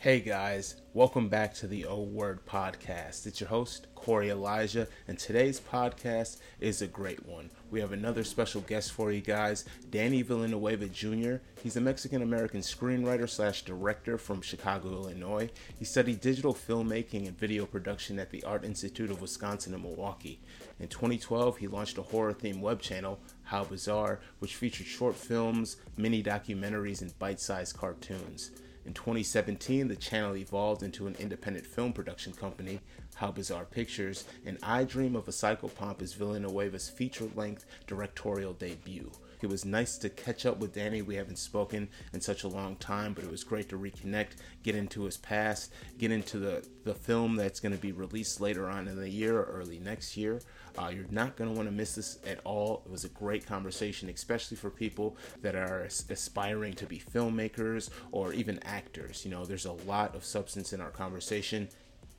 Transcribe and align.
Hey 0.00 0.20
guys, 0.20 0.76
welcome 0.94 1.28
back 1.28 1.54
to 1.54 1.66
the 1.66 1.84
O 1.86 2.02
Word 2.02 2.46
Podcast. 2.46 3.26
It's 3.26 3.40
your 3.40 3.48
host, 3.48 3.88
Corey 3.96 4.30
Elijah, 4.30 4.86
and 5.08 5.18
today's 5.18 5.58
podcast 5.58 6.36
is 6.60 6.80
a 6.80 6.86
great 6.86 7.26
one. 7.26 7.50
We 7.72 7.80
have 7.80 7.90
another 7.90 8.22
special 8.22 8.60
guest 8.60 8.92
for 8.92 9.10
you 9.10 9.20
guys, 9.20 9.64
Danny 9.90 10.22
Villanueva 10.22 10.86
Jr. 10.86 11.38
He's 11.64 11.76
a 11.76 11.80
Mexican 11.80 12.22
American 12.22 12.60
screenwriter 12.60 13.28
slash 13.28 13.64
director 13.64 14.18
from 14.18 14.40
Chicago, 14.40 14.90
Illinois. 14.90 15.50
He 15.80 15.84
studied 15.84 16.20
digital 16.20 16.54
filmmaking 16.54 17.26
and 17.26 17.36
video 17.36 17.66
production 17.66 18.20
at 18.20 18.30
the 18.30 18.44
Art 18.44 18.64
Institute 18.64 19.10
of 19.10 19.20
Wisconsin 19.20 19.74
in 19.74 19.82
Milwaukee. 19.82 20.38
In 20.78 20.86
2012, 20.86 21.56
he 21.56 21.66
launched 21.66 21.98
a 21.98 22.02
horror 22.02 22.34
themed 22.34 22.60
web 22.60 22.80
channel, 22.80 23.18
How 23.42 23.64
Bizarre, 23.64 24.20
which 24.38 24.54
featured 24.54 24.86
short 24.86 25.16
films, 25.16 25.76
mini 25.96 26.22
documentaries, 26.22 27.02
and 27.02 27.18
bite 27.18 27.40
sized 27.40 27.76
cartoons. 27.76 28.52
In 28.88 28.94
2017, 28.94 29.86
the 29.86 29.96
channel 29.96 30.34
evolved 30.34 30.82
into 30.82 31.06
an 31.06 31.16
independent 31.18 31.66
film 31.66 31.92
production 31.92 32.32
company, 32.32 32.80
How 33.16 33.30
Bizarre 33.30 33.66
Pictures, 33.66 34.24
and 34.46 34.56
I 34.62 34.84
Dream 34.84 35.14
of 35.14 35.28
a 35.28 35.30
Psychopomp 35.30 36.00
is 36.00 36.14
Villanueva's 36.14 36.88
feature 36.88 37.28
length 37.34 37.66
directorial 37.86 38.54
debut. 38.54 39.10
It 39.40 39.48
was 39.48 39.64
nice 39.64 39.98
to 39.98 40.08
catch 40.08 40.46
up 40.46 40.58
with 40.58 40.74
Danny. 40.74 41.02
We 41.02 41.14
haven't 41.14 41.38
spoken 41.38 41.88
in 42.12 42.20
such 42.20 42.42
a 42.42 42.48
long 42.48 42.76
time, 42.76 43.12
but 43.12 43.24
it 43.24 43.30
was 43.30 43.44
great 43.44 43.68
to 43.68 43.78
reconnect, 43.78 44.36
get 44.62 44.74
into 44.74 45.04
his 45.04 45.16
past, 45.16 45.72
get 45.98 46.10
into 46.10 46.38
the, 46.38 46.66
the 46.84 46.94
film 46.94 47.36
that's 47.36 47.60
going 47.60 47.74
to 47.74 47.80
be 47.80 47.92
released 47.92 48.40
later 48.40 48.68
on 48.68 48.88
in 48.88 48.96
the 48.96 49.08
year 49.08 49.38
or 49.38 49.44
early 49.44 49.78
next 49.78 50.16
year. 50.16 50.40
Uh, 50.76 50.88
you're 50.88 51.06
not 51.10 51.36
going 51.36 51.50
to 51.50 51.56
want 51.56 51.68
to 51.68 51.74
miss 51.74 51.94
this 51.94 52.18
at 52.26 52.40
all. 52.44 52.82
It 52.84 52.90
was 52.90 53.04
a 53.04 53.10
great 53.10 53.46
conversation, 53.46 54.08
especially 54.08 54.56
for 54.56 54.70
people 54.70 55.16
that 55.42 55.54
are 55.54 55.82
aspiring 56.10 56.74
to 56.74 56.86
be 56.86 56.98
filmmakers 56.98 57.90
or 58.12 58.32
even 58.32 58.58
actors. 58.64 59.24
You 59.24 59.30
know, 59.30 59.44
there's 59.44 59.66
a 59.66 59.72
lot 59.72 60.14
of 60.14 60.24
substance 60.24 60.72
in 60.72 60.80
our 60.80 60.90
conversation. 60.90 61.68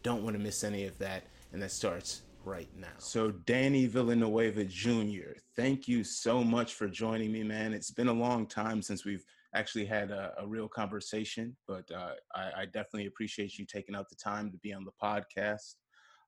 Don't 0.03 0.23
want 0.23 0.35
to 0.35 0.41
miss 0.41 0.63
any 0.63 0.85
of 0.85 0.97
that. 0.99 1.23
And 1.51 1.61
that 1.61 1.71
starts 1.71 2.21
right 2.43 2.69
now. 2.75 2.87
So, 2.97 3.31
Danny 3.31 3.87
Villanueva 3.87 4.65
Jr., 4.65 5.37
thank 5.55 5.87
you 5.87 6.03
so 6.03 6.43
much 6.43 6.73
for 6.73 6.87
joining 6.87 7.31
me, 7.31 7.43
man. 7.43 7.73
It's 7.73 7.91
been 7.91 8.07
a 8.07 8.13
long 8.13 8.47
time 8.47 8.81
since 8.81 9.05
we've 9.05 9.25
actually 9.55 9.85
had 9.85 10.11
a, 10.11 10.33
a 10.39 10.47
real 10.47 10.67
conversation, 10.67 11.55
but 11.67 11.89
uh, 11.91 12.11
I, 12.35 12.61
I, 12.61 12.65
definitely 12.65 13.07
appreciate 13.07 13.57
you 13.57 13.65
taking 13.65 13.95
out 13.95 14.07
the 14.07 14.15
time 14.15 14.51
to 14.51 14.57
be 14.59 14.73
on 14.73 14.85
the 14.85 14.91
podcast. 15.01 15.75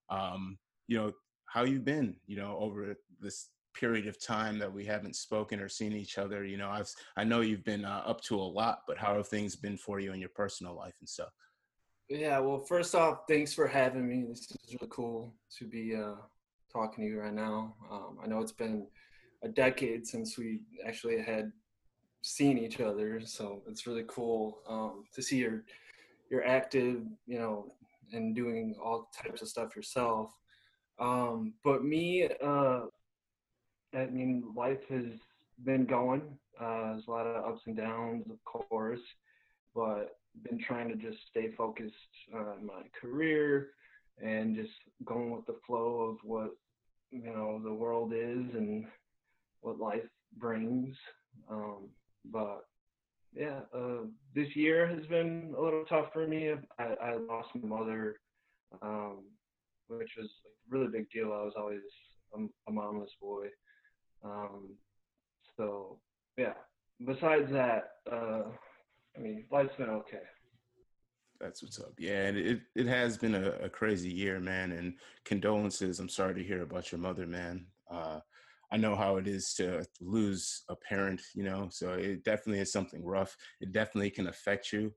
Um, 0.09 0.58
you 0.88 0.98
know, 0.98 1.12
how 1.45 1.64
you've 1.64 1.86
been, 1.86 2.16
you 2.25 2.38
know, 2.38 2.58
over 2.59 2.96
this 3.20 3.50
period 3.73 4.08
of 4.08 4.22
time 4.22 4.59
that 4.59 4.72
we 4.72 4.86
haven't 4.86 5.16
spoken 5.16 5.59
or 5.59 5.70
seen 5.70 5.94
each 5.94 6.18
other. 6.18 6.44
You 6.44 6.58
know, 6.58 6.70
I've 6.70 6.90
I 7.16 7.23
know 7.23 7.42
you've 7.42 7.64
been 7.64 7.86
uh, 7.86 8.03
up 8.06 8.22
to 8.23 8.36
a 8.36 8.42
lot, 8.42 8.80
but 8.88 8.98
how 8.98 9.16
have 9.16 9.28
things 9.28 9.56
been 9.56 9.78
for 9.78 10.00
you 10.00 10.14
in 10.14 10.20
your 10.20 10.30
personal 10.30 10.75
life 10.75 10.96
and 11.00 11.08
stuff? 11.08 11.30
Yeah, 12.12 12.40
well, 12.40 12.59
first 12.59 12.94
off, 12.94 13.20
thanks 13.26 13.54
for 13.54 13.66
having 13.66 14.06
me. 14.06 14.26
This 14.28 14.42
is 14.42 14.76
really 14.76 14.92
cool 14.92 15.34
to 15.58 15.66
be 15.66 15.95
uh, 15.95 16.16
talking 16.70 17.06
to 17.06 17.09
you 17.09 17.22
right 17.22 17.34
now. 17.34 17.73
Um, 17.90 18.18
I 18.22 18.28
know 18.28 18.42
it's 18.42 18.52
been 18.52 18.86
a 19.44 19.48
decade 19.48 20.06
since 20.06 20.38
we 20.38 20.59
actually 20.86 21.22
had 21.22 21.53
seen 22.22 22.58
each 22.58 22.81
other, 22.81 23.22
so 23.22 23.62
it's 23.66 23.88
really 23.88 24.03
cool 24.09 24.59
um, 24.68 25.06
to 25.14 25.22
see 25.22 25.38
you're 25.38 25.64
active, 26.45 27.02
you 27.28 27.40
know, 27.40 27.72
and 28.12 28.36
doing 28.36 28.75
all 28.84 29.09
types 29.23 29.42
of 29.42 29.48
stuff 29.48 29.73
yourself. 29.73 30.34
Um, 31.00 31.53
but 31.64 31.86
me, 31.86 32.28
uh, 32.44 32.81
I 33.94 34.06
mean, 34.08 34.52
life 34.53 34.86
has 34.90 35.06
been 35.64 35.86
going. 35.86 36.23
Uh, 36.59 36.92
there's 36.92 37.08
a 37.08 37.12
lot 37.12 37.25
of 37.25 37.53
ups 37.53 37.68
and 37.68 37.78
downs, 37.78 38.25
of 38.30 38.44
course, 38.44 39.00
but 39.73 40.18
been 40.44 40.60
trying 40.60 40.90
to 40.90 40.96
just 40.96 41.18
stay 41.30 41.52
focused 41.58 41.94
on 42.34 42.66
my 42.66 42.84
career 43.00 43.70
and 44.24 44.56
just 44.56 44.72
going 45.06 45.32
with 45.32 45.46
the 45.46 45.58
flow 45.66 46.02
of 46.02 46.18
what 46.24 46.52
you 47.12 47.24
know 47.24 47.60
the 47.64 47.74
world 47.74 48.14
is 48.14 48.56
and 48.56 48.86
what 49.62 49.80
life 49.80 50.08
brings. 50.38 50.96
Um, 51.50 51.90
but 52.31 52.66
yeah, 53.34 53.62
uh, 53.75 54.06
this 54.36 54.56
year 54.56 54.88
has 54.88 55.06
been 55.08 55.53
a 55.58 55.62
little 55.62 55.86
tough 55.86 56.08
for 56.14 56.28
me. 56.28 56.52
I, 56.78 56.84
I 56.84 57.16
lost 57.16 57.50
my 57.56 57.78
mother 57.78 58.18
um, 58.81 59.24
which 59.88 60.12
was 60.18 60.28
a 60.28 60.75
really 60.75 60.88
big 60.91 61.09
deal. 61.12 61.34
I 61.34 61.44
was 61.44 61.53
always 61.58 61.81
a, 62.36 62.40
a 62.68 62.72
boy. 63.22 63.47
Um, 64.24 64.70
so 65.58 65.97
yeah. 66.38 66.53
Besides 67.06 67.52
that, 67.52 67.94
uh, 68.12 68.44
I 69.16 69.19
mean, 69.19 69.45
life's 69.51 69.75
been 69.75 69.89
okay. 69.89 70.22
That's 71.39 71.63
what's 71.63 71.79
up. 71.79 71.94
Yeah, 71.97 72.27
and 72.27 72.38
it 72.38 72.61
it 72.75 72.85
has 72.85 73.17
been 73.17 73.35
a, 73.35 73.51
a, 73.63 73.69
crazy 73.69 74.11
year, 74.11 74.39
man. 74.39 74.72
And 74.72 74.94
condolences. 75.25 75.99
I'm 75.99 76.09
sorry 76.09 76.35
to 76.35 76.44
hear 76.44 76.61
about 76.61 76.91
your 76.91 77.01
mother, 77.01 77.25
man. 77.25 77.66
Uh, 77.89 78.19
I 78.72 78.77
know 78.77 78.95
how 78.95 79.17
it 79.17 79.27
is 79.27 79.53
to 79.55 79.83
lose 79.99 80.63
a 80.69 80.75
parent, 80.75 81.22
you 81.33 81.44
know. 81.44 81.67
So 81.72 81.94
it 81.94 82.23
definitely 82.23 82.61
is 82.61 82.72
something 82.72 83.03
rough. 83.03 83.35
It 83.59 83.73
definitely 83.73 84.11
can 84.11 84.27
affect 84.27 84.72
you. 84.72 84.94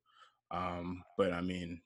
Um, 0.50 1.02
but 1.16 1.32
I 1.32 1.40
mean, 1.40 1.80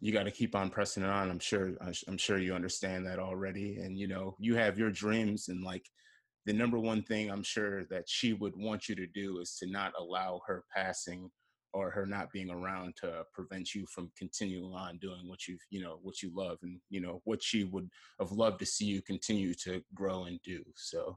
you 0.00 0.12
got 0.12 0.24
to 0.24 0.30
keep 0.30 0.54
on 0.54 0.70
pressing 0.70 1.02
it 1.02 1.08
on. 1.08 1.30
I'm 1.30 1.38
sure 1.38 1.72
I'm 2.06 2.18
sure 2.18 2.38
you 2.38 2.54
understand 2.54 3.06
that 3.06 3.18
already, 3.18 3.78
and 3.78 3.98
you 3.98 4.08
know 4.08 4.36
you 4.38 4.56
have 4.56 4.78
your 4.78 4.90
dreams 4.90 5.48
and 5.48 5.64
like 5.64 5.86
the 6.46 6.52
number 6.52 6.78
one 6.78 7.02
thing 7.02 7.30
I'm 7.30 7.42
sure 7.42 7.84
that 7.86 8.08
she 8.08 8.32
would 8.32 8.54
want 8.56 8.88
you 8.88 8.94
to 8.96 9.06
do 9.06 9.40
is 9.40 9.56
to 9.56 9.66
not 9.66 9.92
allow 9.98 10.40
her 10.46 10.64
passing 10.74 11.30
or 11.72 11.90
her 11.90 12.06
not 12.06 12.32
being 12.32 12.50
around 12.50 12.94
to 12.96 13.24
prevent 13.32 13.74
you 13.74 13.86
from 13.86 14.10
continuing 14.16 14.72
on 14.74 14.98
doing 14.98 15.28
what 15.28 15.46
you 15.46 15.56
you 15.70 15.80
know 15.80 15.98
what 16.02 16.22
you 16.22 16.30
love 16.34 16.58
and 16.62 16.80
you 16.90 17.00
know 17.00 17.20
what 17.24 17.42
she 17.42 17.64
would 17.64 17.88
have 18.18 18.32
loved 18.32 18.58
to 18.58 18.66
see 18.66 18.84
you 18.84 19.02
continue 19.02 19.54
to 19.54 19.82
grow 19.94 20.24
and 20.24 20.40
do. 20.42 20.62
So 20.74 21.16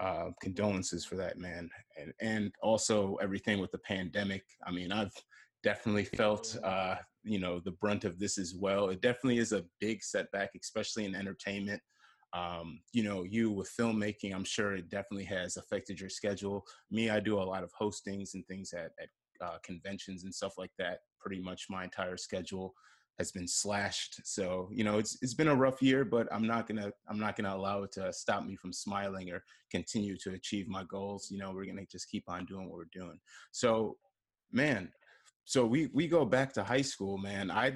uh, 0.00 0.30
condolences 0.40 1.04
for 1.04 1.16
that, 1.16 1.38
man, 1.38 1.68
and 2.00 2.12
and 2.20 2.52
also 2.62 3.16
everything 3.16 3.58
with 3.58 3.72
the 3.72 3.78
pandemic. 3.78 4.44
I 4.66 4.70
mean, 4.70 4.92
I've 4.92 5.14
definitely 5.64 6.04
felt 6.04 6.56
uh, 6.62 6.96
you 7.24 7.40
know 7.40 7.60
the 7.60 7.72
brunt 7.72 8.04
of 8.04 8.18
this 8.18 8.38
as 8.38 8.54
well. 8.54 8.90
It 8.90 9.00
definitely 9.00 9.38
is 9.38 9.52
a 9.52 9.64
big 9.80 10.02
setback, 10.02 10.50
especially 10.60 11.04
in 11.04 11.14
entertainment. 11.14 11.82
Um, 12.34 12.80
you 12.92 13.02
know, 13.02 13.22
you 13.22 13.50
with 13.50 13.72
filmmaking, 13.78 14.34
I'm 14.34 14.44
sure 14.44 14.74
it 14.74 14.90
definitely 14.90 15.24
has 15.24 15.56
affected 15.56 15.98
your 15.98 16.10
schedule. 16.10 16.64
Me, 16.90 17.08
I 17.08 17.20
do 17.20 17.40
a 17.40 17.42
lot 17.42 17.64
of 17.64 17.72
hostings 17.80 18.34
and 18.34 18.46
things 18.46 18.72
at, 18.74 18.92
at 19.00 19.08
uh, 19.40 19.58
conventions 19.62 20.24
and 20.24 20.34
stuff 20.34 20.54
like 20.58 20.72
that. 20.78 21.00
Pretty 21.20 21.40
much 21.40 21.66
my 21.68 21.84
entire 21.84 22.16
schedule 22.16 22.74
has 23.18 23.32
been 23.32 23.48
slashed. 23.48 24.20
So 24.24 24.68
you 24.72 24.84
know, 24.84 24.98
it's 24.98 25.18
it's 25.22 25.34
been 25.34 25.48
a 25.48 25.54
rough 25.54 25.82
year, 25.82 26.04
but 26.04 26.28
I'm 26.32 26.46
not 26.46 26.66
gonna 26.66 26.90
I'm 27.08 27.18
not 27.18 27.36
gonna 27.36 27.54
allow 27.54 27.82
it 27.82 27.92
to 27.92 28.12
stop 28.12 28.44
me 28.44 28.56
from 28.56 28.72
smiling 28.72 29.30
or 29.30 29.42
continue 29.70 30.16
to 30.18 30.34
achieve 30.34 30.68
my 30.68 30.84
goals. 30.84 31.28
You 31.30 31.38
know, 31.38 31.52
we're 31.52 31.66
gonna 31.66 31.86
just 31.90 32.10
keep 32.10 32.24
on 32.28 32.46
doing 32.46 32.68
what 32.68 32.76
we're 32.76 32.84
doing. 32.92 33.18
So, 33.50 33.96
man, 34.52 34.90
so 35.44 35.66
we 35.66 35.88
we 35.92 36.06
go 36.06 36.24
back 36.24 36.52
to 36.54 36.62
high 36.62 36.82
school, 36.82 37.18
man. 37.18 37.50
I 37.50 37.74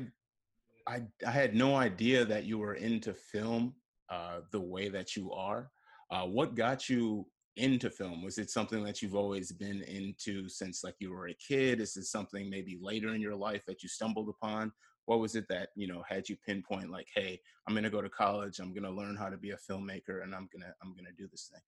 I 0.86 1.02
I 1.26 1.30
had 1.30 1.54
no 1.54 1.74
idea 1.76 2.24
that 2.24 2.44
you 2.44 2.58
were 2.58 2.74
into 2.74 3.12
film 3.14 3.74
uh, 4.10 4.40
the 4.52 4.60
way 4.60 4.88
that 4.88 5.16
you 5.16 5.32
are. 5.32 5.70
Uh, 6.10 6.26
what 6.26 6.54
got 6.54 6.88
you 6.88 7.26
into 7.56 7.90
film? 7.90 8.22
Was 8.22 8.38
it 8.38 8.50
something 8.50 8.82
that 8.84 9.02
you've 9.02 9.14
always 9.14 9.52
been 9.52 9.82
into 9.82 10.48
since 10.48 10.82
like 10.82 10.94
you 10.98 11.12
were 11.12 11.28
a 11.28 11.34
kid? 11.34 11.80
Is 11.80 11.96
it 11.96 12.04
something 12.04 12.48
maybe 12.48 12.78
later 12.80 13.14
in 13.14 13.20
your 13.20 13.34
life 13.34 13.64
that 13.66 13.82
you 13.82 13.88
stumbled 13.88 14.28
upon? 14.28 14.72
What 15.06 15.20
was 15.20 15.34
it 15.34 15.46
that 15.48 15.70
you 15.74 15.86
know 15.86 16.02
had 16.08 16.28
you 16.28 16.36
pinpoint 16.46 16.90
like, 16.90 17.08
hey, 17.14 17.40
I'm 17.66 17.74
gonna 17.74 17.90
go 17.90 18.00
to 18.00 18.08
college, 18.08 18.58
I'm 18.58 18.72
gonna 18.72 18.90
learn 18.90 19.16
how 19.16 19.28
to 19.28 19.36
be 19.36 19.50
a 19.50 19.56
filmmaker, 19.56 20.22
and 20.22 20.34
I'm 20.34 20.48
gonna 20.52 20.72
I'm 20.82 20.94
gonna 20.94 21.12
do 21.16 21.28
this 21.28 21.50
thing? 21.52 21.62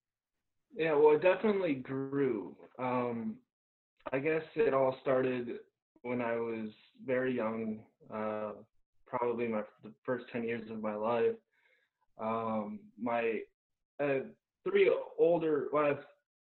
Yeah, 0.76 0.94
well, 0.94 1.14
it 1.14 1.22
definitely 1.22 1.74
grew. 1.74 2.56
Um, 2.78 3.36
I 4.12 4.18
guess 4.18 4.42
it 4.56 4.74
all 4.74 4.96
started 5.02 5.58
when 6.02 6.20
I 6.20 6.36
was 6.36 6.70
very 7.04 7.34
young, 7.34 7.80
uh, 8.12 8.52
probably 9.06 9.48
my 9.48 9.62
the 9.82 9.92
first 10.04 10.26
ten 10.32 10.44
years 10.44 10.70
of 10.70 10.80
my 10.80 10.94
life. 10.94 11.36
Um, 12.20 12.80
my 13.00 13.40
uh, 14.02 14.20
three 14.68 14.90
older, 15.18 15.66
well, 15.72 15.84
I 15.84 15.88
have 15.88 16.04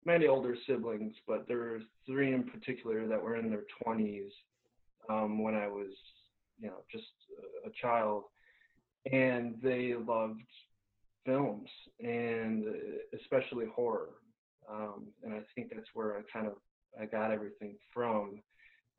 many 0.04 0.26
older 0.26 0.56
siblings, 0.66 1.14
but 1.26 1.46
there 1.46 1.58
were 1.58 1.80
three 2.06 2.34
in 2.34 2.44
particular 2.44 3.06
that 3.06 3.22
were 3.22 3.36
in 3.36 3.50
their 3.50 3.64
twenties 3.82 4.32
um, 5.08 5.42
when 5.42 5.54
I 5.54 5.68
was, 5.68 5.92
you 6.58 6.68
know, 6.68 6.82
just 6.90 7.04
a 7.66 7.70
child, 7.80 8.24
and 9.10 9.56
they 9.62 9.94
loved 9.94 10.40
films 11.24 11.68
and 12.00 12.64
especially 13.18 13.66
horror. 13.74 14.10
Um, 14.70 15.06
and 15.24 15.34
I 15.34 15.40
think 15.54 15.70
that's 15.74 15.88
where 15.94 16.16
I 16.16 16.22
kind 16.32 16.46
of 16.46 16.54
I 17.00 17.06
got 17.06 17.30
everything 17.30 17.76
from 17.92 18.42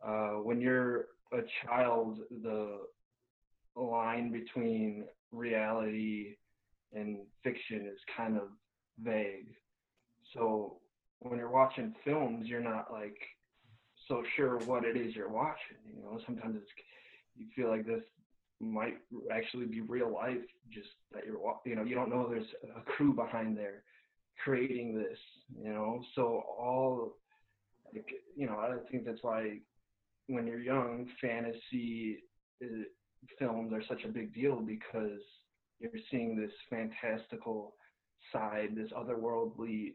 uh, 0.05 0.31
when 0.31 0.59
you're 0.59 1.05
a 1.31 1.41
child, 1.65 2.19
the 2.43 2.79
line 3.75 4.31
between 4.31 5.05
reality 5.31 6.35
and 6.93 7.19
fiction 7.43 7.87
is 7.87 7.99
kind 8.17 8.35
of 8.37 8.49
vague. 8.99 9.47
So 10.33 10.77
when 11.19 11.37
you're 11.37 11.49
watching 11.49 11.93
films, 12.03 12.47
you're 12.47 12.61
not 12.61 12.91
like 12.91 13.17
so 14.07 14.23
sure 14.35 14.57
what 14.59 14.85
it 14.85 14.97
is 14.97 15.15
you're 15.15 15.29
watching. 15.29 15.77
You 15.85 16.03
know, 16.03 16.19
sometimes 16.25 16.55
it's 16.57 16.71
you 17.35 17.47
feel 17.55 17.69
like 17.69 17.85
this 17.85 18.03
might 18.59 18.97
actually 19.31 19.65
be 19.65 19.81
real 19.81 20.13
life 20.13 20.37
just 20.71 20.89
that 21.11 21.25
you're 21.25 21.39
you 21.65 21.75
know 21.75 21.83
you 21.83 21.95
don't 21.95 22.09
know 22.09 22.29
there's 22.29 22.45
a 22.77 22.81
crew 22.81 23.13
behind 23.13 23.57
there 23.57 23.83
creating 24.43 24.95
this 24.95 25.17
you 25.63 25.73
know 25.73 26.01
so 26.15 26.43
all 26.59 27.17
like, 27.93 28.05
you 28.35 28.45
know 28.45 28.57
i 28.59 28.69
think 28.91 29.03
that's 29.03 29.23
why 29.23 29.57
when 30.27 30.45
you're 30.45 30.59
young 30.59 31.07
fantasy 31.19 32.19
is, 32.61 32.85
films 33.39 33.73
are 33.73 33.83
such 33.89 34.03
a 34.05 34.07
big 34.07 34.33
deal 34.33 34.57
because 34.57 35.21
you're 35.79 35.91
seeing 36.11 36.35
this 36.35 36.51
fantastical 36.69 37.73
side 38.31 38.69
this 38.75 38.91
otherworldly 38.91 39.93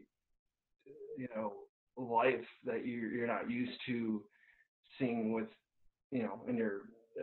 you 1.17 1.27
know 1.35 1.53
life 1.97 2.45
that 2.63 2.85
you're, 2.85 3.11
you're 3.11 3.27
not 3.27 3.49
used 3.49 3.79
to 3.87 4.23
seeing 4.99 5.33
with 5.33 5.47
you 6.11 6.23
know 6.23 6.41
in 6.47 6.57
your 6.57 6.81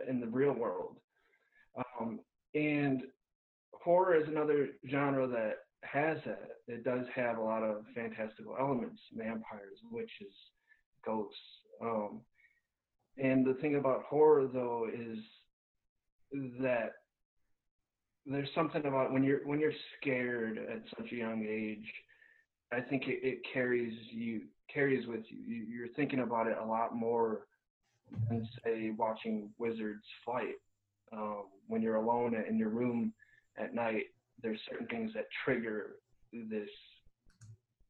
in 0.09 0.19
the 0.19 0.27
real 0.27 0.53
world 0.53 0.97
um, 1.99 2.19
and 2.53 3.03
horror 3.73 4.15
is 4.15 4.27
another 4.27 4.69
genre 4.89 5.27
that 5.27 5.57
has 5.83 6.17
that. 6.25 6.49
It 6.67 6.83
does 6.83 7.05
have 7.15 7.37
a 7.37 7.43
lot 7.43 7.63
of 7.63 7.83
fantastical 7.93 8.55
elements, 8.59 8.99
vampires, 9.15 9.77
witches, 9.91 10.33
ghosts. 11.05 11.37
Um, 11.81 12.21
and 13.17 13.45
the 13.45 13.53
thing 13.55 13.75
about 13.75 14.03
horror, 14.03 14.47
though, 14.51 14.87
is 14.93 15.19
that 16.59 16.93
there's 18.25 18.49
something 18.55 18.85
about 18.85 19.11
when 19.11 19.23
you're 19.23 19.45
when 19.45 19.59
you're 19.59 19.73
scared 19.99 20.57
at 20.57 20.81
such 20.97 21.11
a 21.11 21.15
young 21.15 21.45
age. 21.47 21.85
I 22.71 22.81
think 22.81 23.03
it, 23.07 23.19
it 23.21 23.39
carries 23.53 23.93
you 24.11 24.41
carries 24.73 25.07
with 25.07 25.21
you. 25.29 25.37
you. 25.45 25.65
You're 25.65 25.93
thinking 25.95 26.19
about 26.19 26.47
it 26.47 26.57
a 26.61 26.65
lot 26.65 26.95
more 26.95 27.47
than 28.29 28.47
say 28.63 28.91
watching 28.97 29.49
Wizards 29.57 30.03
fight 30.25 30.55
um, 31.13 31.45
when 31.67 31.81
you're 31.81 31.95
alone 31.95 32.35
in 32.47 32.57
your 32.57 32.69
room 32.69 33.13
at 33.57 33.73
night, 33.73 34.05
there's 34.41 34.59
certain 34.69 34.87
things 34.87 35.11
that 35.13 35.25
trigger 35.43 35.95
this 36.33 36.69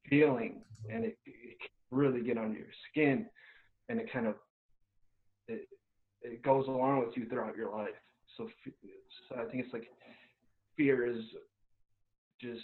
feeling, 0.10 0.62
and 0.92 1.06
it, 1.06 1.18
it 1.26 1.58
really 1.92 2.22
get 2.22 2.38
under 2.38 2.58
your 2.58 2.68
skin, 2.92 3.26
and 3.90 4.00
it 4.00 4.12
kind 4.12 4.28
of 4.28 4.36
it, 5.48 5.68
it 6.22 6.44
goes 6.44 6.68
along 6.68 7.00
with 7.00 7.16
you 7.16 7.28
throughout 7.28 7.56
your 7.56 7.72
life. 7.72 7.90
So, 8.38 8.48
so 9.30 9.36
I 9.36 9.46
think 9.50 9.64
it's 9.64 9.74
like 9.74 9.88
fear 10.78 11.08
is 11.08 11.24
just 12.42 12.62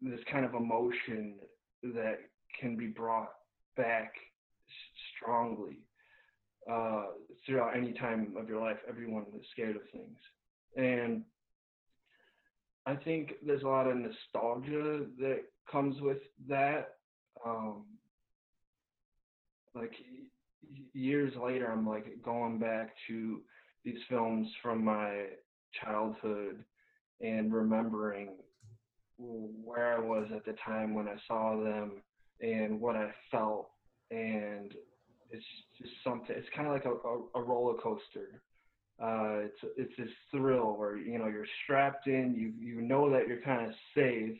this 0.00 0.20
kind 0.30 0.44
of 0.44 0.54
emotion 0.54 1.34
that 1.82 2.18
can 2.60 2.76
be 2.76 2.86
brought 2.86 3.32
back 3.76 4.12
strongly 5.16 5.78
uh, 6.70 7.06
throughout 7.44 7.76
any 7.76 7.92
time 7.92 8.34
of 8.38 8.48
your 8.48 8.60
life. 8.60 8.78
Everyone 8.88 9.26
is 9.38 9.44
scared 9.52 9.76
of 9.76 9.82
things, 9.92 10.18
and 10.76 11.22
I 12.86 12.96
think 12.96 13.32
there's 13.46 13.62
a 13.62 13.68
lot 13.68 13.86
of 13.86 13.96
nostalgia 13.96 15.06
that 15.18 15.42
comes 15.70 16.00
with 16.00 16.18
that. 16.48 16.96
Um, 17.44 17.84
like 19.74 19.92
years 20.92 21.32
later, 21.42 21.70
I'm 21.70 21.86
like 21.86 22.06
going 22.22 22.58
back 22.58 22.94
to 23.08 23.40
these 23.84 23.98
films 24.08 24.48
from 24.62 24.84
my 24.84 25.26
childhood 25.82 26.64
and 27.20 27.52
remembering 27.52 28.36
where 29.18 29.96
I 29.96 30.00
was 30.00 30.26
at 30.34 30.44
the 30.44 30.54
time 30.64 30.94
when 30.94 31.08
I 31.08 31.16
saw 31.28 31.62
them 31.62 32.02
and 32.40 32.80
what 32.80 32.96
I 32.96 33.10
felt 33.30 33.70
and 34.10 34.74
it's 35.30 35.44
just 35.78 35.92
something. 36.04 36.34
It's 36.36 36.48
kind 36.54 36.68
of 36.68 36.74
like 36.74 36.84
a, 36.84 36.90
a, 36.90 37.42
a 37.42 37.42
roller 37.42 37.74
coaster. 37.80 38.42
Uh, 39.02 39.46
it's 39.46 39.58
it's 39.76 39.92
this 39.98 40.08
thrill 40.30 40.76
where 40.76 40.96
you 40.96 41.18
know 41.18 41.26
you're 41.26 41.46
strapped 41.64 42.06
in. 42.06 42.34
You 42.36 42.52
you 42.64 42.80
know 42.80 43.10
that 43.10 43.26
you're 43.26 43.40
kind 43.40 43.66
of 43.66 43.74
safe, 43.96 44.38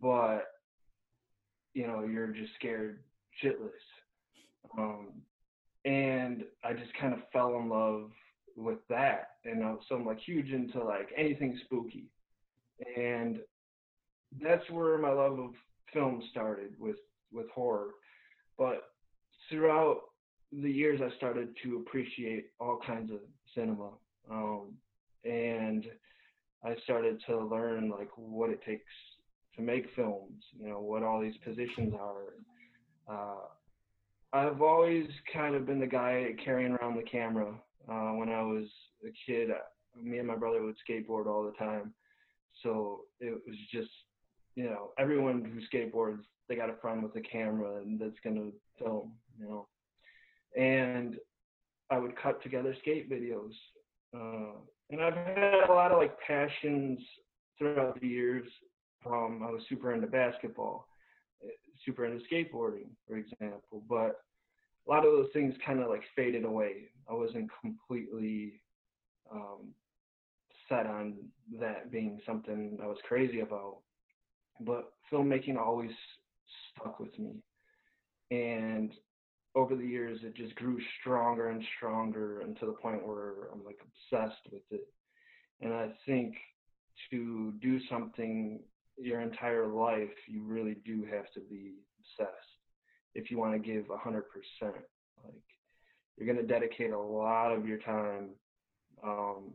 but 0.00 0.42
you 1.72 1.86
know 1.86 2.04
you're 2.04 2.28
just 2.28 2.54
scared 2.58 3.00
shitless. 3.42 3.70
Um, 4.78 5.08
and 5.84 6.44
I 6.62 6.74
just 6.74 6.92
kind 7.00 7.14
of 7.14 7.20
fell 7.32 7.56
in 7.56 7.68
love 7.68 8.10
with 8.56 8.78
that, 8.88 9.30
and 9.44 9.62
uh, 9.62 9.76
so 9.88 9.96
I'm 9.96 10.02
so 10.04 10.08
like 10.08 10.18
huge 10.20 10.50
into 10.50 10.82
like 10.82 11.08
anything 11.16 11.58
spooky, 11.64 12.06
and 12.96 13.38
that's 14.40 14.68
where 14.70 14.98
my 14.98 15.10
love 15.10 15.38
of 15.38 15.50
film 15.92 16.22
started 16.30 16.74
with 16.78 16.96
with 17.32 17.48
horror. 17.50 17.90
But 18.58 18.82
throughout 19.48 20.00
the 20.52 20.70
years, 20.70 21.00
I 21.02 21.14
started 21.16 21.48
to 21.64 21.76
appreciate 21.86 22.46
all 22.60 22.78
kinds 22.86 23.10
of 23.10 23.18
cinema, 23.54 23.90
um, 24.30 24.72
and 25.24 25.86
I 26.64 26.76
started 26.84 27.22
to 27.26 27.44
learn 27.44 27.90
like 27.90 28.10
what 28.16 28.50
it 28.50 28.62
takes 28.64 28.84
to 29.56 29.62
make 29.62 29.86
films. 29.96 30.42
You 30.58 30.68
know 30.68 30.80
what 30.80 31.02
all 31.02 31.20
these 31.20 31.36
positions 31.44 31.94
are. 31.94 32.34
Uh, 33.08 33.46
I've 34.32 34.62
always 34.62 35.06
kind 35.32 35.54
of 35.54 35.66
been 35.66 35.78
the 35.78 35.86
guy 35.86 36.34
carrying 36.42 36.72
around 36.72 36.96
the 36.96 37.02
camera. 37.02 37.52
Uh, 37.88 38.12
when 38.12 38.28
I 38.28 38.42
was 38.42 38.66
a 39.04 39.12
kid, 39.26 39.50
me 40.00 40.18
and 40.18 40.28
my 40.28 40.36
brother 40.36 40.62
would 40.62 40.76
skateboard 40.88 41.26
all 41.26 41.44
the 41.44 41.64
time, 41.64 41.92
so 42.62 43.02
it 43.20 43.40
was 43.46 43.56
just 43.70 43.90
you 44.54 44.64
know 44.64 44.90
everyone 44.98 45.44
who 45.44 45.76
skateboards 45.76 46.20
they 46.48 46.56
got 46.56 46.70
a 46.70 46.76
friend 46.80 47.02
with 47.02 47.16
a 47.16 47.20
camera 47.20 47.78
and 47.78 47.98
that's 47.98 48.18
gonna 48.24 48.50
film. 48.78 49.12
You 49.38 49.48
know, 49.48 49.68
and 50.56 51.16
I 51.90 51.98
would 51.98 52.16
cut 52.16 52.42
together 52.42 52.74
skate 52.80 53.10
videos. 53.10 53.52
Uh, 54.14 54.58
and 54.90 55.00
I've 55.00 55.14
had 55.14 55.68
a 55.68 55.72
lot 55.72 55.90
of 55.90 55.98
like 55.98 56.18
passions 56.26 57.00
throughout 57.58 58.00
the 58.00 58.06
years. 58.06 58.46
Um, 59.06 59.40
I 59.42 59.50
was 59.50 59.62
super 59.68 59.92
into 59.92 60.06
basketball, 60.06 60.86
super 61.84 62.04
into 62.04 62.22
skateboarding, 62.30 62.90
for 63.08 63.16
example, 63.16 63.82
but 63.88 64.20
a 64.86 64.90
lot 64.90 65.06
of 65.06 65.12
those 65.12 65.28
things 65.32 65.54
kind 65.64 65.80
of 65.80 65.88
like 65.88 66.02
faded 66.16 66.44
away. 66.44 66.88
I 67.08 67.14
wasn't 67.14 67.50
completely 67.60 68.54
um, 69.30 69.74
set 70.68 70.86
on 70.86 71.14
that 71.60 71.90
being 71.90 72.20
something 72.26 72.78
I 72.82 72.86
was 72.86 72.98
crazy 73.06 73.40
about, 73.40 73.78
but 74.60 74.92
filmmaking 75.12 75.56
always 75.56 75.90
stuck 76.70 76.98
with 76.98 77.16
me. 77.18 77.42
And 78.30 78.92
over 79.54 79.76
the 79.76 79.86
years 79.86 80.20
it 80.22 80.34
just 80.34 80.54
grew 80.54 80.78
stronger 81.00 81.50
and 81.50 81.62
stronger 81.76 82.40
and 82.40 82.58
to 82.58 82.66
the 82.66 82.72
point 82.72 83.06
where 83.06 83.50
I'm 83.52 83.64
like 83.64 83.78
obsessed 83.80 84.40
with 84.50 84.62
it. 84.70 84.88
And 85.60 85.72
I 85.72 85.90
think 86.06 86.34
to 87.10 87.52
do 87.60 87.78
something 87.90 88.60
your 88.98 89.20
entire 89.20 89.66
life, 89.66 90.10
you 90.26 90.42
really 90.42 90.76
do 90.84 91.04
have 91.10 91.30
to 91.34 91.40
be 91.40 91.74
obsessed 92.00 92.51
if 93.14 93.30
you 93.30 93.38
want 93.38 93.52
to 93.52 93.58
give 93.58 93.84
hundred 94.02 94.24
percent. 94.30 94.82
Like 95.24 95.34
you're 96.16 96.32
gonna 96.32 96.46
dedicate 96.46 96.90
a 96.90 96.98
lot 96.98 97.52
of 97.52 97.66
your 97.66 97.78
time 97.78 98.30
um, 99.02 99.52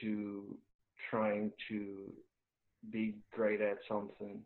to 0.00 0.56
trying 1.10 1.52
to 1.68 2.12
be 2.90 3.14
great 3.32 3.60
at 3.60 3.78
something. 3.88 4.40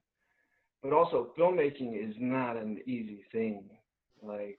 But 0.83 0.93
also 0.93 1.31
filmmaking 1.39 2.09
is 2.09 2.15
not 2.19 2.57
an 2.57 2.79
easy 2.87 3.25
thing 3.33 3.65
like 4.23 4.59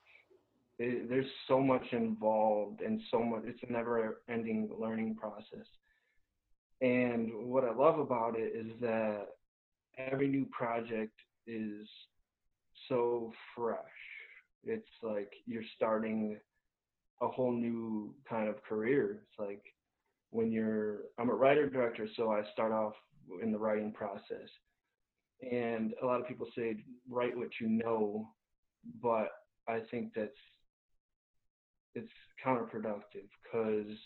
it, 0.79 1.09
there's 1.09 1.25
so 1.47 1.59
much 1.59 1.85
involved 1.91 2.81
and 2.81 2.99
so 3.11 3.21
much. 3.21 3.43
It's 3.45 3.59
a 3.67 3.71
never-ending 3.71 4.69
learning 4.79 5.15
process. 5.15 5.67
And 6.81 7.31
what 7.33 7.63
I 7.63 7.73
love 7.73 7.99
about 7.99 8.35
it 8.37 8.53
is 8.55 8.71
that 8.81 9.27
every 9.97 10.27
new 10.27 10.45
project 10.45 11.13
is 11.45 11.87
so 12.91 13.31
fresh. 13.55 13.77
It's 14.63 14.85
like 15.01 15.31
you're 15.45 15.63
starting 15.75 16.37
a 17.21 17.27
whole 17.27 17.51
new 17.51 18.13
kind 18.29 18.49
of 18.49 18.61
career. 18.63 19.21
It's 19.23 19.39
like 19.39 19.63
when 20.31 20.51
you're, 20.51 20.97
I'm 21.17 21.29
a 21.29 21.33
writer 21.33 21.69
director, 21.69 22.07
so 22.17 22.31
I 22.31 22.41
start 22.53 22.71
off 22.71 22.93
in 23.41 23.51
the 23.51 23.57
writing 23.57 23.93
process. 23.93 24.49
And 25.49 25.93
a 26.03 26.05
lot 26.05 26.19
of 26.19 26.27
people 26.27 26.47
say, 26.55 26.77
write 27.09 27.35
what 27.35 27.49
you 27.59 27.69
know, 27.69 28.27
but 29.01 29.29
I 29.67 29.79
think 29.89 30.11
that's 30.15 30.31
it's 31.93 32.11
counterproductive 32.45 33.27
because 33.43 33.97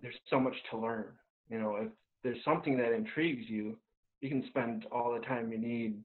there's 0.00 0.14
so 0.28 0.38
much 0.38 0.54
to 0.70 0.78
learn. 0.78 1.06
You 1.48 1.58
know, 1.58 1.76
if 1.76 1.88
there's 2.22 2.44
something 2.44 2.76
that 2.78 2.92
intrigues 2.92 3.48
you, 3.48 3.78
you 4.20 4.28
can 4.28 4.44
spend 4.48 4.86
all 4.92 5.12
the 5.12 5.24
time 5.26 5.50
you 5.50 5.58
need 5.58 6.00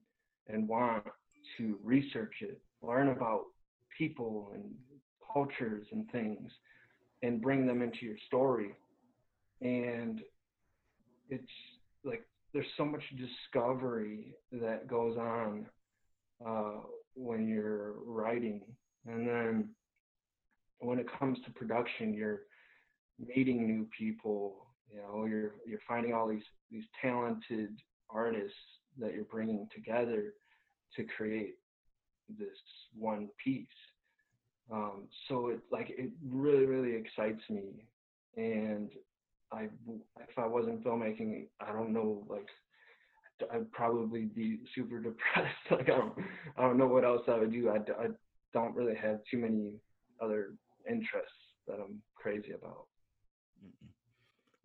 and 0.47 0.67
want 0.67 1.03
to 1.57 1.77
research 1.83 2.35
it, 2.41 2.59
learn 2.81 3.09
about 3.09 3.43
people 3.97 4.51
and 4.53 4.63
cultures 5.33 5.85
and 5.91 6.09
things, 6.11 6.51
and 7.23 7.41
bring 7.41 7.65
them 7.65 7.81
into 7.81 8.05
your 8.05 8.17
story. 8.27 8.71
And 9.61 10.21
it's 11.29 11.43
like 12.03 12.25
there's 12.53 12.65
so 12.77 12.85
much 12.85 13.03
discovery 13.17 14.35
that 14.51 14.87
goes 14.87 15.17
on 15.17 15.65
uh, 16.45 16.81
when 17.15 17.47
you're 17.47 17.93
writing. 18.05 18.61
And 19.07 19.27
then 19.27 19.69
when 20.79 20.99
it 20.99 21.07
comes 21.19 21.37
to 21.45 21.51
production, 21.51 22.13
you're 22.13 22.41
meeting 23.35 23.65
new 23.65 23.87
people. 23.97 24.67
You 24.93 25.01
know, 25.01 25.25
you're 25.25 25.55
you're 25.65 25.79
finding 25.87 26.13
all 26.13 26.27
these 26.27 26.43
these 26.71 26.85
talented 27.01 27.77
artists 28.09 28.57
that 28.99 29.13
you're 29.13 29.25
bringing 29.25 29.67
together 29.73 30.33
to 30.95 31.03
create 31.03 31.55
this 32.37 32.57
one 32.97 33.29
piece. 33.43 33.67
Um, 34.71 35.07
so 35.27 35.47
it 35.47 35.59
like 35.71 35.89
it 35.89 36.11
really 36.25 36.65
really 36.65 36.95
excites 36.95 37.41
me, 37.49 37.85
and 38.35 38.89
I 39.51 39.69
if 40.19 40.37
I 40.37 40.45
wasn't 40.45 40.83
filmmaking, 40.83 41.47
I 41.61 41.71
don't 41.71 41.93
know 41.93 42.25
like 42.29 42.47
I'd 43.51 43.71
probably 43.71 44.25
be 44.25 44.59
super 44.75 44.99
depressed. 45.01 45.55
like 45.71 45.89
I 45.89 45.97
don't 45.97 46.13
I 46.57 46.61
don't 46.61 46.77
know 46.77 46.87
what 46.87 47.05
else 47.05 47.21
I 47.27 47.37
would 47.37 47.51
do. 47.51 47.69
I, 47.69 47.77
I 48.01 48.07
don't 48.53 48.75
really 48.75 48.95
have 48.95 49.19
too 49.29 49.37
many 49.37 49.73
other 50.21 50.55
interests 50.89 51.31
that 51.67 51.75
I'm 51.75 52.01
crazy 52.15 52.51
about. 52.51 52.87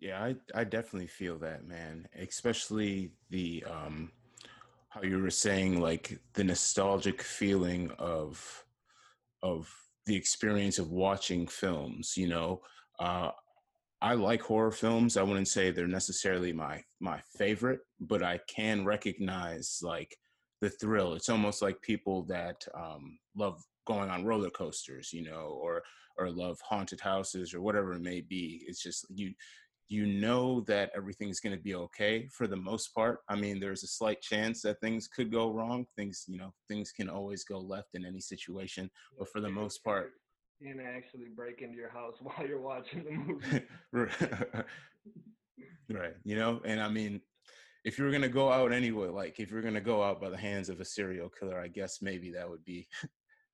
Yeah, 0.01 0.23
I 0.23 0.35
I 0.55 0.65
definitely 0.65 1.07
feel 1.07 1.39
that, 1.39 1.65
man. 1.65 2.09
Especially 2.19 3.13
the 3.31 3.65
um 3.71 4.11
how 4.93 5.03
you 5.03 5.19
were 5.21 5.31
saying 5.31 5.81
like 5.81 6.19
the 6.35 6.45
nostalgic 6.45 7.23
feeling 7.23 7.91
of 7.99 8.65
of 9.43 9.73
the 10.07 10.15
experience 10.15 10.79
of 10.79 10.91
watching 10.91 11.47
films, 11.47 12.17
you 12.17 12.29
know. 12.29 12.61
Uh 12.99 13.31
I 14.03 14.15
like 14.15 14.43
horror 14.43 14.73
films. 14.73 15.17
I 15.17 15.23
wouldn't 15.23 15.47
say 15.47 15.71
they're 15.71 15.87
necessarily 15.87 16.53
my 16.53 16.83
my 17.01 17.21
favorite, 17.39 17.81
but 18.01 18.23
I 18.23 18.41
can 18.49 18.85
recognize 18.85 19.79
like 19.81 20.17
the 20.61 20.71
thrill. 20.71 21.15
It's 21.15 21.29
almost 21.29 21.63
like 21.63 21.81
people 21.83 22.25
that 22.25 22.67
um, 22.75 23.19
love 23.37 23.63
going 23.87 24.11
on 24.11 24.25
roller 24.25 24.51
coasters, 24.51 25.13
you 25.13 25.23
know, 25.23 25.59
or 25.63 25.83
or 26.19 26.31
love 26.31 26.59
haunted 26.61 27.01
houses 27.01 27.55
or 27.55 27.61
whatever 27.61 27.93
it 27.93 28.03
may 28.03 28.21
be. 28.21 28.65
It's 28.67 28.83
just 28.83 29.07
you 29.09 29.35
you 29.89 30.07
know 30.07 30.63
that 30.63 30.91
everything's 30.97 31.41
going 31.41 31.57
to 31.57 31.63
be 31.63 31.75
okay 31.75 32.27
for 32.29 32.47
the 32.47 32.57
most 32.57 32.95
part. 32.95 33.21
I 33.29 33.37
mean, 33.37 33.61
there's 33.61 33.83
a 33.83 33.89
slight 33.89 34.21
chance 34.23 34.63
that 34.63 34.81
things 34.81 35.09
could 35.09 35.31
go 35.31 35.51
wrong. 35.51 35.87
Things, 35.97 36.25
you 36.27 36.39
know, 36.39 36.55
things 36.69 36.93
can 36.93 37.09
always 37.09 37.45
go 37.45 37.59
left 37.59 37.91
in 37.95 38.05
any 38.05 38.21
situation, 38.21 38.91
but 39.19 39.29
for 39.29 39.41
the 39.41 39.51
most 39.51 39.85
part, 39.85 40.13
and 40.65 40.81
actually 40.81 41.27
break 41.35 41.61
into 41.63 41.77
your 41.77 41.91
house 41.91 42.15
while 42.21 42.47
you're 42.47 42.61
watching 42.61 43.05
the 43.05 43.11
movie. 43.13 43.63
right. 45.93 46.15
You 46.25 46.37
know, 46.37 46.61
and 46.65 46.81
I 46.81 46.89
mean, 46.89 47.21
if 47.85 47.99
you 47.99 48.05
were 48.05 48.13
gonna 48.13 48.29
go 48.29 48.51
out 48.51 48.73
anyway, 48.73 49.09
like 49.09 49.41
if 49.41 49.51
you're 49.51 49.63
gonna 49.63 49.81
go 49.81 50.03
out 50.03 50.21
by 50.21 50.31
the 50.31 50.37
hands 50.37 50.69
of 50.69 50.81
a 50.81 50.85
serial 50.85 51.29
killer, 51.29 51.59
I 51.59 51.69
guess 51.69 52.01
maybe 52.01 52.31
that 52.33 52.49
would 52.49 52.65
be 52.65 52.87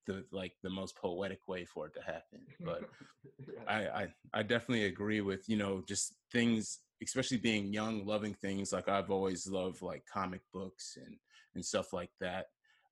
the 0.08 0.24
like 0.32 0.54
the 0.62 0.70
most 0.70 0.96
poetic 0.96 1.46
way 1.46 1.64
for 1.64 1.86
it 1.86 1.94
to 1.94 2.02
happen. 2.02 2.40
But 2.64 2.88
I, 3.68 3.86
I 3.86 4.08
I 4.32 4.42
definitely 4.42 4.86
agree 4.86 5.20
with 5.20 5.48
you 5.48 5.56
know 5.56 5.84
just 5.86 6.14
things, 6.32 6.80
especially 7.04 7.36
being 7.36 7.72
young, 7.72 8.04
loving 8.04 8.34
things 8.34 8.72
like 8.72 8.88
I've 8.88 9.10
always 9.10 9.46
loved 9.46 9.82
like 9.82 10.02
comic 10.12 10.40
books 10.52 10.96
and 10.96 11.14
and 11.54 11.64
stuff 11.64 11.92
like 11.92 12.10
that. 12.20 12.46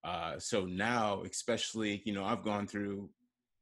Uh, 0.04 0.38
so 0.38 0.66
now, 0.66 1.22
especially 1.22 2.02
you 2.04 2.12
know, 2.12 2.24
I've 2.24 2.44
gone 2.44 2.68
through 2.68 3.10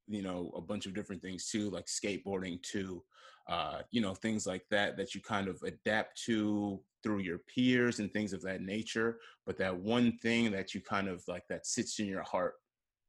you 0.08 0.22
know 0.22 0.52
a 0.54 0.60
bunch 0.60 0.84
of 0.84 0.94
different 0.94 1.22
things 1.22 1.48
too, 1.48 1.70
like 1.70 1.86
skateboarding 1.86 2.60
too. 2.62 3.02
Uh, 3.46 3.82
you 3.90 4.00
know 4.00 4.14
things 4.14 4.46
like 4.46 4.64
that 4.70 4.96
that 4.96 5.14
you 5.14 5.20
kind 5.20 5.48
of 5.48 5.62
adapt 5.62 6.18
to 6.24 6.80
through 7.02 7.18
your 7.18 7.38
peers 7.54 7.98
and 7.98 8.10
things 8.10 8.32
of 8.32 8.40
that 8.40 8.62
nature 8.62 9.18
but 9.44 9.58
that 9.58 9.76
one 9.76 10.16
thing 10.22 10.50
that 10.50 10.72
you 10.72 10.80
kind 10.80 11.08
of 11.08 11.22
like 11.28 11.46
that 11.50 11.66
sits 11.66 11.98
in 11.98 12.06
your 12.06 12.22
heart 12.22 12.54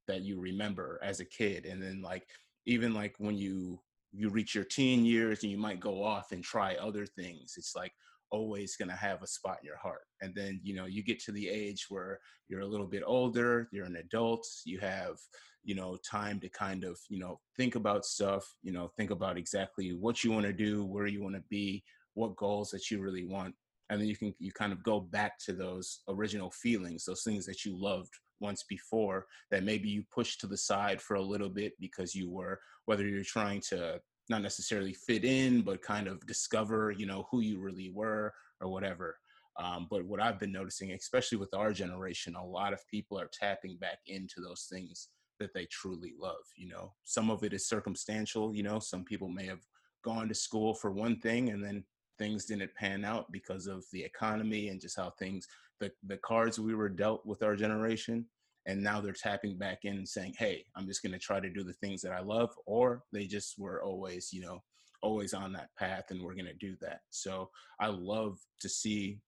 that 0.07 0.21
you 0.21 0.39
remember 0.39 0.99
as 1.03 1.19
a 1.19 1.25
kid 1.25 1.65
and 1.65 1.81
then 1.81 2.01
like 2.01 2.27
even 2.65 2.93
like 2.93 3.15
when 3.17 3.37
you 3.37 3.79
you 4.11 4.29
reach 4.29 4.55
your 4.55 4.63
teen 4.63 5.05
years 5.05 5.43
and 5.43 5.51
you 5.51 5.57
might 5.57 5.79
go 5.79 6.03
off 6.03 6.31
and 6.31 6.43
try 6.43 6.75
other 6.75 7.05
things 7.05 7.55
it's 7.57 7.75
like 7.75 7.91
always 8.31 8.75
going 8.75 8.89
to 8.89 8.95
have 8.95 9.21
a 9.21 9.27
spot 9.27 9.57
in 9.61 9.65
your 9.65 9.77
heart 9.77 10.05
and 10.21 10.33
then 10.35 10.59
you 10.63 10.75
know 10.75 10.85
you 10.85 11.03
get 11.03 11.19
to 11.19 11.31
the 11.31 11.47
age 11.47 11.85
where 11.89 12.19
you're 12.47 12.61
a 12.61 12.67
little 12.67 12.87
bit 12.87 13.03
older 13.05 13.67
you're 13.71 13.85
an 13.85 13.97
adult 13.97 14.45
you 14.65 14.79
have 14.79 15.15
you 15.63 15.75
know 15.75 15.97
time 16.09 16.39
to 16.39 16.49
kind 16.49 16.83
of 16.83 16.97
you 17.09 17.19
know 17.19 17.39
think 17.55 17.75
about 17.75 18.05
stuff 18.05 18.55
you 18.61 18.71
know 18.71 18.89
think 18.97 19.11
about 19.11 19.37
exactly 19.37 19.93
what 19.93 20.23
you 20.23 20.31
want 20.31 20.45
to 20.45 20.53
do 20.53 20.85
where 20.85 21.07
you 21.07 21.21
want 21.21 21.35
to 21.35 21.43
be 21.49 21.83
what 22.13 22.35
goals 22.35 22.69
that 22.69 22.89
you 22.89 22.99
really 23.01 23.25
want 23.25 23.53
and 23.89 24.01
then 24.01 24.07
you 24.07 24.15
can 24.15 24.33
you 24.39 24.51
kind 24.51 24.71
of 24.71 24.83
go 24.83 24.99
back 24.99 25.37
to 25.37 25.53
those 25.53 26.01
original 26.09 26.51
feelings 26.51 27.05
those 27.05 27.23
things 27.23 27.45
that 27.45 27.65
you 27.65 27.75
loved 27.79 28.13
once 28.39 28.63
before 28.63 29.25
that 29.51 29.63
maybe 29.63 29.89
you 29.89 30.03
pushed 30.13 30.39
to 30.41 30.47
the 30.47 30.57
side 30.57 31.01
for 31.01 31.15
a 31.15 31.21
little 31.21 31.49
bit 31.49 31.73
because 31.79 32.13
you 32.13 32.29
were 32.29 32.59
whether 32.85 33.07
you're 33.07 33.23
trying 33.23 33.61
to 33.61 33.99
not 34.29 34.41
necessarily 34.41 34.93
fit 34.93 35.23
in 35.23 35.61
but 35.61 35.81
kind 35.81 36.07
of 36.07 36.25
discover 36.25 36.91
you 36.91 37.05
know 37.05 37.27
who 37.31 37.41
you 37.41 37.59
really 37.59 37.91
were 37.93 38.33
or 38.61 38.69
whatever. 38.69 39.17
Um, 39.57 39.87
but 39.89 40.03
what 40.03 40.21
i've 40.21 40.37
been 40.37 40.51
noticing 40.51 40.91
especially 40.91 41.37
with 41.37 41.53
our 41.53 41.71
generation 41.71 42.35
a 42.35 42.45
lot 42.45 42.73
of 42.73 42.85
people 42.87 43.17
are 43.17 43.29
tapping 43.31 43.77
back 43.77 43.99
into 44.05 44.41
those 44.41 44.67
things 44.69 45.07
that 45.39 45.53
they 45.53 45.65
truly 45.71 46.13
love 46.19 46.43
you 46.57 46.67
know? 46.67 46.91
Some 47.05 47.29
of 47.29 47.43
it 47.43 47.53
is 47.53 47.67
circumstantial 47.67 48.53
you 48.53 48.63
know? 48.63 48.79
Some 48.79 49.05
people 49.05 49.29
may 49.29 49.45
have 49.45 49.61
gone 50.03 50.27
to 50.27 50.35
school 50.35 50.73
for 50.73 50.91
one 50.91 51.19
thing 51.21 51.49
and 51.51 51.63
then 51.63 51.85
things 52.17 52.45
didn't 52.45 52.73
pan 52.75 53.03
out 53.03 53.31
because 53.31 53.67
of 53.67 53.83
the 53.91 54.03
economy 54.03 54.69
and 54.69 54.79
just 54.79 54.97
how 54.97 55.11
things 55.11 55.47
the, 55.79 55.91
the 56.07 56.17
cards 56.17 56.59
we 56.59 56.75
were 56.75 56.89
dealt 56.89 57.25
with 57.25 57.43
our 57.43 57.55
generation 57.55 58.25
and 58.67 58.81
now 58.81 58.99
they're 58.99 59.13
tapping 59.13 59.57
back 59.57 59.79
in 59.83 59.97
and 59.97 60.07
saying 60.07 60.33
hey 60.37 60.63
i'm 60.75 60.87
just 60.87 61.03
going 61.03 61.11
to 61.11 61.19
try 61.19 61.39
to 61.39 61.49
do 61.49 61.63
the 61.63 61.73
things 61.73 62.01
that 62.01 62.11
i 62.11 62.19
love 62.19 62.49
or 62.65 63.03
they 63.11 63.25
just 63.25 63.59
were 63.59 63.83
always 63.83 64.29
you 64.31 64.41
know 64.41 64.61
always 65.05 65.35
on 65.35 65.53
that 65.53 65.69
path 65.77 66.05
and 66.09 66.21
we're 66.21 66.33
going 66.33 66.45
to 66.45 66.53
do 66.53 66.75
that. 66.81 67.01
So 67.11 67.49
i 67.79 67.87
love 67.87 68.39
to 68.61 68.67
see 68.67 69.19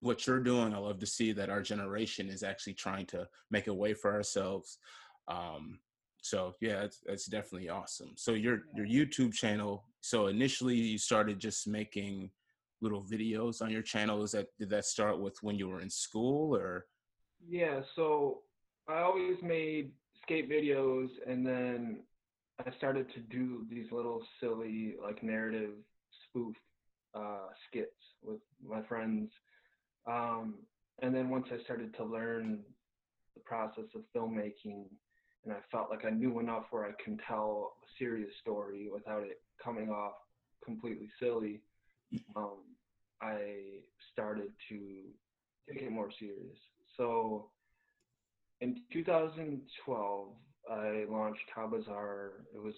what 0.00 0.26
you're 0.26 0.40
doing. 0.40 0.74
I 0.74 0.78
love 0.78 1.00
to 1.00 1.06
see 1.06 1.32
that 1.32 1.50
our 1.50 1.62
generation 1.62 2.28
is 2.28 2.42
actually 2.42 2.74
trying 2.74 3.06
to 3.06 3.26
make 3.50 3.66
a 3.66 3.74
way 3.74 3.94
for 3.94 4.12
ourselves. 4.12 4.78
Um, 5.28 5.78
so 6.20 6.54
yeah 6.60 6.82
it's, 6.82 6.98
it's 7.06 7.26
definitely 7.26 7.68
awesome. 7.68 8.12
So 8.16 8.32
your 8.32 8.62
your 8.74 8.86
youtube 8.86 9.32
channel 9.32 9.84
so 10.00 10.26
initially 10.26 10.74
you 10.74 10.98
started 10.98 11.38
just 11.38 11.68
making 11.68 12.30
little 12.80 13.02
videos 13.02 13.60
on 13.62 13.70
your 13.70 13.82
channel 13.82 14.22
is 14.22 14.32
that 14.32 14.46
did 14.58 14.70
that 14.70 14.84
start 14.84 15.18
with 15.18 15.36
when 15.42 15.56
you 15.56 15.68
were 15.68 15.80
in 15.80 15.90
school 15.90 16.56
or 16.56 16.86
yeah 17.48 17.80
so 17.96 18.38
i 18.88 19.00
always 19.00 19.36
made 19.42 19.90
skate 20.22 20.50
videos 20.50 21.08
and 21.26 21.46
then 21.46 22.00
i 22.64 22.70
started 22.76 23.06
to 23.12 23.20
do 23.20 23.66
these 23.70 23.86
little 23.90 24.22
silly 24.40 24.94
like 25.02 25.22
narrative 25.22 25.70
spoof 26.28 26.54
uh, 27.14 27.48
skits 27.66 27.90
with 28.22 28.40
my 28.64 28.82
friends 28.82 29.30
um, 30.06 30.54
and 31.02 31.14
then 31.14 31.28
once 31.28 31.46
i 31.52 31.62
started 31.64 31.94
to 31.96 32.04
learn 32.04 32.60
the 33.34 33.40
process 33.40 33.84
of 33.94 34.02
filmmaking 34.14 34.84
and 35.44 35.52
I 35.52 35.60
felt 35.70 35.90
like 35.90 36.04
I 36.04 36.10
knew 36.10 36.40
enough 36.40 36.64
where 36.70 36.84
I 36.84 36.92
can 37.02 37.18
tell 37.26 37.72
a 37.82 37.86
serious 37.98 38.30
story 38.40 38.88
without 38.92 39.22
it 39.22 39.40
coming 39.62 39.88
off 39.88 40.12
completely 40.64 41.08
silly. 41.20 41.62
Um, 42.36 42.58
I 43.20 43.80
started 44.12 44.50
to 44.68 44.78
take 45.68 45.82
it 45.82 45.90
more 45.92 46.10
serious. 46.18 46.56
So 46.96 47.50
in 48.60 48.76
2012, 48.92 50.28
I 50.70 51.04
launched 51.08 51.40
Bizarre. 51.70 52.44
It 52.54 52.62
was 52.62 52.74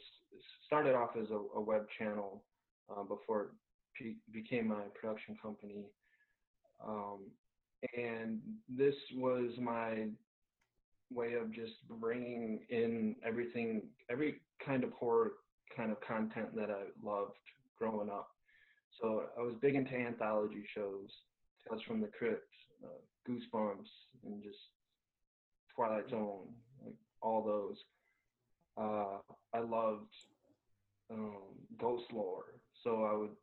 started 0.67 0.95
off 0.95 1.11
as 1.21 1.31
a, 1.31 1.59
a 1.59 1.61
web 1.61 1.87
channel 1.99 2.45
uh, 2.91 3.03
before 3.03 3.43
it 3.43 3.49
p- 3.97 4.17
became 4.33 4.69
my 4.69 4.85
production 4.95 5.37
company. 5.43 5.87
Um, 6.87 7.31
and 7.97 8.41
this 8.69 8.95
was 9.17 9.53
my 9.59 10.09
way 11.13 11.35
of 11.35 11.53
just 11.53 11.73
bringing 12.01 12.61
in 12.69 13.17
everything, 13.27 13.83
every 14.11 14.41
kind 14.65 14.85
of 14.85 14.93
horror 14.93 15.33
kind 15.77 15.91
of 15.91 16.01
content 16.01 16.55
that 16.57 16.71
I 16.71 16.85
loved 17.03 17.33
growing 17.79 18.11
up. 18.11 18.31
So 19.01 19.25
I 19.39 19.43
was 19.43 19.55
big 19.61 19.75
into 19.75 19.95
anthology 19.95 20.65
shows, 20.75 21.11
Tales 21.69 21.83
from 21.87 22.01
the 22.01 22.09
Crypt, 22.09 22.49
uh, 22.85 22.89
Goosebumps, 23.29 23.89
and 24.25 24.43
just 24.43 24.59
Twilight 25.75 26.09
Zone, 26.11 26.49
like 26.85 26.95
all 27.23 27.43
those. 27.45 27.77
Uh, 28.77 29.19
I 29.55 29.61
loved 29.61 30.13
um, 31.11 31.43
ghost 31.79 32.05
lore, 32.13 32.55
so 32.83 33.05
I 33.05 33.17
would 33.17 33.37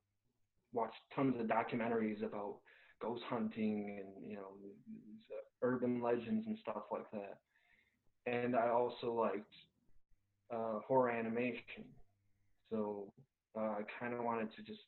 watch 0.73 0.93
tons 1.15 1.35
of 1.39 1.47
documentaries 1.47 2.23
about 2.23 2.57
ghost 3.01 3.23
hunting 3.29 3.99
and 3.99 4.29
you 4.29 4.35
know 4.35 4.49
urban 5.61 6.01
legends 6.01 6.47
and 6.47 6.57
stuff 6.57 6.83
like 6.91 7.09
that 7.11 7.37
and 8.27 8.55
I 8.55 8.69
also 8.69 9.13
liked 9.13 9.53
uh, 10.53 10.79
horror 10.85 11.09
animation. 11.09 11.85
So 12.69 13.11
uh, 13.57 13.61
I 13.61 13.81
kind 13.99 14.13
of 14.13 14.23
wanted 14.23 14.49
to 14.55 14.61
just 14.63 14.81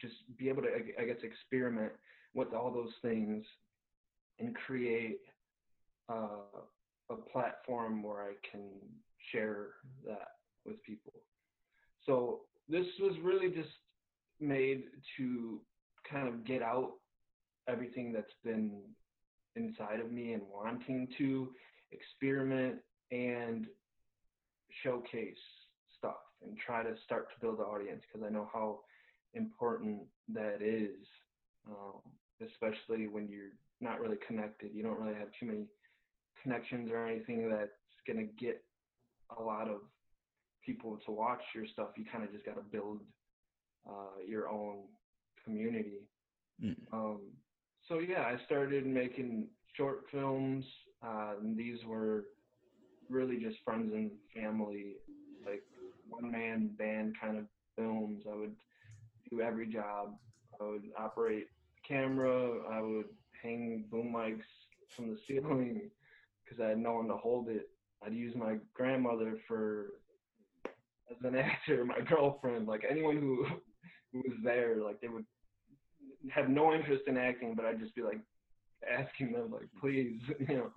just 0.00 0.14
be 0.38 0.48
able 0.48 0.62
to, 0.62 0.68
I 1.00 1.04
guess, 1.04 1.16
experiment 1.22 1.92
with 2.34 2.52
all 2.52 2.70
those 2.72 2.92
things 3.02 3.44
and 4.38 4.54
create 4.54 5.20
uh, 6.08 6.60
a 7.10 7.16
platform 7.32 8.02
where 8.02 8.22
I 8.22 8.32
can 8.50 8.68
share 9.32 9.68
that 10.06 10.28
with 10.64 10.82
people. 10.82 11.12
so 12.04 12.40
this 12.68 12.86
was 13.00 13.14
really 13.22 13.48
just 13.48 13.68
made 14.40 14.84
to 15.16 15.60
kind 16.10 16.28
of 16.28 16.44
get 16.44 16.62
out 16.62 16.92
everything 17.68 18.12
that's 18.12 18.32
been 18.44 18.80
inside 19.54 20.00
of 20.00 20.12
me 20.12 20.32
and 20.32 20.42
wanting 20.52 21.08
to 21.18 21.48
experiment 21.92 22.76
and 23.10 23.66
showcase 24.82 25.36
stuff 25.98 26.16
and 26.44 26.56
try 26.58 26.82
to 26.82 26.94
start 27.04 27.28
to 27.30 27.40
build 27.40 27.58
an 27.58 27.64
audience 27.64 28.02
because 28.06 28.26
I 28.26 28.32
know 28.32 28.48
how 28.52 28.80
important 29.36 30.00
that 30.32 30.58
is, 30.60 31.06
um, 31.68 32.00
especially 32.40 33.06
when 33.06 33.28
you're 33.28 33.54
not 33.80 34.00
really 34.00 34.16
connected. 34.26 34.70
You 34.74 34.82
don't 34.82 34.98
really 34.98 35.18
have 35.18 35.28
too 35.38 35.46
many 35.46 35.66
connections 36.42 36.90
or 36.92 37.06
anything 37.06 37.48
that's 37.50 37.70
going 38.06 38.18
to 38.18 38.44
get 38.44 38.62
a 39.38 39.42
lot 39.42 39.68
of 39.68 39.80
people 40.64 40.98
to 41.06 41.12
watch 41.12 41.42
your 41.54 41.66
stuff. 41.72 41.88
You 41.96 42.04
kind 42.10 42.24
of 42.24 42.32
just 42.32 42.44
got 42.44 42.56
to 42.56 42.62
build 42.62 43.00
uh, 43.88 44.20
your 44.26 44.48
own 44.48 44.84
community. 45.44 46.08
Mm. 46.62 46.76
Um, 46.92 47.20
so 47.88 47.98
yeah, 48.00 48.22
I 48.22 48.44
started 48.46 48.86
making 48.86 49.46
short 49.76 50.04
films. 50.10 50.64
Uh, 51.04 51.34
and 51.40 51.56
these 51.56 51.78
were 51.86 52.24
really 53.08 53.36
just 53.36 53.56
friends 53.64 53.92
and 53.92 54.10
family, 54.34 54.94
like 55.44 55.62
one 56.08 56.30
man 56.30 56.70
band 56.78 57.14
kind 57.20 57.38
of 57.38 57.44
films. 57.76 58.24
I 58.30 58.34
would 58.34 58.54
do 59.30 59.40
every 59.40 59.66
job. 59.66 60.14
I 60.60 60.64
would 60.64 60.84
operate 60.98 61.48
camera. 61.86 62.60
I 62.70 62.80
would 62.80 63.06
hang 63.42 63.84
boom 63.90 64.12
mics 64.14 64.42
from 64.94 65.10
the 65.10 65.18
ceiling 65.28 65.90
because 66.44 66.62
I 66.62 66.70
had 66.70 66.78
no 66.78 66.94
one 66.94 67.08
to 67.08 67.16
hold 67.16 67.48
it. 67.48 67.68
I'd 68.04 68.14
use 68.14 68.34
my 68.36 68.56
grandmother 68.74 69.38
for 69.48 69.86
as 71.10 71.16
an 71.24 71.36
actor, 71.36 71.84
my 71.84 72.00
girlfriend, 72.00 72.66
like 72.66 72.84
anyone 72.88 73.16
who 73.16 73.46
who 74.12 74.18
was 74.20 74.38
there, 74.44 74.76
like 74.76 75.00
they 75.00 75.08
would 75.08 75.26
have 76.30 76.48
no 76.48 76.72
interest 76.72 77.04
in 77.06 77.16
acting, 77.16 77.54
but 77.54 77.64
I'd 77.64 77.80
just 77.80 77.94
be 77.94 78.02
like 78.02 78.20
asking 78.88 79.32
them, 79.32 79.50
like, 79.52 79.68
please, 79.80 80.20
you 80.48 80.56
know, 80.56 80.70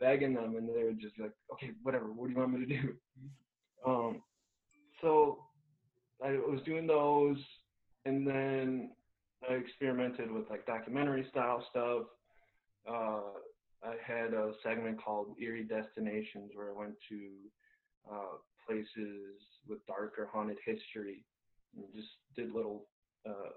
begging 0.00 0.34
them, 0.34 0.56
and 0.56 0.68
they 0.68 0.84
would 0.84 1.00
just 1.00 1.18
like, 1.18 1.32
okay, 1.52 1.70
whatever, 1.82 2.06
what 2.06 2.26
do 2.26 2.32
you 2.32 2.38
want 2.38 2.52
me 2.52 2.66
to 2.66 2.80
do? 2.80 2.94
Um, 3.86 4.22
so 5.00 5.44
I 6.24 6.32
was 6.32 6.60
doing 6.64 6.86
those, 6.86 7.38
and 8.08 8.26
then 8.26 8.90
I 9.48 9.54
experimented 9.54 10.30
with 10.30 10.48
like 10.48 10.66
documentary 10.66 11.26
style 11.30 11.64
stuff. 11.70 12.04
Uh, 12.88 13.36
I 13.84 13.94
had 14.04 14.32
a 14.32 14.52
segment 14.62 15.02
called 15.02 15.36
Eerie 15.40 15.64
Destinations 15.64 16.52
where 16.54 16.70
I 16.70 16.78
went 16.78 16.94
to 17.10 17.18
uh, 18.10 18.36
places 18.66 19.40
with 19.68 19.86
dark 19.86 20.14
or 20.18 20.26
haunted 20.32 20.56
history 20.64 21.24
and 21.76 21.84
just 21.94 22.08
did 22.34 22.54
little 22.54 22.86
uh, 23.28 23.52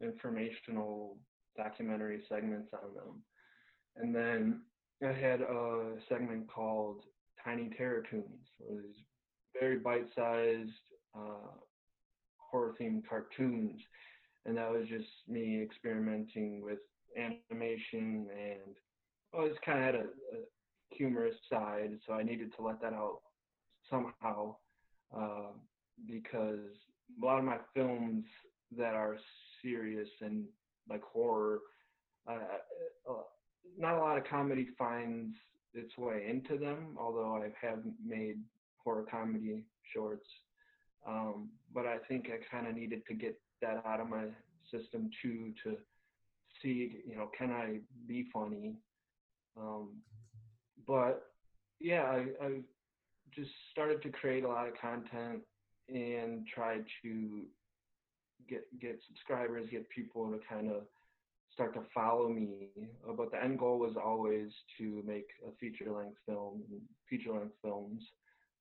informational 0.00 1.16
documentary 1.56 2.22
segments 2.28 2.68
on 2.72 2.94
them. 2.94 3.22
And 3.96 4.14
then 4.14 4.62
I 5.02 5.12
had 5.12 5.40
a 5.40 5.96
segment 6.08 6.48
called 6.48 7.02
Tiny 7.44 7.68
Terratoons, 7.78 8.46
where 8.58 8.80
these 8.80 9.02
very 9.60 9.78
bite-sized 9.78 10.70
uh, 12.52 12.56
horror-themed 12.56 13.02
cartoons, 13.08 13.80
and 14.46 14.56
that 14.56 14.70
was 14.70 14.86
just 14.88 15.08
me 15.28 15.62
experimenting 15.62 16.62
with 16.62 16.78
animation 17.16 18.26
and 18.32 18.76
well, 19.32 19.46
it's 19.46 19.58
kind 19.64 19.78
of 19.78 19.84
had 19.84 19.94
a, 19.94 20.04
a, 20.04 20.40
humorous 20.90 21.34
side, 21.50 21.98
so 22.06 22.12
I 22.12 22.22
needed 22.22 22.52
to 22.56 22.62
let 22.62 22.80
that 22.82 22.92
out 22.92 23.20
somehow 23.88 24.56
uh, 25.16 25.52
because 26.06 26.58
a 27.20 27.24
lot 27.24 27.38
of 27.38 27.44
my 27.44 27.56
films 27.74 28.24
that 28.76 28.94
are 28.94 29.16
serious 29.62 30.08
and 30.20 30.44
like 30.90 31.02
horror, 31.02 31.60
uh, 32.28 32.38
uh, 33.08 33.22
not 33.78 33.94
a 33.94 34.00
lot 34.00 34.18
of 34.18 34.24
comedy 34.24 34.68
finds 34.76 35.34
its 35.72 35.96
way 35.96 36.26
into 36.28 36.58
them. 36.58 36.96
Although 36.98 37.36
I 37.42 37.66
have 37.66 37.80
made 38.04 38.36
horror 38.76 39.06
comedy 39.10 39.64
shorts, 39.94 40.26
um, 41.06 41.48
but 41.74 41.86
I 41.86 41.98
think 42.08 42.28
I 42.28 42.38
kind 42.54 42.66
of 42.66 42.74
needed 42.74 43.02
to 43.08 43.14
get 43.14 43.38
that 43.60 43.82
out 43.86 44.00
of 44.00 44.08
my 44.08 44.24
system 44.70 45.10
too 45.22 45.52
to 45.64 45.76
see, 46.62 47.02
you 47.06 47.16
know, 47.16 47.30
can 47.36 47.50
I 47.50 47.78
be 48.06 48.26
funny? 48.32 48.74
Um, 49.56 49.90
but 50.86 51.24
yeah, 51.80 52.02
I, 52.02 52.44
I 52.44 52.60
just 53.34 53.50
started 53.72 54.02
to 54.02 54.10
create 54.10 54.44
a 54.44 54.48
lot 54.48 54.68
of 54.68 54.74
content 54.80 55.40
and 55.88 56.46
try 56.46 56.78
to 57.02 57.42
get 58.48 58.64
get 58.80 59.00
subscribers, 59.08 59.68
get 59.70 59.88
people 59.90 60.30
to 60.30 60.38
kind 60.48 60.70
of 60.70 60.82
start 61.52 61.74
to 61.74 61.82
follow 61.94 62.28
me. 62.28 62.68
But 63.16 63.30
the 63.30 63.42
end 63.42 63.58
goal 63.58 63.78
was 63.78 63.94
always 64.02 64.50
to 64.78 65.02
make 65.06 65.28
a 65.46 65.52
feature 65.60 65.90
length 65.92 66.18
film, 66.26 66.62
feature 67.08 67.32
length 67.32 67.54
films 67.62 68.02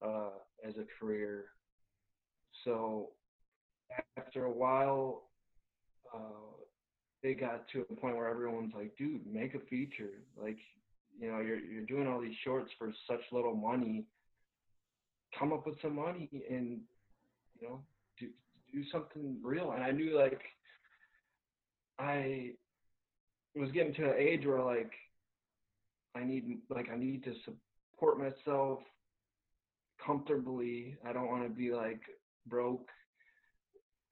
uh, 0.06 0.32
as 0.68 0.76
a 0.78 0.86
career. 1.00 1.46
So 2.64 3.10
after 4.18 4.46
a 4.46 4.52
while, 4.52 5.24
uh, 6.14 6.52
it 7.24 7.40
got 7.40 7.68
to 7.70 7.82
a 7.82 7.96
point 7.96 8.16
where 8.16 8.30
everyone's 8.30 8.74
like, 8.76 8.96
"Dude, 8.98 9.26
make 9.26 9.54
a 9.54 9.60
feature! 9.60 10.24
Like, 10.36 10.58
you 11.20 11.32
know, 11.32 11.40
you're 11.40 11.60
you're 11.60 11.86
doing 11.86 12.08
all 12.08 12.20
these 12.20 12.36
shorts 12.44 12.72
for 12.78 12.92
such 13.08 13.22
little 13.32 13.56
money. 13.56 14.06
Come 15.38 15.54
up 15.54 15.66
with 15.66 15.80
some 15.82 15.96
money 15.96 16.30
and 16.50 16.82
you 17.60 17.68
know 17.68 17.82
do 18.20 18.28
do 18.74 18.84
something 18.92 19.40
real." 19.44 19.72
And 19.72 19.84
I 19.84 19.92
knew 19.92 20.18
like 20.18 20.42
I 22.00 22.52
was 23.56 23.72
getting 23.72 23.94
to 23.96 24.06
an 24.12 24.16
age 24.18 24.46
where 24.46 24.62
like 24.62 24.92
I 26.16 26.24
need 26.24 26.60
like 26.70 26.90
I 26.92 26.98
need 26.98 27.24
to 27.26 27.34
support 27.46 28.20
myself 28.20 28.80
comfortably. 30.04 30.98
I 31.08 31.14
don't 31.14 31.28
want 31.28 31.44
to 31.44 31.50
be 31.50 31.72
like 31.72 32.02
broke 32.48 32.88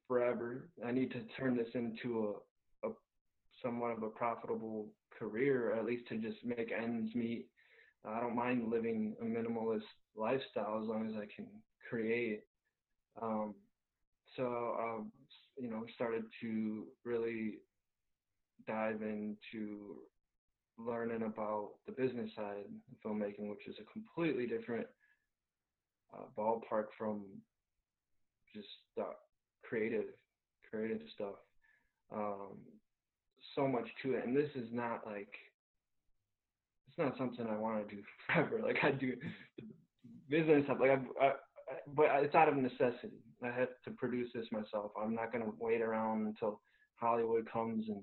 forever. 0.07 0.69
I 0.85 0.91
need 0.91 1.11
to 1.11 1.21
turn 1.39 1.55
this 1.55 1.69
into 1.73 2.35
a, 2.83 2.87
a 2.87 2.91
somewhat 3.63 3.91
of 3.91 4.03
a 4.03 4.09
profitable 4.09 4.87
career, 5.17 5.73
at 5.75 5.85
least 5.85 6.07
to 6.09 6.17
just 6.17 6.37
make 6.43 6.71
ends 6.71 7.13
meet. 7.15 7.47
I 8.05 8.19
don't 8.19 8.35
mind 8.35 8.71
living 8.71 9.15
a 9.21 9.25
minimalist 9.25 9.81
lifestyle 10.15 10.79
as 10.81 10.87
long 10.87 11.07
as 11.07 11.15
I 11.15 11.27
can 11.33 11.47
create. 11.89 12.41
Um, 13.21 13.53
so, 14.35 14.75
um, 14.79 15.11
you 15.57 15.69
know, 15.69 15.83
started 15.95 16.23
to 16.41 16.85
really 17.03 17.55
dive 18.67 19.01
into 19.01 19.97
learning 20.77 21.23
about 21.23 21.71
the 21.85 21.91
business 21.91 22.29
side 22.35 22.63
of 22.65 23.11
filmmaking, 23.11 23.49
which 23.49 23.67
is 23.67 23.75
a 23.79 23.91
completely 23.91 24.47
different 24.47 24.87
uh, 26.13 26.23
ballpark 26.37 26.85
from 26.97 27.25
just 28.53 28.67
the 28.95 29.05
creative, 29.63 30.05
creative 30.69 31.01
stuff. 31.13 31.35
Um, 32.13 32.57
so 33.55 33.67
much 33.67 33.87
to 34.03 34.13
it, 34.15 34.25
and 34.25 34.35
this 34.35 34.49
is 34.55 34.67
not 34.71 35.05
like 35.05 35.33
it's 36.87 36.97
not 36.97 37.17
something 37.17 37.47
I 37.47 37.57
want 37.57 37.87
to 37.87 37.95
do 37.95 38.01
forever. 38.27 38.61
Like 38.63 38.77
I 38.83 38.91
do 38.91 39.13
business 40.29 40.65
stuff, 40.65 40.77
like 40.79 40.91
I, 40.91 41.25
I, 41.25 41.31
but 41.95 42.07
it's 42.23 42.35
out 42.35 42.49
of 42.49 42.55
necessity. 42.55 43.23
I 43.43 43.47
had 43.47 43.69
to 43.85 43.91
produce 43.91 44.29
this 44.33 44.45
myself. 44.51 44.91
I'm 45.01 45.15
not 45.15 45.31
gonna 45.31 45.51
wait 45.59 45.81
around 45.81 46.27
until 46.27 46.61
Hollywood 46.95 47.47
comes 47.51 47.85
and 47.87 48.01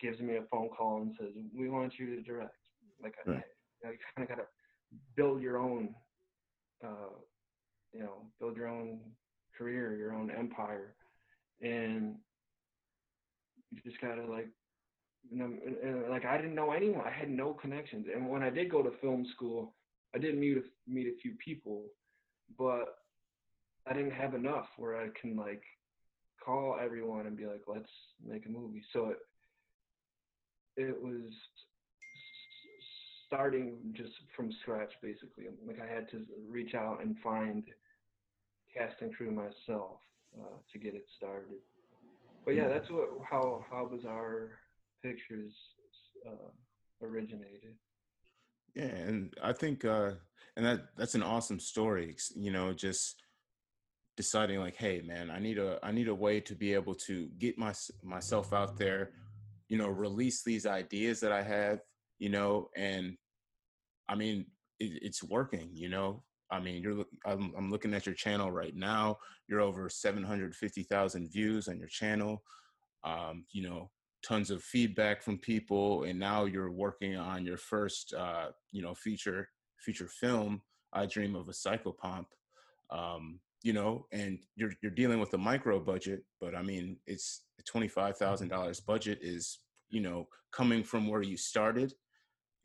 gives 0.00 0.20
me 0.20 0.36
a 0.36 0.42
phone 0.50 0.68
call 0.68 1.02
and 1.02 1.14
says, 1.18 1.30
"We 1.54 1.68
want 1.68 1.94
you 1.98 2.14
to 2.16 2.22
direct." 2.22 2.54
Like 3.02 3.14
right. 3.26 3.42
I, 3.84 3.88
I 3.88 3.92
kind 4.14 4.22
of 4.22 4.28
gotta 4.28 4.48
build 5.16 5.42
your 5.42 5.58
own, 5.58 5.94
uh, 6.84 7.12
you 7.92 8.00
know, 8.00 8.22
build 8.40 8.56
your 8.56 8.68
own 8.68 9.00
career, 9.56 9.96
your 9.96 10.12
own 10.12 10.30
empire, 10.30 10.94
and 11.60 12.16
you 13.70 13.80
just 13.84 14.00
gotta 14.00 14.24
like, 14.26 14.48
you 15.30 15.38
know, 15.38 15.52
like 16.10 16.24
I 16.24 16.36
didn't 16.36 16.54
know 16.54 16.72
anyone. 16.72 17.04
I 17.06 17.10
had 17.10 17.30
no 17.30 17.52
connections, 17.52 18.06
and 18.12 18.28
when 18.28 18.42
I 18.42 18.50
did 18.50 18.70
go 18.70 18.82
to 18.82 18.90
film 19.00 19.26
school, 19.34 19.74
I 20.14 20.18
did 20.18 20.38
meet 20.38 20.58
a, 20.58 20.62
meet 20.88 21.06
a 21.06 21.20
few 21.20 21.32
people, 21.44 21.84
but 22.58 22.98
I 23.86 23.92
didn't 23.92 24.12
have 24.12 24.34
enough 24.34 24.66
where 24.76 24.96
I 24.96 25.08
can 25.20 25.36
like 25.36 25.62
call 26.44 26.76
everyone 26.80 27.26
and 27.26 27.36
be 27.36 27.46
like, 27.46 27.62
let's 27.66 27.90
make 28.24 28.46
a 28.46 28.48
movie. 28.48 28.82
So 28.92 29.10
it, 29.10 29.18
it 30.76 31.02
was 31.02 31.32
starting 33.26 33.76
just 33.92 34.12
from 34.36 34.52
scratch 34.62 34.92
basically 35.02 35.44
like 35.66 35.78
i 35.80 35.92
had 35.92 36.08
to 36.08 36.24
reach 36.48 36.74
out 36.74 37.02
and 37.02 37.16
find 37.22 37.64
cast 38.76 39.00
and 39.00 39.14
crew 39.14 39.30
myself 39.30 39.98
uh, 40.38 40.56
to 40.72 40.78
get 40.78 40.94
it 40.94 41.06
started 41.16 41.58
but 42.44 42.54
yeah 42.54 42.68
that's 42.68 42.90
what 42.90 43.08
how 43.28 43.64
how 43.70 43.86
bizarre 43.86 44.50
pictures 45.02 45.52
uh, 46.26 46.50
originated 47.02 47.74
yeah 48.74 48.84
and 48.84 49.34
i 49.42 49.52
think 49.52 49.84
uh 49.84 50.10
and 50.56 50.64
that 50.64 50.86
that's 50.96 51.14
an 51.14 51.22
awesome 51.22 51.60
story 51.60 52.14
you 52.34 52.50
know 52.50 52.72
just 52.72 53.22
deciding 54.16 54.60
like, 54.60 54.76
hey, 54.76 55.02
man, 55.02 55.30
I 55.30 55.38
need 55.38 55.58
a 55.58 55.78
I 55.82 55.92
need 55.92 56.08
a 56.08 56.14
way 56.14 56.40
to 56.40 56.54
be 56.54 56.74
able 56.74 56.94
to 57.06 57.28
get 57.38 57.58
my 57.58 57.72
myself 58.02 58.52
out 58.52 58.78
there, 58.78 59.10
you 59.68 59.76
know, 59.76 59.88
release 59.88 60.42
these 60.42 60.66
ideas 60.66 61.20
that 61.20 61.32
I 61.32 61.42
have, 61.42 61.80
you 62.18 62.30
know, 62.30 62.70
and 62.76 63.16
I 64.08 64.14
mean, 64.14 64.46
it, 64.80 64.98
it's 65.02 65.22
working, 65.22 65.68
you 65.72 65.88
know. 65.88 66.22
I 66.50 66.60
mean, 66.60 66.82
you're 66.82 67.04
I'm, 67.24 67.52
I'm 67.56 67.70
looking 67.70 67.94
at 67.94 68.06
your 68.06 68.14
channel 68.14 68.50
right 68.50 68.74
now. 68.74 69.18
You're 69.48 69.60
over 69.60 69.88
750,000 69.88 71.32
views 71.32 71.68
on 71.68 71.78
your 71.78 71.88
channel. 71.88 72.42
Um, 73.04 73.44
you 73.52 73.68
know, 73.68 73.90
tons 74.26 74.50
of 74.50 74.62
feedback 74.62 75.22
from 75.22 75.38
people, 75.38 76.04
and 76.04 76.18
now 76.18 76.44
you're 76.44 76.72
working 76.72 77.16
on 77.16 77.44
your 77.44 77.56
first, 77.56 78.14
uh, 78.14 78.48
you 78.72 78.82
know, 78.82 78.94
feature 78.94 79.48
feature 79.78 80.08
film. 80.08 80.62
I 80.92 81.06
dream 81.06 81.34
of 81.34 81.48
a 81.48 81.52
psychopomp. 81.52 82.26
Um, 82.90 83.40
you 83.62 83.72
know, 83.72 84.06
and 84.12 84.38
you're 84.54 84.72
you're 84.82 84.92
dealing 84.92 85.18
with 85.18 85.34
a 85.34 85.38
micro 85.38 85.80
budget, 85.80 86.22
but 86.40 86.54
I 86.54 86.62
mean, 86.62 86.98
it's 87.06 87.42
a 87.58 87.62
twenty 87.62 87.88
five 87.88 88.16
thousand 88.16 88.48
dollars 88.48 88.80
budget 88.80 89.18
is 89.22 89.58
you 89.88 90.00
know 90.00 90.28
coming 90.52 90.82
from 90.82 91.08
where 91.08 91.22
you 91.22 91.36
started 91.36 91.92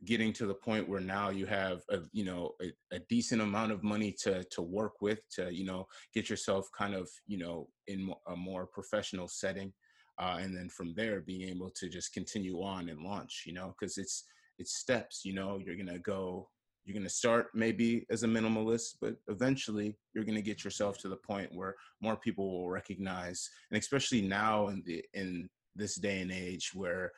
getting 0.06 0.34
to 0.34 0.46
the 0.46 0.54
point 0.54 0.90
where 0.90 1.00
now 1.00 1.30
you 1.30 1.46
have 1.46 1.82
a 1.90 2.00
you 2.12 2.26
know 2.26 2.52
a, 2.62 2.72
a, 2.96 3.00
decent 3.10 3.42
amount 3.42 3.72
of 3.72 3.84
money 3.84 4.12
to 4.12 4.44
to 4.46 4.62
work 4.62 5.02
with 5.02 5.20
to 5.30 5.54
you 5.54 5.64
know 5.64 5.86
get 6.14 6.30
yourself 6.30 6.68
kind 6.76 6.96
of 6.96 7.10
you 7.28 7.38
know 7.38 7.68
in 7.88 8.12
a 8.28 8.36
more 8.36 8.66
professional 8.66 9.28
setting 9.28 9.72
uh, 10.20 10.38
and 10.40 10.56
then 10.56 10.70
from 10.70 10.94
there 10.96 11.22
being 11.22 11.48
able 11.48 11.70
to 11.70 11.88
just 11.88 12.14
continue 12.14 12.62
on 12.62 12.90
and 12.90 13.02
launch 13.02 13.44
you 13.46 13.54
know 13.54 13.74
because 13.80 13.98
it's 13.98 14.24
it's 14.58 14.78
steps 14.78 15.22
you 15.24 15.34
know 15.34 15.60
you're 15.64 15.78
gonna 15.78 16.00
go 16.00 16.50
you're 16.84 16.98
gonna 16.98 17.10
start 17.10 17.48
maybe 17.54 18.06
as 18.10 18.24
a 18.24 18.28
minimalist 18.28 18.96
but 19.00 19.16
eventually 19.28 19.96
you're 20.14 20.26
gonna 20.26 20.42
get 20.42 20.64
yourself 20.64 20.98
to 20.98 21.10
the 21.10 21.16
point 21.16 21.50
where 21.54 21.76
more 22.02 22.16
people 22.18 22.52
will 22.52 22.70
recognize 22.70 23.50
and 23.70 23.80
especially 23.80 24.22
now 24.22 24.68
in 24.70 24.82
the 24.86 25.04
in 25.14 25.48
this 25.76 25.96
day 25.96 26.22
and 26.22 26.32
age 26.32 26.72
where 26.74 27.12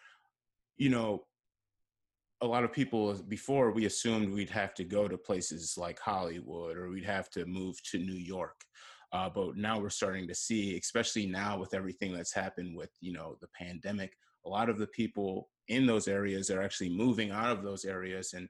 you 0.78 0.90
know 0.90 1.24
a 2.42 2.48
lot 2.48 2.64
of 2.64 2.74
people 2.74 3.14
before 3.28 3.72
we 3.72 3.86
assumed 3.86 4.34
we'd 4.34 4.50
have 4.50 4.74
to 4.76 4.84
go 4.84 5.08
to 5.08 5.18
places 5.18 5.78
like 5.78 6.00
Hollywood 6.00 6.78
or 6.78 6.90
we'd 6.90 7.06
have 7.06 7.30
to 7.32 7.46
move 7.46 7.82
to 7.92 8.00
New 8.00 8.14
York. 8.14 8.66
Uh, 9.14 9.30
but 9.30 9.56
now 9.56 9.80
we're 9.80 9.90
starting 9.90 10.28
to 10.28 10.34
see, 10.36 10.78
especially 10.78 11.28
now 11.28 11.58
with 11.58 11.74
everything 11.74 12.14
that's 12.14 12.34
happened 12.34 12.76
with 12.76 12.90
you 13.00 13.14
know 13.14 13.38
the 13.42 13.48
pandemic, 13.56 14.18
a 14.46 14.50
lot 14.50 14.70
of 14.70 14.80
the 14.80 14.88
people 14.88 15.50
in 15.68 15.86
those 15.86 16.08
areas 16.08 16.50
are 16.50 16.62
actually 16.62 16.90
moving 16.90 17.32
out 17.32 17.52
of 17.52 17.64
those 17.64 17.86
areas, 17.86 18.34
and 18.34 18.50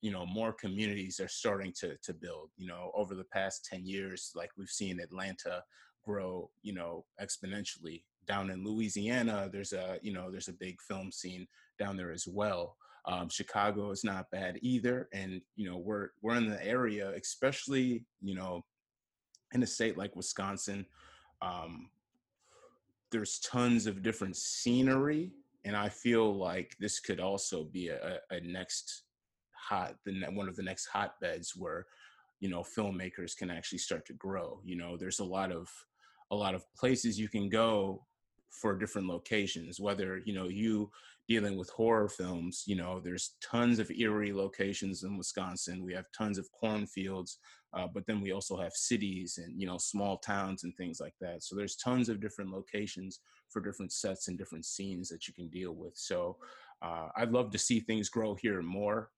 you 0.00 0.10
know 0.10 0.24
more 0.24 0.52
communities 0.52 1.20
are 1.20 1.28
starting 1.28 1.72
to 1.80 1.96
to 2.02 2.14
build. 2.14 2.48
You 2.56 2.68
know, 2.68 2.90
over 2.94 3.14
the 3.14 3.24
past 3.24 3.66
ten 3.70 3.84
years, 3.84 4.32
like 4.34 4.50
we've 4.56 4.70
seen 4.70 4.98
Atlanta 4.98 5.62
grow, 6.02 6.50
you 6.62 6.72
know, 6.72 7.04
exponentially. 7.20 8.02
Down 8.26 8.50
in 8.50 8.64
Louisiana, 8.64 9.48
there's 9.52 9.72
a 9.74 9.98
you 10.02 10.12
know 10.12 10.30
there's 10.30 10.48
a 10.48 10.54
big 10.54 10.80
film 10.80 11.12
scene 11.12 11.46
down 11.78 11.98
there 11.98 12.12
as 12.12 12.26
well. 12.26 12.76
Um, 13.06 13.28
Chicago 13.28 13.90
is 13.90 14.04
not 14.04 14.30
bad 14.30 14.58
either, 14.62 15.08
and 15.12 15.40
you 15.56 15.68
know 15.70 15.78
we're 15.78 16.10
we're 16.22 16.36
in 16.36 16.48
the 16.48 16.64
area, 16.64 17.12
especially 17.16 18.04
you 18.20 18.34
know 18.34 18.64
in 19.52 19.62
a 19.62 19.66
state 19.66 19.96
like 19.96 20.16
Wisconsin. 20.16 20.86
Um, 21.40 21.90
there's 23.10 23.38
tons 23.38 23.86
of 23.86 24.02
different 24.02 24.36
scenery, 24.36 25.32
and 25.64 25.76
I 25.76 25.88
feel 25.88 26.36
like 26.36 26.76
this 26.78 27.00
could 27.00 27.20
also 27.20 27.64
be 27.64 27.88
a, 27.88 28.18
a 28.30 28.40
next 28.40 29.04
hot, 29.52 29.96
the 30.04 30.12
one 30.32 30.48
of 30.48 30.56
the 30.56 30.62
next 30.62 30.86
hotbeds 30.86 31.54
where 31.56 31.86
you 32.40 32.48
know 32.48 32.62
filmmakers 32.62 33.36
can 33.36 33.50
actually 33.50 33.78
start 33.78 34.06
to 34.06 34.12
grow. 34.14 34.60
You 34.64 34.76
know, 34.76 34.96
there's 34.96 35.20
a 35.20 35.24
lot 35.24 35.52
of 35.52 35.70
a 36.30 36.36
lot 36.36 36.54
of 36.54 36.64
places 36.74 37.18
you 37.18 37.28
can 37.28 37.48
go 37.48 38.04
for 38.50 38.76
different 38.76 39.06
locations 39.06 39.78
whether 39.78 40.22
you 40.24 40.32
know 40.32 40.48
you 40.48 40.90
dealing 41.28 41.56
with 41.58 41.68
horror 41.70 42.08
films 42.08 42.64
you 42.66 42.76
know 42.76 43.00
there's 43.00 43.36
tons 43.42 43.78
of 43.78 43.90
eerie 43.90 44.32
locations 44.32 45.02
in 45.02 45.16
wisconsin. 45.16 45.84
We 45.84 45.94
have 45.94 46.06
tons 46.16 46.38
of 46.38 46.48
cornfields 46.52 47.38
uh, 47.74 47.86
but 47.92 48.06
then 48.06 48.20
we 48.20 48.32
also 48.32 48.56
have 48.56 48.72
cities 48.72 49.38
and 49.42 49.60
you 49.60 49.66
know 49.66 49.78
small 49.78 50.18
towns 50.18 50.64
and 50.64 50.74
things 50.76 51.00
like 51.00 51.14
that. 51.20 51.42
So 51.42 51.54
there's 51.54 51.76
tons 51.76 52.08
of 52.08 52.20
different 52.20 52.50
locations 52.50 53.20
for 53.50 53.60
different 53.60 53.92
sets 53.92 54.28
and 54.28 54.38
different 54.38 54.64
scenes 54.64 55.08
that 55.08 55.28
you 55.28 55.34
can 55.34 55.48
deal 55.48 55.72
with. 55.72 55.92
So 55.96 56.36
uh, 56.80 57.08
i'd 57.16 57.32
love 57.32 57.50
to 57.50 57.58
see 57.58 57.80
things 57.80 58.08
grow 58.08 58.34
here 58.34 58.62
more. 58.62 59.10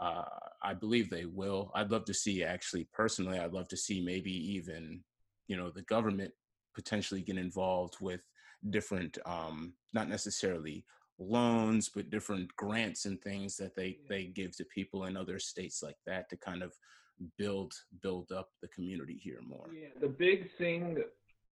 Uh, 0.00 0.24
i 0.62 0.74
believe 0.74 1.08
they 1.08 1.24
will. 1.24 1.70
I'd 1.74 1.90
love 1.90 2.04
to 2.06 2.14
see 2.14 2.44
actually 2.44 2.88
personally 2.92 3.38
i'd 3.38 3.52
love 3.52 3.68
to 3.68 3.76
see 3.76 4.00
maybe 4.00 4.32
even 4.56 5.02
you 5.48 5.56
know 5.56 5.70
the 5.70 5.82
government 5.82 6.32
potentially 6.74 7.22
get 7.22 7.38
involved 7.38 7.96
with 8.00 8.20
different 8.70 9.18
um, 9.26 9.74
not 9.92 10.08
necessarily 10.08 10.84
loans 11.18 11.88
but 11.88 12.10
different 12.10 12.54
grants 12.56 13.04
and 13.04 13.20
things 13.22 13.56
that 13.56 13.74
they 13.74 13.98
they 14.08 14.24
give 14.24 14.56
to 14.56 14.64
people 14.64 15.04
in 15.04 15.16
other 15.16 15.38
states 15.38 15.82
like 15.82 15.96
that 16.06 16.28
to 16.28 16.36
kind 16.36 16.62
of 16.62 16.72
build 17.38 17.72
build 18.02 18.32
up 18.32 18.50
the 18.60 18.68
community 18.68 19.18
here 19.22 19.40
more. 19.46 19.68
Yeah 19.72 19.88
the 20.00 20.08
big 20.08 20.48
thing 20.58 20.98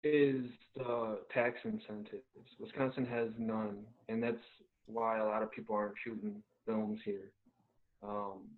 is 0.04 0.45
the 0.76 1.19
tax 1.32 1.60
incentives. 1.63 2.24
Wisconsin 2.60 3.06
has 3.06 3.30
none 3.38 3.78
and 4.10 4.21
that's 4.21 4.43
why 4.88 5.19
a 5.19 5.26
lot 5.26 5.43
of 5.43 5.52
people 5.52 5.76
aren't 5.76 5.95
shooting 6.04 6.41
films 6.65 7.00
here. 7.06 7.32
Um, 8.04 8.50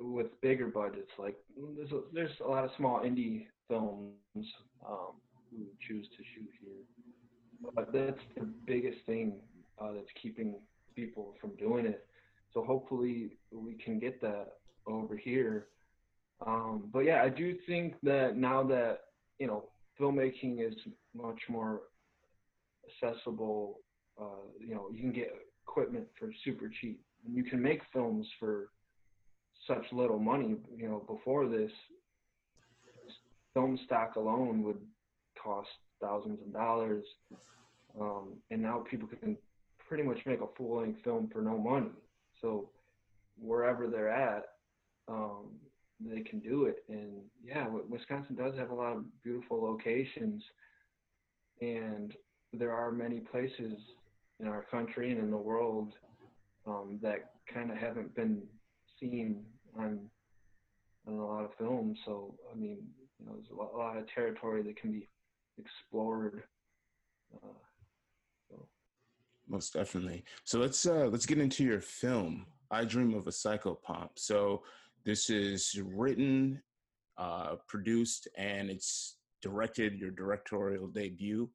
with 0.00 0.38
bigger 0.42 0.68
budgets 0.68 1.10
like 1.18 1.34
there's 1.76 1.90
a, 1.92 2.02
there's 2.12 2.38
a 2.44 2.48
lot 2.48 2.62
of 2.62 2.70
small 2.76 3.00
indie 3.00 3.46
films 3.68 4.14
um, 4.86 5.14
who 5.50 5.64
choose 5.80 6.06
to 6.08 6.22
shoot 6.34 6.50
here. 6.60 7.72
But 7.74 7.92
that's 7.92 8.20
the 8.36 8.44
biggest 8.66 8.98
thing 9.06 9.40
uh, 9.80 9.92
that's 9.92 10.06
keeping 10.20 10.54
people 10.94 11.34
from 11.40 11.54
doing 11.56 11.86
it. 11.86 12.06
So 12.52 12.64
hopefully 12.64 13.38
we 13.52 13.74
can 13.74 13.98
get 13.98 14.20
that 14.22 14.54
over 14.86 15.16
here. 15.16 15.66
Um, 16.44 16.88
but 16.92 17.00
yeah, 17.00 17.22
I 17.22 17.28
do 17.28 17.56
think 17.66 17.94
that 18.02 18.36
now 18.36 18.62
that 18.64 19.00
you 19.38 19.46
know 19.46 19.64
filmmaking 20.00 20.66
is 20.66 20.74
much 21.14 21.40
more 21.48 21.82
accessible, 23.02 23.80
uh, 24.20 24.46
you 24.58 24.74
know, 24.74 24.88
you 24.92 25.00
can 25.00 25.12
get 25.12 25.32
equipment 25.66 26.06
for 26.18 26.30
super 26.44 26.70
cheap, 26.80 27.00
and 27.26 27.36
you 27.36 27.44
can 27.44 27.60
make 27.60 27.80
films 27.92 28.26
for 28.38 28.68
such 29.66 29.84
little 29.92 30.18
money. 30.18 30.56
You 30.76 30.88
know, 30.88 31.04
before 31.06 31.48
this, 31.48 31.70
film 33.54 33.78
stock 33.84 34.16
alone 34.16 34.62
would 34.62 34.80
cost 35.42 35.68
thousands 36.00 36.38
of 36.40 36.52
dollars, 36.52 37.04
um, 38.00 38.34
and 38.50 38.62
now 38.62 38.84
people 38.90 39.08
can 39.08 39.36
pretty 39.88 40.02
much 40.02 40.18
make 40.26 40.40
a 40.40 40.46
full 40.56 40.80
length 40.80 41.02
film 41.02 41.28
for 41.32 41.40
no 41.40 41.56
money. 41.56 41.90
So 42.40 42.68
wherever 43.40 43.88
they're 43.88 44.10
at, 44.10 44.44
um, 45.08 45.46
they 46.00 46.20
can 46.20 46.38
do 46.40 46.66
it. 46.66 46.84
And 46.88 47.22
yeah, 47.42 47.66
Wisconsin 47.88 48.36
does 48.36 48.54
have 48.56 48.70
a 48.70 48.74
lot 48.74 48.96
of 48.96 49.04
beautiful 49.24 49.62
locations, 49.62 50.42
and 51.60 52.14
there 52.52 52.72
are 52.72 52.92
many 52.92 53.20
places 53.20 53.74
in 54.38 54.46
our 54.46 54.64
country 54.70 55.10
and 55.10 55.20
in 55.20 55.30
the 55.30 55.36
world 55.36 55.92
um, 56.66 56.98
that 57.02 57.30
kind 57.52 57.70
of 57.70 57.76
haven't 57.78 58.14
been 58.14 58.42
seen 59.00 59.42
on 59.78 59.98
on 61.06 61.14
a 61.14 61.26
lot 61.26 61.44
of 61.44 61.50
films. 61.58 61.98
So 62.04 62.34
I 62.52 62.56
mean, 62.56 62.78
you 63.18 63.26
know, 63.26 63.32
there's 63.32 63.58
a 63.58 63.76
lot 63.76 63.96
of 63.96 64.04
territory 64.14 64.62
that 64.62 64.80
can 64.80 64.92
be 64.92 65.08
explored. 65.58 66.42
Uh. 67.34 67.67
Most 69.48 69.72
definitely. 69.72 70.24
So 70.44 70.58
let's 70.58 70.86
uh, 70.86 71.08
let's 71.10 71.26
get 71.26 71.38
into 71.38 71.64
your 71.64 71.80
film. 71.80 72.46
I 72.70 72.84
Dream 72.84 73.14
of 73.14 73.26
a 73.26 73.30
Psychopomp. 73.30 74.10
So 74.16 74.62
this 75.04 75.30
is 75.30 75.80
written, 75.82 76.62
uh, 77.16 77.56
produced, 77.66 78.28
and 78.36 78.68
it's 78.68 79.16
directed. 79.40 79.98
Your 79.98 80.10
directorial 80.10 80.88
debut 80.88 81.48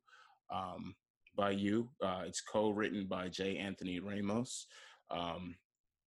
um, 0.51 0.95
by 1.35 1.51
you. 1.51 1.89
Uh, 2.01 2.23
it's 2.25 2.41
co-written 2.41 3.05
by 3.05 3.29
J. 3.29 3.57
Anthony 3.57 3.99
Ramos. 3.99 4.65
Um, 5.11 5.55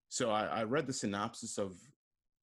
so 0.09 0.31
I, 0.31 0.45
I 0.45 0.63
read 0.63 0.87
the 0.87 0.93
synopsis 0.93 1.57
of 1.59 1.75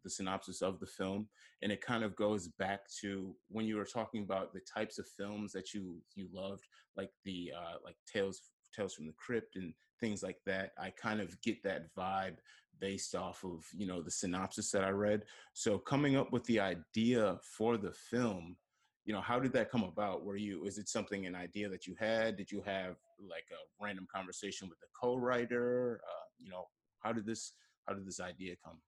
the 0.05 0.11
synopsis 0.11 0.63
of 0.63 0.79
the 0.81 0.87
film 0.87 1.29
and 1.63 1.71
it 1.71 1.81
kind 1.81 2.03
of 2.03 2.17
goes 2.17 2.49
back 2.59 2.81
to 3.01 3.35
when 3.49 3.65
you 3.65 3.77
were 3.77 3.85
talking 3.85 4.23
about 4.23 4.53
the 4.53 4.61
types 4.61 4.99
of 4.99 5.07
films 5.17 5.53
that 5.53 5.73
you 5.73 5.97
you 6.15 6.29
loved 6.33 6.65
like 6.97 7.11
the 7.25 7.53
uh 7.57 7.77
like 7.85 7.97
tales 8.13 8.41
tales 8.73 8.95
from 8.95 9.07
the 9.07 9.15
crypt 9.15 9.57
and 9.57 9.73
things 10.01 10.23
like 10.23 10.39
that 10.47 10.73
i 10.81 10.91
kind 10.91 11.21
of 11.21 11.41
get 11.43 11.63
that 11.63 11.87
vibe 11.95 12.37
based 12.81 13.15
off 13.15 13.45
of 13.45 13.65
you 13.77 13.87
know 13.87 14.03
the 14.03 14.11
synopsis 14.11 14.71
that 14.73 14.83
i 14.83 14.91
read. 14.91 15.23
So 15.53 15.79
coming 15.79 16.17
up 16.17 16.33
with 16.33 16.45
the 16.45 16.59
idea 16.59 17.39
for 17.57 17.77
the 17.77 17.93
film 17.93 18.57
you 19.05 19.13
know 19.13 19.21
how 19.21 19.39
did 19.41 19.53
that 19.53 19.71
come 19.71 19.83
about? 19.83 20.25
Were 20.25 20.37
you 20.37 20.65
is 20.65 20.79
it 20.79 20.89
something 20.89 21.27
an 21.27 21.35
idea 21.35 21.69
that 21.69 21.87
you 21.87 21.95
had? 21.99 22.37
Did 22.37 22.51
you 22.51 22.63
have 22.65 22.97
like 23.19 23.47
a 23.51 23.85
random 23.85 24.07
conversation 24.15 24.69
with 24.69 24.79
a 24.83 24.91
co-writer? 25.01 26.01
Uh, 26.05 26.27
you 26.39 26.51
know 26.51 26.67
how 27.01 27.13
did 27.13 27.27
this 27.27 27.53
how 27.87 27.95
did 27.95 28.07
this 28.07 28.21
idea 28.21 28.55
come? 28.65 28.79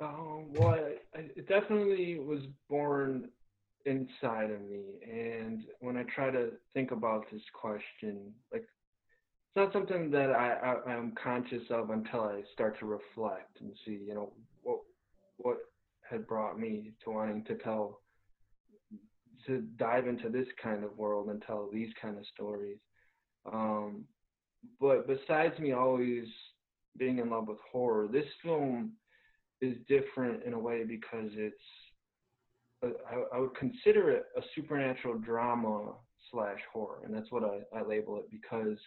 Um, 0.00 0.52
well, 0.52 0.78
I, 1.14 1.20
it 1.36 1.48
definitely 1.48 2.18
was 2.18 2.42
born 2.68 3.30
inside 3.86 4.50
of 4.50 4.60
me. 4.68 5.00
And 5.10 5.64
when 5.80 5.96
I 5.96 6.04
try 6.04 6.30
to 6.30 6.50
think 6.74 6.90
about 6.90 7.24
this 7.32 7.42
question, 7.52 8.32
like 8.52 8.64
not 9.58 9.72
something 9.72 10.10
that 10.12 10.30
I, 10.30 10.76
I 10.86 10.94
am 10.94 11.12
conscious 11.22 11.64
of 11.70 11.90
until 11.90 12.20
I 12.20 12.42
start 12.52 12.78
to 12.78 12.86
reflect 12.86 13.60
and 13.60 13.72
see, 13.84 13.98
you 14.06 14.14
know, 14.14 14.32
what 14.62 14.78
what 15.36 15.58
had 16.08 16.26
brought 16.26 16.58
me 16.58 16.92
to 17.04 17.10
wanting 17.10 17.44
to 17.44 17.56
tell 17.56 18.00
to 19.46 19.62
dive 19.76 20.06
into 20.06 20.28
this 20.28 20.46
kind 20.62 20.84
of 20.84 20.96
world 20.96 21.28
and 21.28 21.42
tell 21.42 21.68
these 21.72 21.92
kind 22.00 22.16
of 22.16 22.24
stories. 22.32 22.78
Um, 23.52 24.04
but 24.80 25.06
besides 25.06 25.58
me 25.58 25.72
always 25.72 26.24
being 26.96 27.18
in 27.18 27.30
love 27.30 27.48
with 27.48 27.58
horror, 27.70 28.08
this 28.08 28.26
film 28.42 28.92
is 29.60 29.76
different 29.88 30.44
in 30.44 30.52
a 30.52 30.58
way 30.58 30.84
because 30.84 31.30
it's 31.34 31.56
I, 32.84 33.36
I 33.36 33.40
would 33.40 33.56
consider 33.56 34.10
it 34.12 34.26
a 34.36 34.40
supernatural 34.54 35.18
drama 35.18 35.94
slash 36.30 36.60
horror, 36.72 37.00
and 37.04 37.12
that's 37.12 37.32
what 37.32 37.42
I, 37.42 37.76
I 37.76 37.82
label 37.82 38.18
it 38.18 38.30
because 38.30 38.78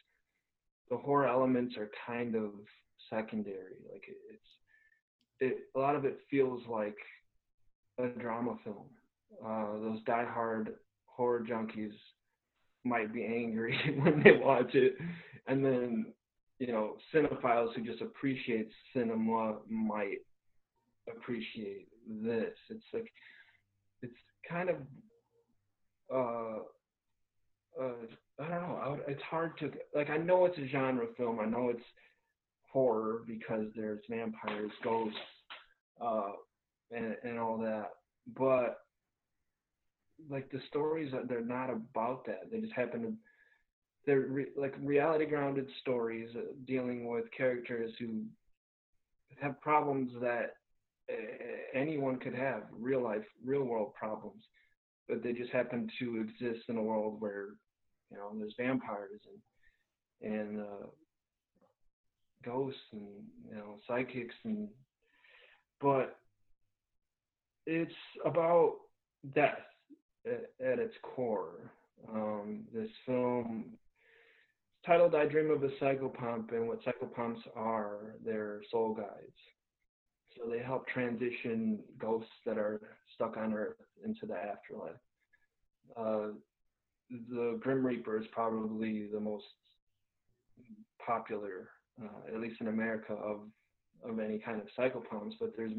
the 0.91 0.97
horror 0.97 1.27
elements 1.27 1.77
are 1.77 1.89
kind 2.05 2.35
of 2.35 2.51
secondary. 3.09 3.77
Like 3.91 4.03
it, 4.07 4.17
it's 4.29 4.43
it 5.39 5.57
a 5.75 5.79
lot 5.79 5.95
of 5.95 6.05
it 6.05 6.19
feels 6.29 6.61
like 6.69 6.97
a 7.97 8.07
drama 8.07 8.57
film. 8.63 8.85
Uh, 9.43 9.79
those 9.81 10.03
diehard 10.07 10.73
horror 11.05 11.43
junkies 11.49 11.93
might 12.83 13.13
be 13.13 13.23
angry 13.23 13.77
when 14.03 14.21
they 14.23 14.33
watch 14.33 14.75
it, 14.75 14.97
and 15.47 15.63
then 15.65 16.13
you 16.59 16.67
know 16.67 16.97
cinephiles 17.15 17.73
who 17.73 17.83
just 17.83 18.01
appreciate 18.01 18.69
cinema 18.93 19.55
might 19.69 20.19
appreciate 21.09 21.87
this. 22.07 22.53
It's 22.69 22.83
like 22.93 23.11
it's 24.03 24.13
kind 24.47 24.69
of 24.69 24.75
uh, 26.13 26.59
uh, 27.81 27.93
I 28.41 28.49
don't 28.49 28.61
know. 28.61 28.99
it's 29.07 29.21
hard 29.23 29.57
to 29.59 29.71
like. 29.93 30.09
I 30.09 30.17
know 30.17 30.45
it's 30.45 30.57
a 30.57 30.67
genre 30.67 31.05
film. 31.15 31.39
I 31.39 31.45
know 31.45 31.69
it's 31.69 31.83
horror 32.71 33.21
because 33.27 33.65
there's 33.75 33.99
vampires, 34.09 34.71
ghosts, 34.83 35.17
uh, 35.99 36.31
and 36.91 37.15
and 37.23 37.37
all 37.37 37.57
that. 37.59 37.91
But 38.35 38.79
like 40.29 40.49
the 40.49 40.61
stories, 40.69 41.13
they're 41.29 41.45
not 41.45 41.69
about 41.69 42.25
that. 42.25 42.51
They 42.51 42.59
just 42.59 42.73
happen 42.73 43.01
to. 43.03 43.13
They're 44.07 44.21
re, 44.21 44.45
like 44.57 44.73
reality 44.81 45.25
grounded 45.25 45.67
stories 45.81 46.29
uh, 46.35 46.53
dealing 46.65 47.07
with 47.07 47.25
characters 47.37 47.91
who 47.99 48.23
have 49.39 49.61
problems 49.61 50.11
that 50.21 50.53
anyone 51.73 52.17
could 52.17 52.33
have 52.33 52.63
real 52.71 53.01
life, 53.01 53.25
real 53.45 53.63
world 53.63 53.93
problems, 53.93 54.43
but 55.07 55.23
they 55.23 55.33
just 55.33 55.51
happen 55.51 55.89
to 55.99 56.21
exist 56.21 56.65
in 56.69 56.77
a 56.77 56.81
world 56.81 57.19
where 57.19 57.49
you 58.11 58.17
know 58.17 58.31
there's 58.37 58.53
vampires 58.57 59.21
and 60.21 60.31
and 60.33 60.61
uh, 60.61 60.87
ghosts 62.43 62.79
and 62.91 63.07
you 63.49 63.55
know 63.55 63.77
psychics 63.87 64.35
and 64.43 64.67
but 65.79 66.17
it's 67.65 67.93
about 68.25 68.75
death 69.33 69.59
at, 70.25 70.51
at 70.65 70.79
its 70.79 70.95
core. 71.03 71.71
Um, 72.11 72.63
this 72.73 72.89
film 73.05 73.65
titled 74.85 75.15
"I 75.15 75.25
Dream 75.25 75.51
of 75.51 75.63
a 75.63 75.69
Psychopomp," 75.81 76.51
and 76.51 76.67
what 76.67 76.79
psychopomps 76.83 77.41
are, 77.55 78.15
they're 78.23 78.61
soul 78.71 78.93
guides. 78.93 79.37
So 80.35 80.49
they 80.49 80.59
help 80.59 80.87
transition 80.87 81.79
ghosts 81.99 82.31
that 82.45 82.57
are 82.57 82.79
stuck 83.13 83.37
on 83.37 83.53
Earth 83.53 83.75
into 84.03 84.25
the 84.25 84.35
afterlife. 84.35 84.95
Uh, 85.95 86.33
the 87.29 87.57
Grim 87.61 87.85
Reaper 87.85 88.19
is 88.19 88.25
probably 88.31 89.07
the 89.11 89.19
most 89.19 89.45
popular, 91.05 91.69
uh, 92.01 92.33
at 92.33 92.39
least 92.39 92.61
in 92.61 92.67
America, 92.67 93.13
of 93.13 93.41
of 94.03 94.19
any 94.19 94.39
kind 94.39 94.59
of 94.59 94.67
psychopomps. 94.77 95.33
But 95.39 95.53
there's 95.55 95.73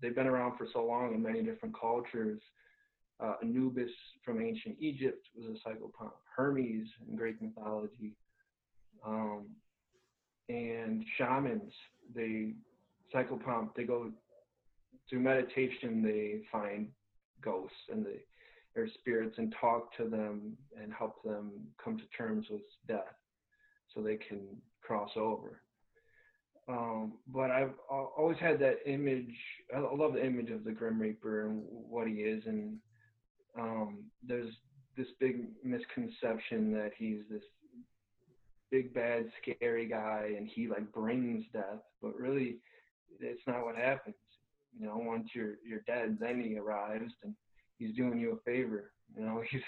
they've 0.00 0.14
been 0.14 0.26
around 0.26 0.56
for 0.56 0.66
so 0.72 0.84
long 0.84 1.14
in 1.14 1.22
many 1.22 1.42
different 1.42 1.78
cultures. 1.78 2.40
Uh, 3.20 3.34
Anubis 3.42 3.90
from 4.24 4.42
ancient 4.42 4.76
Egypt 4.80 5.26
was 5.36 5.46
a 5.46 5.68
psychopomp. 5.68 6.12
Hermes 6.36 6.88
in 7.08 7.16
Greek 7.16 7.40
mythology, 7.40 8.16
um, 9.06 9.46
and 10.48 11.04
shamans 11.16 11.72
they 12.14 12.54
psychopomp, 13.14 13.70
they 13.76 13.84
go 13.84 14.10
through 15.08 15.20
meditation, 15.20 16.02
they 16.02 16.40
find 16.50 16.88
ghosts 17.42 17.76
and 17.90 18.04
they, 18.04 18.20
their 18.74 18.88
spirits 18.88 19.36
and 19.38 19.54
talk 19.60 19.94
to 19.96 20.04
them 20.04 20.56
and 20.80 20.92
help 20.92 21.22
them 21.22 21.52
come 21.82 21.98
to 21.98 22.04
terms 22.16 22.46
with 22.50 22.62
death 22.88 23.14
so 23.94 24.00
they 24.00 24.16
can 24.16 24.40
cross 24.80 25.10
over. 25.16 25.60
Um, 26.68 27.14
but 27.26 27.50
I've 27.50 27.74
always 27.90 28.38
had 28.38 28.58
that 28.60 28.78
image. 28.86 29.34
I 29.74 29.80
love 29.80 30.14
the 30.14 30.24
image 30.24 30.50
of 30.50 30.64
the 30.64 30.72
Grim 30.72 31.00
Reaper 31.00 31.48
and 31.48 31.62
what 31.68 32.06
he 32.06 32.14
is. 32.14 32.44
And 32.46 32.78
um, 33.58 34.04
there's 34.26 34.54
this 34.96 35.08
big 35.18 35.48
misconception 35.64 36.72
that 36.72 36.92
he's 36.96 37.22
this 37.30 37.42
big 38.70 38.94
bad 38.94 39.26
scary 39.40 39.86
guy 39.86 40.32
and 40.36 40.48
he 40.48 40.68
like 40.68 40.90
brings 40.92 41.44
death, 41.52 41.82
but 42.00 42.16
really 42.16 42.58
it's 43.20 43.42
not 43.46 43.64
what 43.64 43.76
happens. 43.76 44.14
You 44.78 44.86
know, 44.86 44.96
once 44.96 45.28
you're 45.34 45.56
you're 45.66 45.82
dead, 45.86 46.16
then 46.18 46.40
he 46.42 46.56
arrives 46.56 47.12
and 47.22 47.34
he's 47.82 47.96
doing 47.96 48.18
you 48.18 48.32
a 48.32 48.50
favor. 48.50 48.92
You 49.16 49.24
know, 49.24 49.42
he's 49.50 49.60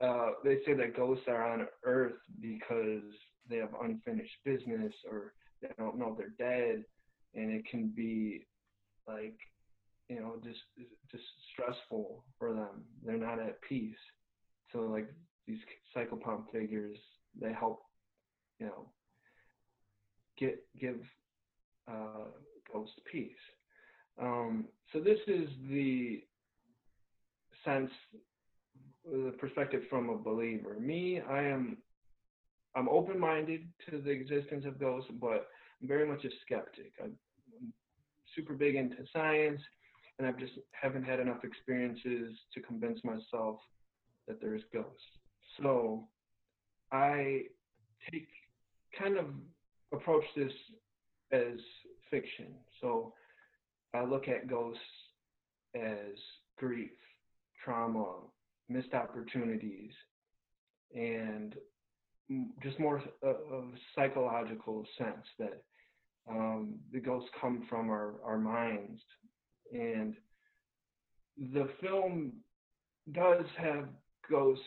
uh, 0.00 0.30
they 0.44 0.58
say 0.66 0.74
that 0.74 0.96
ghosts 0.96 1.24
are 1.28 1.52
on 1.52 1.66
Earth 1.84 2.20
because 2.40 3.02
they 3.48 3.56
have 3.56 3.74
unfinished 3.82 4.36
business 4.44 4.92
or 5.10 5.32
they 5.62 5.68
don't 5.78 5.98
know 5.98 6.16
they're 6.16 6.34
dead, 6.38 6.84
and 7.34 7.50
it 7.52 7.64
can 7.70 7.88
be 7.88 8.46
like 9.08 9.38
you 10.08 10.20
know 10.20 10.34
just 10.44 10.60
just 11.10 11.24
stressful 11.52 12.24
for 12.38 12.52
them. 12.52 12.84
They're 13.04 13.16
not 13.16 13.40
at 13.40 13.60
peace. 13.62 13.96
So 14.72 14.80
like 14.80 15.08
these 15.46 15.58
psychopomp 15.96 16.50
figures, 16.52 16.98
they 17.40 17.52
help 17.52 17.82
you 18.58 18.66
know 18.66 18.90
get 20.38 20.62
give 20.78 21.00
uh, 21.88 22.26
Ghost 22.70 22.92
Peace. 23.10 23.32
Um, 24.20 24.66
so 24.92 25.00
this 25.00 25.18
is 25.26 25.48
the 25.70 26.22
sense, 27.66 27.90
the 29.04 29.34
perspective 29.38 29.82
from 29.90 30.08
a 30.08 30.16
believer. 30.16 30.80
Me, 30.80 31.20
I 31.20 31.42
am, 31.42 31.76
I'm 32.74 32.88
open-minded 32.88 33.68
to 33.90 33.98
the 33.98 34.10
existence 34.10 34.64
of 34.64 34.80
ghosts, 34.80 35.10
but 35.20 35.48
I'm 35.80 35.88
very 35.88 36.08
much 36.08 36.24
a 36.24 36.30
skeptic. 36.44 36.92
I'm 37.02 37.12
super 38.34 38.54
big 38.54 38.74
into 38.74 38.96
science, 39.12 39.60
and 40.18 40.26
I 40.26 40.32
just 40.32 40.54
haven't 40.72 41.04
had 41.04 41.20
enough 41.20 41.44
experiences 41.44 42.34
to 42.54 42.60
convince 42.60 43.00
myself 43.04 43.58
that 44.26 44.40
there's 44.40 44.62
ghosts. 44.72 45.02
So 45.60 46.08
I 46.90 47.42
take 48.10 48.28
kind 48.98 49.18
of 49.18 49.26
approach 49.92 50.24
this 50.34 50.52
as 51.32 51.58
fiction. 52.10 52.46
So 52.80 53.12
I 53.94 54.04
look 54.04 54.28
at 54.28 54.48
ghosts 54.48 54.80
as 55.74 56.16
grief, 56.58 56.90
trauma, 57.64 58.06
missed 58.68 58.94
opportunities, 58.94 59.92
and 60.94 61.54
just 62.62 62.78
more 62.80 63.02
of 63.22 63.36
a 63.52 63.62
psychological 63.94 64.84
sense 64.98 65.26
that 65.38 65.62
um, 66.28 66.74
the 66.92 67.00
ghosts 67.00 67.30
come 67.40 67.64
from 67.68 67.88
our, 67.88 68.14
our 68.24 68.38
minds. 68.38 69.00
And 69.72 70.14
the 71.52 71.68
film 71.80 72.32
does 73.12 73.44
have 73.58 73.88
ghosts 74.28 74.64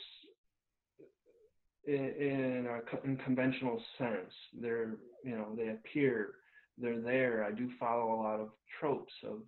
in, 1.85 1.95
in 1.95 2.67
a 2.67 3.05
in 3.05 3.17
conventional 3.17 3.81
sense. 3.97 4.31
They're, 4.61 4.95
you 5.23 5.35
know, 5.35 5.47
they 5.57 5.69
appear 5.69 6.31
they're 6.77 7.01
there. 7.01 7.43
I 7.43 7.51
do 7.51 7.69
follow 7.79 8.13
a 8.13 8.21
lot 8.21 8.39
of 8.39 8.49
tropes 8.79 9.11
of 9.25 9.39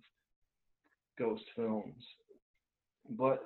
ghost 1.18 1.44
films, 1.56 2.02
but 3.10 3.44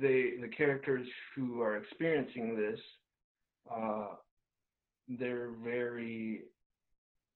they 0.00 0.32
the 0.40 0.48
characters 0.56 1.06
who 1.34 1.60
are 1.60 1.76
experiencing 1.76 2.56
this, 2.56 2.80
uh, 3.72 4.08
they're 5.08 5.50
very 5.62 6.42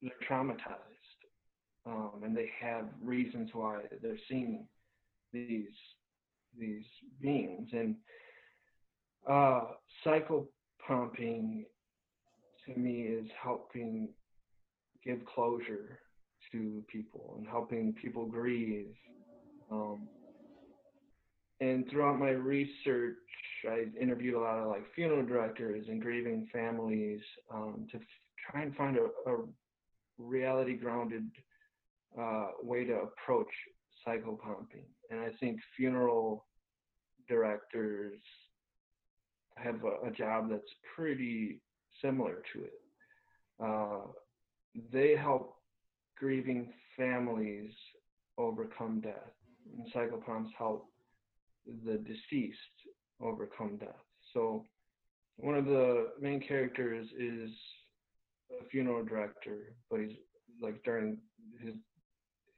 they're 0.03 0.13
traumatized, 0.29 1.19
um, 1.87 2.23
and 2.25 2.37
they 2.37 2.51
have 2.61 2.85
reasons 3.03 3.51
why 3.53 3.81
they're 4.03 4.19
seeing 4.29 4.67
these 5.33 5.67
these 6.59 6.85
beings 7.21 7.69
and 7.73 7.95
uh, 9.29 9.61
pumping 10.87 11.65
to 12.67 12.79
me 12.79 13.03
is 13.03 13.27
helping 13.43 14.09
give 15.05 15.25
closure 15.25 15.99
to 16.51 16.83
people 16.91 17.35
and 17.39 17.47
helping 17.47 17.93
people 17.93 18.25
grieve. 18.27 18.95
Um, 19.71 20.09
and 21.61 21.89
throughout 21.91 22.19
my 22.19 22.31
research, 22.31 23.17
I 23.69 23.87
interviewed 24.01 24.35
a 24.35 24.41
lot 24.41 24.59
of 24.59 24.69
like 24.69 24.85
funeral 24.95 25.25
directors 25.27 25.87
and 25.89 26.01
grieving 26.01 26.49
families 26.53 27.21
um, 27.53 27.87
to 27.91 27.97
f- 27.99 28.03
try 28.51 28.63
and 28.63 28.75
find 28.77 28.97
a, 28.97 29.31
a 29.31 29.45
reality 30.19 30.77
grounded 30.77 31.29
uh, 32.19 32.49
way 32.63 32.85
to 32.85 32.95
approach 32.95 33.49
psychopomping. 34.07 34.87
And 35.11 35.21
I 35.21 35.31
think 35.41 35.59
funeral 35.77 36.47
directors 37.29 38.19
have 39.57 39.83
a, 39.85 40.09
a 40.09 40.11
job 40.13 40.49
that's 40.51 40.63
pretty 40.95 41.61
similar 42.03 42.43
to 42.53 42.63
it. 42.63 42.81
Uh, 43.61 44.07
they 44.93 45.17
help 45.17 45.57
grieving 46.17 46.73
families 46.97 47.73
overcome 48.37 49.01
death, 49.01 49.33
and 49.77 49.93
psychopomps 49.93 50.51
help 50.57 50.87
the 51.85 51.99
deceased 51.99 52.59
overcome 53.21 53.77
death. 53.79 54.05
So 54.33 54.65
one 55.37 55.55
of 55.55 55.67
the 55.67 56.09
main 56.21 56.41
characters 56.41 57.09
is 57.19 57.51
a 58.61 58.69
funeral 58.71 59.05
director, 59.05 59.75
but 59.91 60.01
he's 60.01 60.17
like 60.61 60.83
during 60.85 61.19
his 61.63 61.75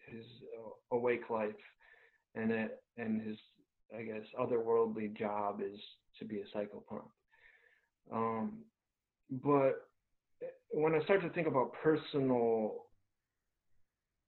his 0.08 0.24
uh, 0.58 0.96
awake 0.96 1.30
life, 1.30 1.50
and 2.34 2.50
it 2.50 2.82
and 2.96 3.20
his 3.22 3.36
I 3.96 4.02
guess 4.02 4.22
otherworldly 4.38 5.16
job 5.16 5.60
is 5.60 5.78
to 6.18 6.24
be 6.24 6.40
a 6.40 6.56
psychopomp. 6.56 7.08
Um, 8.12 8.64
but 9.30 9.88
when 10.70 10.94
I 10.94 11.02
start 11.04 11.22
to 11.22 11.30
think 11.30 11.46
about 11.46 11.72
personal, 11.82 12.86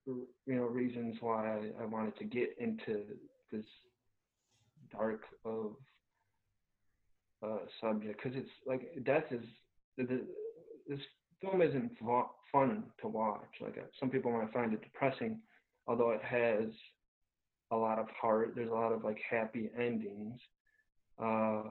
you 0.07 0.27
know, 0.47 0.65
reasons 0.65 1.17
why 1.21 1.59
I, 1.59 1.83
I 1.83 1.87
wanted 1.87 2.17
to 2.19 2.25
get 2.25 2.57
into 2.59 3.05
this 3.51 3.65
dark 4.93 5.21
of 5.45 5.73
uh, 7.45 7.65
subject, 7.81 8.21
because 8.23 8.39
it's 8.39 8.51
like 8.67 8.83
death 9.05 9.25
is 9.31 9.45
the, 9.97 10.23
this 10.89 11.01
film 11.41 11.63
isn't 11.63 11.91
fun 12.53 12.85
to 13.01 13.09
watch. 13.09 13.51
Like 13.61 13.79
uh, 13.79 13.87
some 13.99 14.11
people 14.11 14.33
might 14.33 14.53
find 14.53 14.73
it 14.73 14.83
depressing, 14.83 15.41
although 15.87 16.11
it 16.11 16.23
has 16.23 16.69
a 17.71 17.77
lot 17.77 17.99
of 17.99 18.07
heart. 18.11 18.53
There's 18.55 18.71
a 18.71 18.75
lot 18.75 18.93
of 18.93 19.05
like 19.05 19.21
happy 19.29 19.71
endings. 19.79 20.39
Uh, 21.23 21.63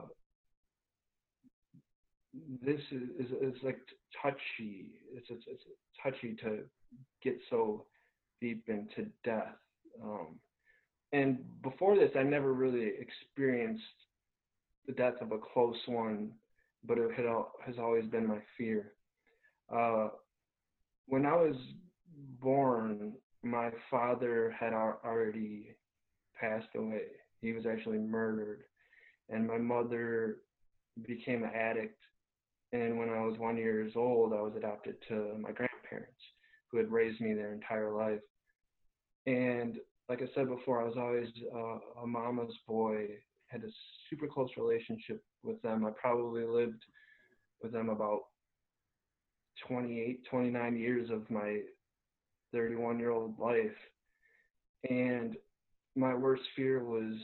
this 2.64 2.80
is, 2.90 3.02
is, 3.18 3.30
is 3.40 3.62
like 3.62 3.78
touchy. 4.22 4.92
It's, 5.14 5.26
it's, 5.30 5.44
it's 5.46 5.62
touchy 6.02 6.34
to 6.42 6.60
get 7.22 7.38
so 7.50 7.86
deep 8.40 8.64
into 8.68 9.10
death. 9.24 9.54
Um, 10.02 10.38
and 11.12 11.38
before 11.62 11.96
this, 11.96 12.10
I 12.16 12.22
never 12.22 12.52
really 12.52 12.90
experienced 12.98 13.82
the 14.86 14.92
death 14.92 15.14
of 15.20 15.32
a 15.32 15.38
close 15.38 15.76
one, 15.86 16.32
but 16.84 16.98
it 16.98 17.10
had, 17.16 17.26
has 17.64 17.76
always 17.78 18.04
been 18.06 18.26
my 18.26 18.38
fear. 18.56 18.92
Uh, 19.74 20.08
when 21.06 21.26
I 21.26 21.34
was 21.34 21.56
born, 22.40 23.12
my 23.42 23.70
father 23.90 24.54
had 24.58 24.72
already 24.72 25.76
passed 26.38 26.68
away. 26.76 27.02
He 27.40 27.52
was 27.52 27.64
actually 27.66 27.98
murdered, 27.98 28.62
and 29.28 29.46
my 29.46 29.58
mother 29.58 30.38
became 31.06 31.44
an 31.44 31.50
addict 31.54 31.98
and 32.72 32.98
when 32.98 33.10
I 33.10 33.20
was 33.20 33.38
one 33.38 33.56
years 33.56 33.92
old, 33.96 34.32
I 34.32 34.40
was 34.40 34.54
adopted 34.56 34.96
to 35.08 35.36
my 35.38 35.52
grandparents 35.52 36.20
who 36.70 36.78
had 36.78 36.90
raised 36.90 37.20
me 37.20 37.34
their 37.34 37.52
entire 37.52 37.92
life. 37.92 38.20
And 39.26 39.76
like 40.12 40.20
I 40.20 40.34
said 40.34 40.46
before, 40.46 40.82
I 40.82 40.84
was 40.84 40.96
always 40.98 41.28
uh, 41.56 42.02
a 42.02 42.06
mama's 42.06 42.52
boy, 42.68 43.06
had 43.46 43.62
a 43.62 43.68
super 44.10 44.26
close 44.26 44.50
relationship 44.58 45.24
with 45.42 45.60
them. 45.62 45.86
I 45.86 45.90
probably 45.98 46.44
lived 46.44 46.84
with 47.62 47.72
them 47.72 47.88
about 47.88 48.20
28, 49.66 50.20
29 50.28 50.76
years 50.76 51.08
of 51.08 51.30
my 51.30 51.60
31 52.52 52.98
year 52.98 53.10
old 53.10 53.38
life. 53.38 53.70
And 54.90 55.34
my 55.96 56.14
worst 56.14 56.42
fear 56.54 56.84
was 56.84 57.14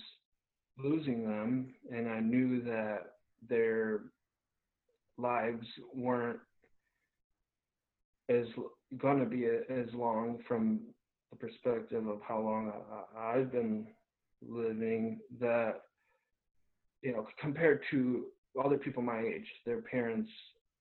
losing 0.83 1.27
them. 1.27 1.75
And 1.95 2.09
I 2.09 2.21
knew 2.21 2.63
that 2.63 3.17
their 3.51 4.01
lives 5.19 5.67
weren't 5.95 6.41
as 8.31 8.47
going 8.97 9.19
to 9.19 9.27
be 9.27 9.45
as 9.45 9.93
long 9.93 10.39
from 10.49 10.81
the 11.31 11.37
perspective 11.37 12.07
of 12.07 12.21
how 12.27 12.41
long 12.41 12.73
I, 13.17 13.39
I've 13.39 13.53
been 13.53 13.87
living 14.47 15.21
that 15.41 15.83
you 17.03 17.13
know 17.13 17.27
compared 17.41 17.83
to 17.91 18.27
other 18.65 18.79
people 18.79 19.03
my 19.03 19.21
age 19.21 19.47
their 19.67 19.81
parents 19.83 20.31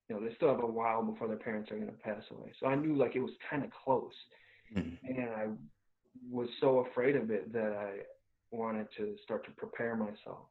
you 0.08 0.16
know 0.16 0.26
they 0.26 0.34
still 0.36 0.50
have 0.50 0.64
a 0.64 0.68
while 0.68 1.04
before 1.04 1.28
their 1.28 1.38
parents 1.38 1.72
are 1.72 1.76
going 1.76 1.88
to 1.88 1.94
pass 1.98 2.24
away. 2.32 2.52
So 2.60 2.68
i 2.68 2.76
knew 2.76 2.96
like 2.96 3.16
it 3.16 3.22
was 3.22 3.32
kind 3.50 3.64
of 3.64 3.70
close. 3.84 4.14
Mm-hmm. 4.76 5.08
and 5.08 5.30
i 5.30 5.46
was 6.30 6.50
so 6.60 6.86
afraid 6.92 7.16
of 7.16 7.32
it 7.32 7.54
that 7.54 7.72
i 7.72 8.00
wanted 8.52 8.88
to 8.98 9.16
start 9.24 9.46
to 9.46 9.52
prepare 9.52 9.96
myself. 9.96 10.48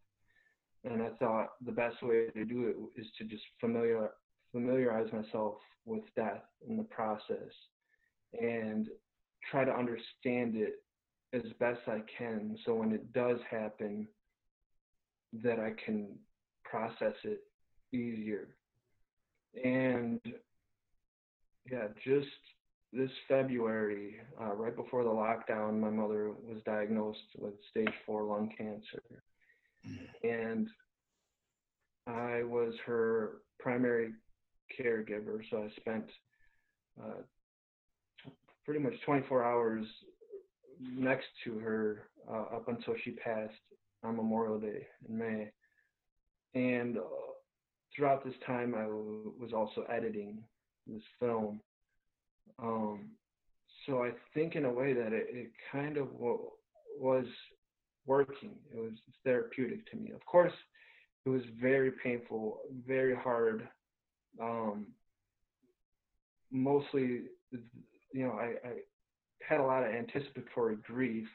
And 0.84 1.02
I 1.02 1.08
thought 1.18 1.52
the 1.64 1.72
best 1.72 2.02
way 2.02 2.26
to 2.34 2.44
do 2.44 2.68
it 2.68 3.00
is 3.00 3.06
to 3.18 3.24
just 3.24 3.42
familiar 3.60 4.10
familiarize 4.52 5.12
myself 5.12 5.56
with 5.84 6.02
death 6.14 6.42
in 6.68 6.76
the 6.76 6.84
process. 6.84 7.52
And 8.40 8.88
try 9.50 9.64
to 9.64 9.72
understand 9.72 10.56
it 10.56 10.82
as 11.32 11.42
best 11.58 11.80
I 11.86 12.02
can 12.18 12.56
so 12.64 12.74
when 12.74 12.92
it 12.92 13.12
does 13.12 13.38
happen 13.50 14.06
that 15.42 15.58
I 15.58 15.72
can 15.84 16.08
process 16.64 17.14
it 17.24 17.40
easier. 17.92 18.48
And 19.62 20.20
yeah, 21.70 21.88
just 22.04 22.28
this 22.92 23.10
February, 23.28 24.16
uh, 24.40 24.54
right 24.54 24.74
before 24.74 25.04
the 25.04 25.10
lockdown, 25.10 25.80
my 25.80 25.90
mother 25.90 26.30
was 26.30 26.62
diagnosed 26.64 27.18
with 27.38 27.54
stage 27.70 27.92
four 28.04 28.22
lung 28.22 28.50
cancer. 28.56 29.02
And 30.22 30.68
I 32.06 32.42
was 32.42 32.74
her 32.86 33.38
primary 33.58 34.12
caregiver, 34.78 35.40
so 35.50 35.64
I 35.64 35.80
spent 35.80 36.04
uh, 37.02 37.22
pretty 38.66 38.80
much 38.80 38.94
24 39.06 39.44
hours 39.44 39.86
next 40.82 41.26
to 41.44 41.58
her 41.60 42.08
uh, 42.28 42.56
up 42.56 42.68
until 42.68 42.94
she 43.04 43.12
passed 43.12 43.54
on 44.02 44.16
Memorial 44.16 44.58
Day 44.58 44.86
in 45.08 45.16
May. 45.16 45.50
And 46.54 46.98
uh, 46.98 47.02
throughout 47.94 48.24
this 48.24 48.34
time, 48.44 48.74
I 48.74 48.82
w- 48.82 49.32
was 49.40 49.52
also 49.54 49.86
editing 49.88 50.42
this 50.86 51.02
film. 51.20 51.60
Um, 52.58 53.10
so 53.86 54.02
I 54.02 54.10
think 54.34 54.56
in 54.56 54.64
a 54.64 54.72
way 54.72 54.92
that 54.92 55.12
it, 55.12 55.28
it 55.30 55.50
kind 55.70 55.96
of 55.96 56.10
w- 56.12 56.50
was 56.98 57.26
working. 58.06 58.56
It 58.74 58.80
was 58.80 58.92
therapeutic 59.24 59.88
to 59.90 59.96
me. 59.96 60.10
Of 60.12 60.24
course, 60.26 60.52
it 61.24 61.28
was 61.28 61.42
very 61.60 61.92
painful, 62.02 62.58
very 62.86 63.14
hard. 63.14 63.68
Um, 64.40 64.88
mostly, 66.50 67.22
you 68.16 68.24
know, 68.24 68.32
I, 68.32 68.54
I 68.66 68.72
had 69.46 69.60
a 69.60 69.64
lot 69.64 69.82
of 69.82 69.94
anticipatory 69.94 70.76
grief 70.86 71.28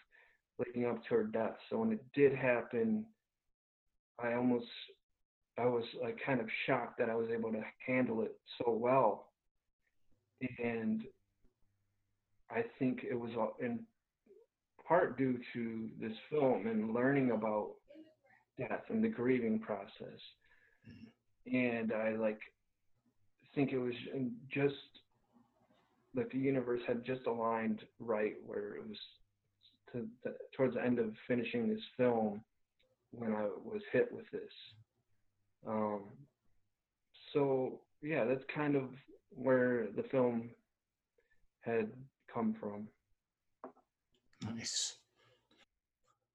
leading 0.57 0.89
up 0.89 1.03
to 1.05 1.15
her 1.15 1.23
death. 1.23 1.55
So 1.69 1.77
when 1.77 1.91
it 1.91 2.03
did 2.13 2.33
happen, 2.33 3.05
I 4.19 4.33
almost, 4.33 4.65
I 5.57 5.65
was 5.65 5.83
like 6.03 6.17
kind 6.25 6.39
of 6.39 6.47
shocked 6.65 6.97
that 6.97 7.09
I 7.09 7.15
was 7.15 7.27
able 7.31 7.51
to 7.51 7.61
handle 7.85 8.21
it 8.21 8.35
so 8.57 8.71
well. 8.71 9.27
And 10.57 11.03
I 12.49 12.63
think 12.79 13.05
it 13.09 13.13
was 13.13 13.31
in 13.59 13.81
part 14.87 15.17
due 15.17 15.39
to 15.53 15.89
this 15.99 16.17
film 16.29 16.65
and 16.65 16.93
learning 16.93 17.31
about 17.31 17.73
death 18.57 18.83
and 18.89 19.03
the 19.03 19.07
grieving 19.07 19.59
process. 19.59 20.19
Mm-hmm. 20.89 21.55
And 21.55 21.93
I 21.93 22.15
like 22.15 22.39
think 23.53 23.71
it 23.71 23.77
was 23.77 23.93
just 24.51 24.73
like 26.15 26.31
the 26.31 26.37
universe 26.37 26.81
had 26.87 27.05
just 27.05 27.25
aligned 27.27 27.83
right 27.99 28.33
where 28.45 28.75
it 28.75 28.87
was 28.87 28.97
to 29.93 30.07
the, 30.23 30.33
towards 30.55 30.75
the 30.75 30.83
end 30.83 30.99
of 30.99 31.13
finishing 31.27 31.69
this 31.69 31.83
film 31.97 32.41
when 33.11 33.33
I 33.33 33.43
was 33.63 33.81
hit 33.91 34.09
with 34.11 34.29
this. 34.31 34.51
Um, 35.67 36.03
so 37.33 37.81
yeah, 38.01 38.25
that's 38.25 38.43
kind 38.53 38.75
of 38.75 38.89
where 39.29 39.87
the 39.95 40.03
film 40.03 40.49
had 41.61 41.89
come 42.33 42.55
from. 42.59 42.87
Nice. 44.43 44.97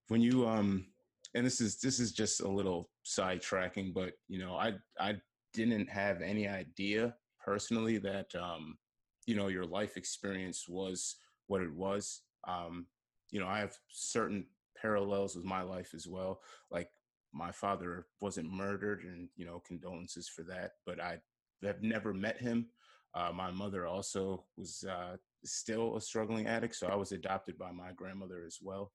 When 0.08 0.20
you 0.20 0.46
um 0.46 0.86
and 1.34 1.44
this 1.44 1.60
is 1.60 1.78
this 1.78 1.98
is 1.98 2.12
just 2.12 2.40
a 2.40 2.48
little 2.48 2.88
sidetracking, 3.04 3.92
but 3.92 4.12
you 4.28 4.38
know, 4.38 4.54
I 4.54 4.74
I 4.98 5.16
didn't 5.52 5.88
have 5.88 6.22
any 6.22 6.46
idea 6.46 7.14
personally 7.44 7.98
that 7.98 8.34
um 8.34 8.78
you 9.26 9.34
know 9.34 9.48
your 9.48 9.66
life 9.66 9.96
experience 9.96 10.66
was 10.68 11.16
what 11.46 11.62
it 11.62 11.72
was. 11.72 12.22
Um, 12.46 12.86
you 13.30 13.40
know, 13.40 13.48
I 13.48 13.58
have 13.58 13.76
certain 13.90 14.46
parallels 14.80 15.36
with 15.36 15.44
my 15.44 15.62
life 15.62 15.92
as 15.94 16.06
well. 16.06 16.40
Like 16.70 16.90
my 17.32 17.52
father 17.52 18.06
wasn't 18.20 18.52
murdered, 18.52 19.02
and 19.04 19.28
you 19.36 19.46
know, 19.46 19.62
condolences 19.66 20.28
for 20.28 20.42
that. 20.44 20.72
But 20.84 21.00
I 21.00 21.18
have 21.62 21.82
never 21.82 22.14
met 22.14 22.38
him. 22.38 22.66
Uh, 23.14 23.32
my 23.32 23.50
mother 23.50 23.86
also 23.86 24.44
was 24.56 24.84
uh, 24.88 25.16
still 25.44 25.96
a 25.96 26.00
struggling 26.00 26.46
addict, 26.46 26.76
so 26.76 26.86
I 26.86 26.96
was 26.96 27.12
adopted 27.12 27.58
by 27.58 27.72
my 27.72 27.92
grandmother 27.92 28.44
as 28.46 28.58
well. 28.62 28.92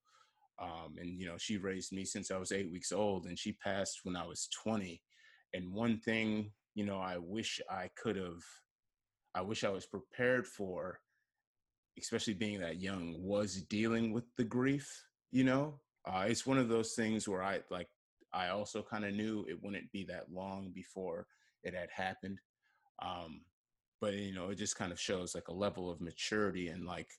Um, 0.61 0.95
and 0.99 1.19
you 1.19 1.25
know, 1.25 1.37
she 1.37 1.57
raised 1.57 1.91
me 1.91 2.05
since 2.05 2.29
I 2.29 2.37
was 2.37 2.51
eight 2.51 2.71
weeks 2.71 2.91
old, 2.91 3.25
and 3.25 3.37
she 3.37 3.53
passed 3.53 4.01
when 4.03 4.15
I 4.15 4.25
was 4.25 4.47
20. 4.63 5.01
And 5.53 5.73
one 5.73 5.99
thing, 5.99 6.51
you 6.75 6.85
know, 6.85 6.99
I 6.99 7.17
wish 7.17 7.59
I 7.69 7.89
could 8.01 8.15
have, 8.15 8.43
I 9.33 9.41
wish 9.41 9.63
I 9.63 9.69
was 9.69 9.85
prepared 9.85 10.45
for, 10.45 10.99
especially 11.97 12.33
being 12.33 12.59
that 12.59 12.81
young, 12.81 13.15
was 13.19 13.61
dealing 13.63 14.11
with 14.11 14.25
the 14.37 14.43
grief. 14.43 14.89
You 15.31 15.43
know, 15.43 15.79
uh, 16.05 16.25
it's 16.27 16.45
one 16.45 16.57
of 16.57 16.69
those 16.69 16.93
things 16.93 17.27
where 17.27 17.43
I 17.43 17.61
like, 17.69 17.87
I 18.33 18.49
also 18.49 18.81
kind 18.81 19.05
of 19.05 19.13
knew 19.13 19.45
it 19.49 19.61
wouldn't 19.61 19.91
be 19.91 20.05
that 20.05 20.31
long 20.31 20.71
before 20.73 21.27
it 21.63 21.73
had 21.73 21.89
happened. 21.93 22.39
Um, 23.01 23.41
but 23.99 24.13
you 24.13 24.33
know, 24.33 24.49
it 24.49 24.55
just 24.55 24.77
kind 24.77 24.91
of 24.91 24.99
shows 24.99 25.35
like 25.35 25.47
a 25.47 25.53
level 25.53 25.89
of 25.89 26.01
maturity 26.01 26.69
and 26.69 26.85
like 26.85 27.09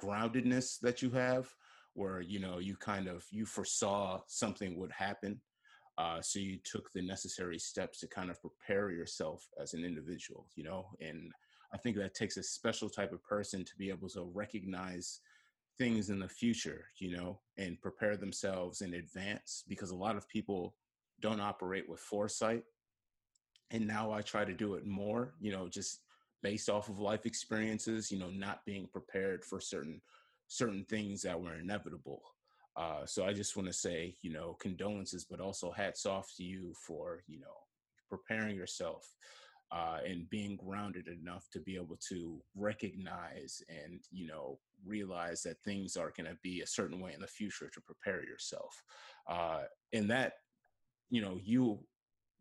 groundedness 0.00 0.78
that 0.80 1.02
you 1.02 1.10
have 1.10 1.48
where 1.94 2.20
you 2.20 2.38
know 2.38 2.58
you 2.58 2.76
kind 2.76 3.08
of 3.08 3.24
you 3.30 3.44
foresaw 3.44 4.20
something 4.26 4.78
would 4.78 4.92
happen 4.92 5.40
uh, 6.00 6.20
so 6.22 6.38
you 6.38 6.58
took 6.64 6.90
the 6.92 7.02
necessary 7.02 7.58
steps 7.58 8.00
to 8.00 8.06
kind 8.06 8.30
of 8.30 8.40
prepare 8.40 8.90
yourself 8.90 9.46
as 9.60 9.74
an 9.74 9.84
individual 9.84 10.46
you 10.54 10.64
know 10.64 10.86
and 11.00 11.30
i 11.74 11.78
think 11.78 11.96
that 11.96 12.14
takes 12.14 12.36
a 12.36 12.42
special 12.42 12.88
type 12.88 13.12
of 13.12 13.22
person 13.22 13.64
to 13.64 13.76
be 13.76 13.90
able 13.90 14.08
to 14.08 14.30
recognize 14.34 15.20
things 15.78 16.08
in 16.10 16.18
the 16.18 16.28
future 16.28 16.86
you 16.98 17.14
know 17.14 17.38
and 17.58 17.80
prepare 17.80 18.16
themselves 18.16 18.80
in 18.80 18.94
advance 18.94 19.64
because 19.68 19.90
a 19.90 19.96
lot 19.96 20.16
of 20.16 20.28
people 20.28 20.74
don't 21.20 21.40
operate 21.40 21.88
with 21.88 22.00
foresight 22.00 22.62
and 23.70 23.86
now 23.86 24.10
i 24.10 24.22
try 24.22 24.44
to 24.44 24.54
do 24.54 24.74
it 24.74 24.86
more 24.86 25.34
you 25.38 25.52
know 25.52 25.68
just 25.68 26.00
based 26.42 26.70
off 26.70 26.88
of 26.88 26.98
life 26.98 27.26
experiences 27.26 28.10
you 28.10 28.18
know 28.18 28.30
not 28.30 28.64
being 28.64 28.88
prepared 28.90 29.44
for 29.44 29.60
certain 29.60 30.00
certain 30.50 30.84
things 30.90 31.22
that 31.22 31.40
were 31.40 31.54
inevitable. 31.54 32.20
Uh, 32.80 33.04
so 33.04 33.26
I 33.26 33.34
just 33.34 33.56
want 33.56 33.68
to 33.68 33.74
say, 33.74 34.14
you 34.22 34.32
know, 34.32 34.56
condolences, 34.58 35.26
but 35.28 35.38
also 35.38 35.70
hats 35.70 36.06
off 36.06 36.32
to 36.38 36.42
you 36.42 36.72
for, 36.86 37.22
you 37.26 37.38
know, 37.38 37.58
preparing 38.08 38.56
yourself 38.56 39.06
uh, 39.70 39.98
and 40.06 40.30
being 40.30 40.56
grounded 40.56 41.06
enough 41.06 41.46
to 41.52 41.60
be 41.60 41.76
able 41.76 41.98
to 42.08 42.40
recognize 42.56 43.62
and, 43.68 44.00
you 44.10 44.26
know, 44.26 44.58
realize 44.86 45.42
that 45.42 45.58
things 45.62 45.96
are 45.96 46.12
going 46.16 46.26
to 46.26 46.38
be 46.42 46.62
a 46.62 46.66
certain 46.66 47.00
way 47.00 47.12
in 47.12 47.20
the 47.20 47.26
future 47.26 47.68
to 47.68 47.82
prepare 47.82 48.24
yourself. 48.24 48.82
Uh, 49.28 49.64
and 49.92 50.10
that, 50.10 50.32
you 51.10 51.20
know, 51.20 51.38
you 51.42 51.78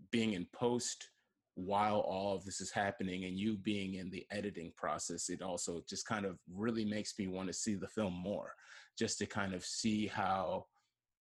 being 0.10 0.34
in 0.34 0.48
post 0.54 1.10
while 1.56 2.00
all 2.00 2.34
of 2.34 2.46
this 2.46 2.62
is 2.62 2.72
happening 2.72 3.26
and 3.26 3.38
you 3.38 3.58
being 3.58 3.96
in 3.96 4.10
the 4.10 4.26
editing 4.32 4.72
process 4.78 5.28
it 5.28 5.42
also 5.42 5.82
just 5.90 6.08
kind 6.08 6.26
of 6.26 6.38
really 6.56 6.86
makes 6.86 7.14
me 7.20 7.28
want 7.28 7.48
to 7.48 7.54
see 7.54 7.76
the 7.76 7.88
film 7.90 8.14
more 8.14 8.54
just 9.00 9.18
to 9.18 9.26
kind 9.26 9.54
of 9.54 9.64
see 9.66 10.06
how 10.06 10.66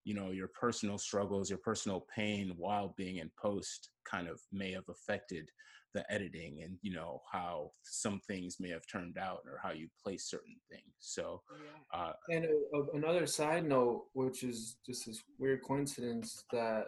you 0.03 0.13
know 0.13 0.31
your 0.31 0.49
personal 0.49 0.97
struggles 0.97 1.49
your 1.49 1.59
personal 1.59 2.05
pain 2.13 2.53
while 2.57 2.93
being 2.97 3.17
in 3.17 3.31
post 3.41 3.89
kind 4.05 4.27
of 4.27 4.39
may 4.51 4.71
have 4.71 4.87
affected 4.89 5.49
the 5.93 6.03
editing 6.11 6.61
and 6.63 6.77
you 6.81 6.93
know 6.93 7.21
how 7.31 7.71
some 7.83 8.19
things 8.27 8.57
may 8.59 8.69
have 8.69 8.85
turned 8.85 9.17
out 9.17 9.39
or 9.45 9.59
how 9.63 9.71
you 9.71 9.87
place 10.01 10.25
certain 10.29 10.55
things 10.69 10.93
so 10.99 11.41
uh, 11.93 12.11
and 12.29 12.45
a, 12.45 12.77
a, 12.77 12.85
another 12.93 13.25
side 13.25 13.65
note 13.65 14.05
which 14.13 14.43
is 14.43 14.77
just 14.85 15.05
this 15.07 15.23
weird 15.39 15.61
coincidence 15.63 16.43
that 16.51 16.85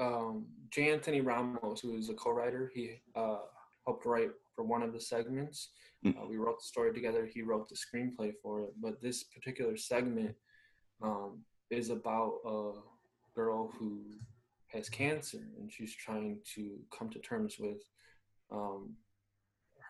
um, 0.00 0.46
J. 0.70 0.92
Anthony 0.92 1.20
Ramos, 1.20 1.80
who 1.80 1.96
is 1.96 2.08
a 2.08 2.14
co-writer, 2.14 2.72
he 2.74 3.00
uh, 3.14 3.40
helped 3.86 4.06
write 4.06 4.30
for 4.54 4.64
one 4.64 4.82
of 4.82 4.92
the 4.92 5.00
segments. 5.00 5.70
Hmm. 6.02 6.10
Uh, 6.10 6.26
we 6.26 6.36
wrote 6.36 6.58
the 6.58 6.64
story 6.64 6.92
together. 6.92 7.26
He 7.32 7.42
wrote 7.42 7.68
the 7.68 7.76
screenplay 7.76 8.32
for 8.42 8.62
it. 8.62 8.74
But 8.80 9.00
this 9.00 9.24
particular 9.24 9.76
segment 9.76 10.34
um, 11.02 11.40
is 11.70 11.90
about 11.90 12.34
a 12.46 12.72
girl 13.34 13.72
who 13.78 14.02
has 14.68 14.88
cancer, 14.88 15.48
and 15.58 15.70
she's 15.70 15.94
trying 15.94 16.38
to 16.54 16.78
come 16.96 17.10
to 17.10 17.18
terms 17.18 17.56
with 17.58 17.82
um, 18.52 18.94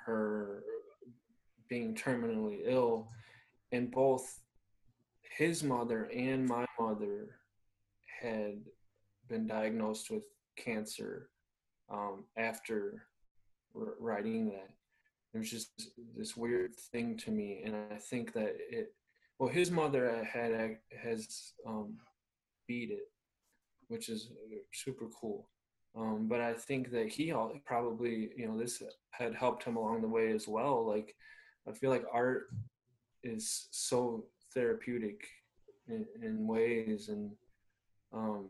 her 0.07 0.63
being 1.69 1.95
terminally 1.95 2.61
ill. 2.65 3.09
And 3.73 3.91
both 3.91 4.41
his 5.37 5.63
mother 5.63 6.11
and 6.15 6.47
my 6.47 6.67
mother 6.79 7.37
had 8.21 8.59
been 9.29 9.47
diagnosed 9.47 10.11
with 10.11 10.25
cancer 10.57 11.31
um, 11.91 12.25
after 12.37 13.07
writing 13.75 14.47
that. 14.51 14.71
It 15.33 15.39
was 15.39 15.51
just 15.51 15.91
this 16.17 16.37
weird 16.37 16.75
thing 16.77 17.17
to 17.19 17.31
me, 17.31 17.63
and 17.65 17.75
I 17.93 17.97
think 17.97 18.33
that 18.33 18.57
it. 18.59 18.95
Well, 19.39 19.49
his 19.49 19.71
mother 19.71 20.23
had 20.25 20.79
has 21.03 21.53
um, 21.67 21.97
beat 22.67 22.91
it, 22.91 23.11
which 23.89 24.09
is 24.09 24.31
super 24.73 25.07
cool. 25.19 25.49
Um, 25.97 26.29
but 26.29 26.41
I 26.41 26.53
think 26.53 26.93
that 26.93 27.09
he 27.09 27.33
probably, 27.65 28.31
you 28.37 28.47
know, 28.47 28.57
this 28.57 28.83
had 29.11 29.35
helped 29.35 29.65
him 29.65 29.77
along 29.77 30.03
the 30.03 30.09
way 30.09 30.31
as 30.31 30.47
well. 30.47 30.87
Like, 30.87 31.17
I 31.69 31.73
feel 31.73 31.91
like 31.91 32.05
art 32.13 32.49
is 33.25 33.69
so 33.73 34.27
therapeutic 34.55 35.27
in, 35.89 36.07
in 36.23 36.47
ways, 36.47 37.09
and 37.09 37.33
um, 38.13 38.49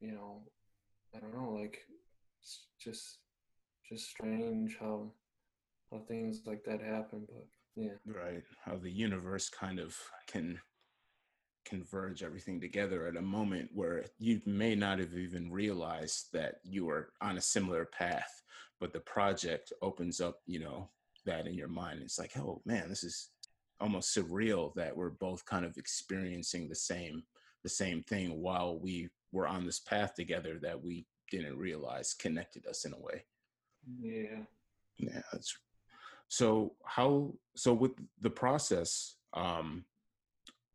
you 0.00 0.12
know, 0.12 0.42
I 1.14 1.20
don't 1.20 1.34
know, 1.34 1.52
like 1.58 1.78
just 2.78 3.18
just 3.92 4.10
strange 4.10 4.76
how 4.80 5.10
how 5.90 5.98
things 6.08 6.42
like 6.46 6.64
that 6.64 6.80
happen, 6.80 7.26
but 7.28 7.46
yeah. 7.76 7.92
Right. 8.06 8.42
How 8.64 8.76
the 8.76 8.90
universe 8.90 9.50
kind 9.50 9.78
of 9.78 9.96
can 10.26 10.58
converge 11.64 12.22
everything 12.22 12.60
together 12.60 13.06
at 13.06 13.16
a 13.16 13.22
moment 13.22 13.70
where 13.74 14.04
you 14.18 14.40
may 14.46 14.74
not 14.74 14.98
have 14.98 15.14
even 15.14 15.52
realized 15.52 16.28
that 16.32 16.56
you 16.64 16.86
were 16.86 17.12
on 17.20 17.36
a 17.36 17.42
similar 17.42 17.84
path, 17.84 18.42
but 18.80 18.92
the 18.92 19.00
project 19.00 19.72
opens 19.82 20.20
up, 20.20 20.38
you 20.46 20.58
know, 20.58 20.88
that 21.26 21.46
in 21.46 21.54
your 21.54 21.68
mind. 21.68 22.00
It's 22.02 22.18
like, 22.18 22.36
oh 22.38 22.62
man, 22.64 22.88
this 22.88 23.04
is 23.04 23.28
almost 23.80 24.16
surreal 24.16 24.74
that 24.74 24.96
we're 24.96 25.10
both 25.10 25.44
kind 25.44 25.64
of 25.64 25.76
experiencing 25.76 26.68
the 26.68 26.74
same 26.74 27.22
the 27.62 27.68
same 27.68 28.02
thing 28.02 28.40
while 28.40 28.80
we 28.80 29.08
were 29.30 29.46
on 29.46 29.64
this 29.64 29.78
path 29.78 30.14
together 30.14 30.58
that 30.60 30.82
we 30.82 31.06
didn't 31.30 31.56
realize 31.56 32.12
connected 32.12 32.66
us 32.66 32.84
in 32.84 32.92
a 32.92 32.98
way. 32.98 33.24
Yeah. 34.00 34.42
Yeah. 34.98 35.20
So 36.28 36.72
how 36.84 37.34
so 37.56 37.74
with 37.74 37.92
the 38.20 38.30
process, 38.30 39.16
um, 39.34 39.84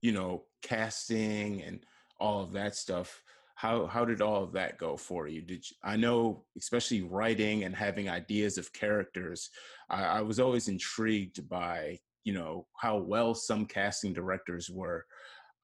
you 0.02 0.12
know, 0.12 0.44
casting 0.62 1.64
and 1.64 1.84
all 2.20 2.42
of 2.44 2.54
that 2.54 2.76
stuff, 2.76 3.24
how 3.56 3.88
how 3.88 4.06
did 4.06 4.22
all 4.22 4.44
of 4.44 4.52
that 4.54 4.78
go 4.78 4.98
for 4.98 5.28
you? 5.28 5.42
Did 5.42 5.68
you, 5.70 5.76
I 5.84 5.96
know, 5.96 6.44
especially 6.58 7.02
writing 7.02 7.64
and 7.64 7.76
having 7.76 8.10
ideas 8.10 8.58
of 8.58 8.74
characters, 8.74 9.50
I, 9.90 10.04
I 10.04 10.22
was 10.22 10.40
always 10.40 10.68
intrigued 10.68 11.48
by 11.50 12.00
you 12.24 12.34
know 12.34 12.68
how 12.76 12.98
well 12.98 13.34
some 13.34 13.66
casting 13.66 14.14
directors 14.14 14.70
were 14.70 15.06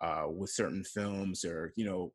uh, 0.01 0.25
with 0.27 0.49
certain 0.49 0.83
films 0.83 1.45
or 1.45 1.73
you 1.75 1.85
know 1.85 2.11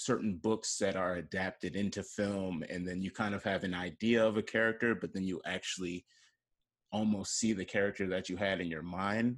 certain 0.00 0.36
books 0.36 0.78
that 0.78 0.96
are 0.96 1.16
adapted 1.16 1.76
into 1.76 2.02
film 2.02 2.64
and 2.70 2.88
then 2.88 3.02
you 3.02 3.10
kind 3.10 3.34
of 3.34 3.42
have 3.44 3.64
an 3.64 3.74
idea 3.74 4.24
of 4.24 4.38
a 4.38 4.42
character 4.42 4.94
but 4.94 5.12
then 5.12 5.24
you 5.24 5.40
actually 5.44 6.04
almost 6.90 7.38
see 7.38 7.52
the 7.52 7.64
character 7.64 8.08
that 8.08 8.28
you 8.28 8.36
had 8.36 8.60
in 8.60 8.68
your 8.68 8.82
mind 8.82 9.36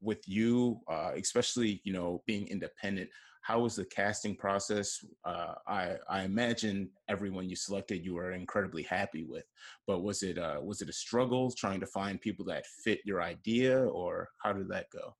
with 0.00 0.22
you 0.26 0.80
uh, 0.88 1.10
especially 1.16 1.80
you 1.84 1.92
know 1.92 2.22
being 2.26 2.46
independent. 2.48 3.10
How 3.42 3.60
was 3.60 3.76
the 3.76 3.84
casting 3.84 4.36
process? 4.36 5.04
Uh, 5.24 5.54
i 5.66 5.96
i 6.08 6.22
imagine 6.22 6.88
everyone 7.08 7.48
you 7.48 7.56
selected 7.56 8.04
you 8.04 8.14
were 8.14 8.32
incredibly 8.32 8.84
happy 8.84 9.24
with 9.24 9.44
but 9.86 10.00
was 10.00 10.22
it 10.22 10.38
uh, 10.38 10.58
was 10.62 10.80
it 10.80 10.88
a 10.88 10.92
struggle 11.04 11.50
trying 11.50 11.80
to 11.80 11.86
find 11.86 12.20
people 12.20 12.44
that 12.46 12.64
fit 12.84 13.00
your 13.04 13.20
idea 13.20 13.84
or 13.86 14.28
how 14.42 14.52
did 14.52 14.68
that 14.68 14.86
go? 14.90 15.14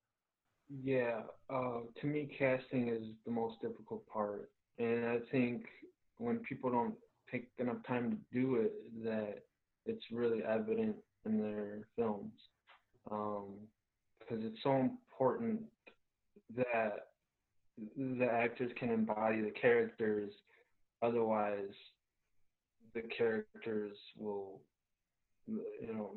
Yeah, 0.82 1.20
uh, 1.50 1.80
to 2.00 2.06
me, 2.06 2.26
casting 2.38 2.88
is 2.88 3.04
the 3.26 3.30
most 3.30 3.60
difficult 3.60 4.06
part, 4.06 4.50
and 4.78 5.06
I 5.06 5.18
think 5.30 5.64
when 6.18 6.38
people 6.38 6.70
don't 6.70 6.94
take 7.30 7.48
enough 7.58 7.78
time 7.86 8.10
to 8.10 8.38
do 8.38 8.56
it, 8.56 8.72
that 9.04 9.42
it's 9.86 10.04
really 10.10 10.42
evident 10.44 10.96
in 11.24 11.38
their 11.38 11.86
films, 11.96 12.32
because 13.04 13.42
um, 14.30 14.42
it's 14.42 14.62
so 14.62 14.76
important 14.76 15.60
that 16.56 17.08
the 17.96 18.26
actors 18.26 18.70
can 18.78 18.90
embody 18.90 19.40
the 19.40 19.50
characters. 19.50 20.32
Otherwise, 21.02 21.74
the 22.94 23.02
characters 23.16 23.96
will, 24.16 24.60
you 25.46 25.92
know, 25.92 26.10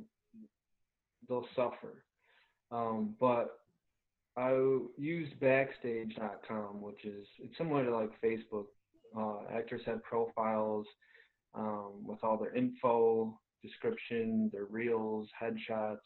they'll 1.28 1.48
suffer. 1.56 2.04
Um, 2.72 3.16
but 3.20 3.60
I 4.38 4.54
used 4.98 5.40
Backstage.com, 5.40 6.82
which 6.82 7.04
is 7.06 7.28
it's 7.40 7.58
similar 7.58 7.86
to 7.86 7.96
like 7.96 8.12
Facebook. 8.22 8.66
Uh, 9.18 9.52
actors 9.52 9.82
have 9.86 10.04
profiles 10.04 10.86
um, 11.56 12.06
with 12.06 12.20
all 12.24 12.38
their 12.38 12.56
info, 12.56 13.40
description, 13.64 14.52
their 14.54 14.66
reels, 14.66 15.28
headshots, 15.42 16.06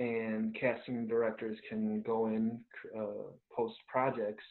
and 0.00 0.54
casting 0.54 1.06
directors 1.06 1.56
can 1.66 2.02
go 2.02 2.26
in, 2.26 2.60
uh, 2.94 3.30
post 3.50 3.76
projects, 3.88 4.44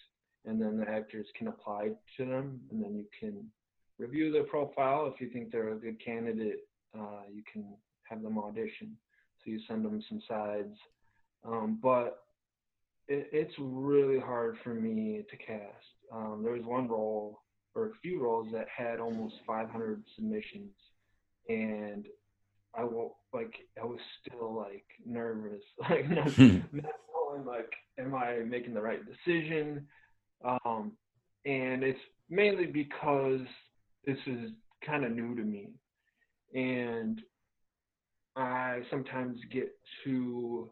and 0.45 0.59
then 0.59 0.77
the 0.77 0.89
actors 0.89 1.27
can 1.37 1.47
apply 1.47 1.89
to 2.17 2.25
them, 2.25 2.59
and 2.71 2.83
then 2.83 2.95
you 2.95 3.05
can 3.19 3.45
review 3.99 4.31
their 4.31 4.45
profile. 4.45 5.11
If 5.13 5.21
you 5.21 5.29
think 5.29 5.51
they're 5.51 5.73
a 5.73 5.77
good 5.77 6.03
candidate, 6.03 6.67
uh, 6.97 7.21
you 7.31 7.43
can 7.51 7.65
have 8.09 8.23
them 8.23 8.39
audition. 8.39 8.97
So 9.43 9.51
you 9.51 9.59
send 9.67 9.85
them 9.85 10.01
some 10.09 10.21
sides. 10.27 10.75
Um, 11.43 11.79
but 11.83 12.24
it, 13.07 13.29
it's 13.31 13.53
really 13.59 14.19
hard 14.19 14.57
for 14.63 14.73
me 14.73 15.23
to 15.29 15.37
cast. 15.37 15.85
Um, 16.11 16.41
there 16.43 16.53
was 16.53 16.63
one 16.63 16.87
role 16.87 17.41
or 17.75 17.87
a 17.87 17.93
few 18.01 18.21
roles 18.21 18.47
that 18.53 18.67
had 18.75 18.99
almost 18.99 19.35
500 19.45 20.03
submissions, 20.15 20.71
and 21.49 22.07
I 22.73 22.83
will 22.83 23.17
like 23.33 23.53
I 23.81 23.85
was 23.85 23.99
still 24.21 24.55
like 24.55 24.85
nervous, 25.05 25.61
like 25.89 26.09
not, 26.09 26.31
hmm. 26.31 26.59
not 26.71 26.91
knowing 27.13 27.45
like 27.45 27.71
am 27.99 28.15
I 28.15 28.39
making 28.45 28.73
the 28.73 28.81
right 28.81 29.01
decision? 29.05 29.87
Um, 30.43 30.93
and 31.45 31.83
it's 31.83 31.99
mainly 32.29 32.65
because 32.65 33.41
this 34.05 34.17
is 34.25 34.51
kind 34.85 35.03
of 35.03 35.11
new 35.11 35.35
to 35.35 35.41
me, 35.41 35.69
and 36.53 37.21
I 38.35 38.81
sometimes 38.89 39.39
get 39.51 39.71
too 40.03 40.69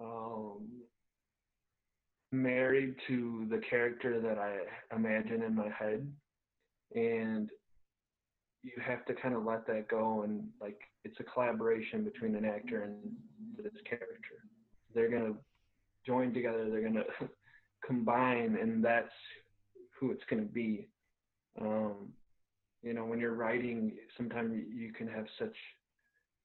um, 0.00 0.68
married 2.32 2.96
to 3.06 3.46
the 3.50 3.58
character 3.58 4.20
that 4.20 4.38
I 4.38 4.96
imagine 4.96 5.42
in 5.42 5.54
my 5.54 5.68
head, 5.68 6.10
and 6.94 7.50
you 8.62 8.72
have 8.84 9.04
to 9.06 9.14
kind 9.14 9.34
of 9.34 9.44
let 9.44 9.66
that 9.66 9.88
go 9.88 10.22
and 10.22 10.44
like 10.60 10.78
it's 11.04 11.18
a 11.20 11.24
collaboration 11.24 12.04
between 12.04 12.34
an 12.36 12.44
actor 12.44 12.82
and 12.82 12.94
this 13.56 13.72
character. 13.88 14.46
They're 14.94 15.10
gonna 15.10 15.34
join 16.06 16.32
together. 16.32 16.68
They're 16.70 16.82
gonna 16.82 17.04
combine, 17.86 18.56
and 18.60 18.84
that's 18.84 19.12
who 19.98 20.10
it's 20.10 20.24
gonna 20.30 20.42
be. 20.42 20.88
Um, 21.60 22.12
you 22.82 22.94
know, 22.94 23.04
when 23.04 23.20
you're 23.20 23.34
writing, 23.34 23.96
sometimes 24.16 24.54
you 24.74 24.92
can 24.92 25.06
have 25.06 25.26
such 25.38 25.54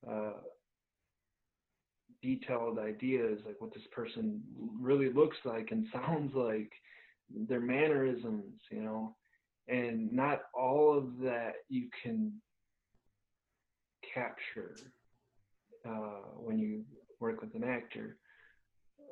uh, 0.10 0.34
detailed 2.28 2.78
ideas, 2.78 3.40
like 3.46 3.56
what 3.60 3.74
this 3.74 3.88
person 3.92 4.42
really 4.80 5.12
looks 5.12 5.38
like 5.46 5.70
and 5.72 5.86
sounds 5.94 6.34
like, 6.36 6.72
their 7.50 7.60
mannerisms, 7.60 8.54
you 8.72 8.82
know, 8.82 9.14
and 9.68 10.10
not 10.14 10.44
all 10.54 10.98
of 10.98 11.20
that 11.22 11.56
you 11.68 11.90
can 12.02 12.32
capture 14.14 14.78
uh, 15.86 16.22
when 16.38 16.58
you 16.58 16.84
work 17.20 17.42
with 17.42 17.54
an 17.54 17.66
actor. 17.66 18.16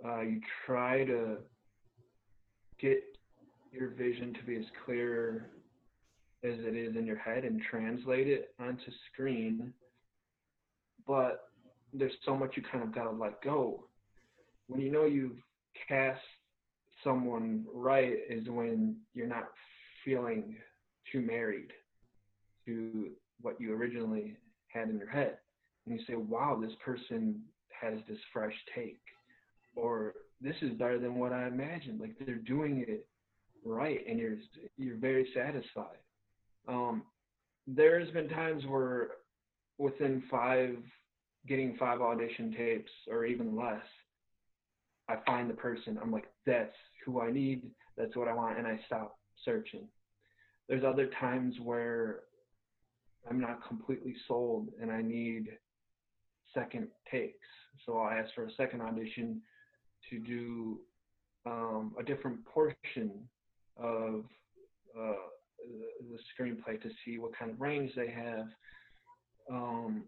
Uh, 0.06 0.22
you 0.22 0.40
try 0.66 1.04
to 1.04 1.40
get 2.80 3.04
your 3.74 3.90
vision 3.90 4.34
to 4.34 4.44
be 4.46 4.56
as 4.56 4.66
clear 4.86 5.50
as 6.46 6.56
it 6.60 6.74
is 6.74 6.96
in 6.96 7.06
your 7.06 7.18
head 7.18 7.44
and 7.44 7.62
translate 7.70 8.28
it 8.30 8.54
onto 8.62 8.92
screen 9.12 9.74
but 11.08 11.50
there's 11.98 12.14
so 12.26 12.36
much 12.36 12.56
you 12.56 12.64
kind 12.72 12.84
of 12.84 12.94
gotta 12.94 13.12
let 13.12 13.42
go. 13.42 13.86
When 14.68 14.82
you 14.82 14.92
know 14.92 15.06
you've 15.06 15.38
cast 15.88 16.22
someone 17.04 17.66
right 17.74 18.14
is 18.30 18.48
when 18.48 18.98
you're 19.14 19.28
not 19.28 19.50
feeling 20.04 20.56
too 21.12 21.22
married 21.22 21.72
to 22.66 23.10
what 23.42 23.60
you 23.60 23.74
originally 23.74 24.38
had 24.68 24.90
in 24.90 24.98
your 24.98 25.10
head. 25.10 25.38
And 25.86 26.00
you 26.00 26.06
say, 26.08 26.16
wow, 26.16 26.60
this 26.60 26.74
person 26.84 27.42
has 27.80 28.00
this 28.08 28.18
fresh 28.34 28.54
take. 28.74 29.02
Or 29.76 30.14
this 30.42 30.56
is 30.62 30.72
better 30.74 31.00
than 31.00 31.16
what 31.16 31.34
I 31.34 31.48
imagined. 31.48 32.00
Like 32.00 32.16
they're 32.26 32.36
doing 32.36 32.86
it 32.88 33.08
right 33.64 34.00
and 34.08 34.20
you're 34.20 34.38
you're 34.78 34.98
very 34.98 35.28
satisfied. 35.34 35.98
Um, 36.68 37.04
there's 37.68 38.10
been 38.12 38.30
times 38.30 38.64
where 38.68 39.10
within 39.78 40.24
five, 40.30 40.78
getting 41.48 41.76
five 41.78 42.02
audition 42.02 42.54
tapes 42.58 42.92
or 43.10 43.26
even 43.26 43.56
less, 43.56 43.84
I 45.08 45.18
find 45.26 45.50
the 45.50 45.54
person. 45.54 46.00
I'm 46.02 46.12
like, 46.12 46.26
that's 46.46 46.76
who 47.06 47.22
I 47.22 47.32
need. 47.32 47.64
That's 47.98 48.16
what 48.16 48.28
I 48.28 48.34
want, 48.34 48.58
and 48.58 48.68
I 48.68 48.80
stop 48.88 49.18
searching. 49.44 49.88
There's 50.68 50.84
other 50.84 51.10
times 51.20 51.56
where 51.64 52.22
I'm 53.30 53.40
not 53.40 53.68
completely 53.68 54.16
sold, 54.28 54.70
and 54.82 54.92
I 54.92 55.02
need 55.02 55.48
second 56.54 56.88
takes. 57.10 57.48
So 57.86 57.98
I'll 57.98 58.12
ask 58.12 58.34
for 58.34 58.46
a 58.46 58.52
second 58.58 58.82
audition 58.82 59.42
to 60.10 60.20
do 60.20 60.80
um, 61.46 61.94
a 62.00 62.04
different 62.04 62.44
portion 62.46 63.12
of 63.78 64.24
uh, 64.98 65.14
the 66.10 66.18
screenplay 66.34 66.82
to 66.82 66.90
see 67.04 67.18
what 67.18 67.38
kind 67.38 67.52
of 67.52 67.60
range 67.62 67.92
they 67.96 68.10
have 68.10 68.48
um, 69.52 70.04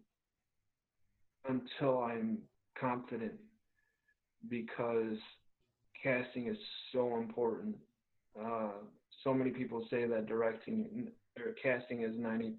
until 1.48 2.04
I'm 2.04 2.40
confident 2.80 3.34
because 4.50 5.18
casting 6.02 6.48
is 6.48 6.58
so 6.94 7.18
important. 7.18 7.76
Uh, 8.40 8.72
so 9.24 9.34
many 9.34 9.52
people 9.52 9.86
say 9.90 10.06
that 10.06 10.28
directing 10.28 11.08
or 11.38 11.54
casting 11.62 12.04
is 12.04 12.16
90% 12.16 12.54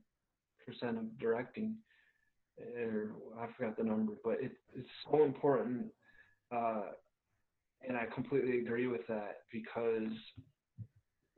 of 0.82 1.18
directing. 1.18 1.76
Or 2.76 3.12
I 3.41 3.47
forgot 3.57 3.76
the 3.76 3.84
number, 3.84 4.14
but 4.24 4.39
it, 4.41 4.53
it's 4.74 4.89
so 5.11 5.24
important. 5.24 5.86
Uh, 6.55 6.82
and 7.86 7.97
I 7.97 8.07
completely 8.12 8.59
agree 8.59 8.89
with 8.89 9.07
that 9.07 9.43
because 9.53 10.11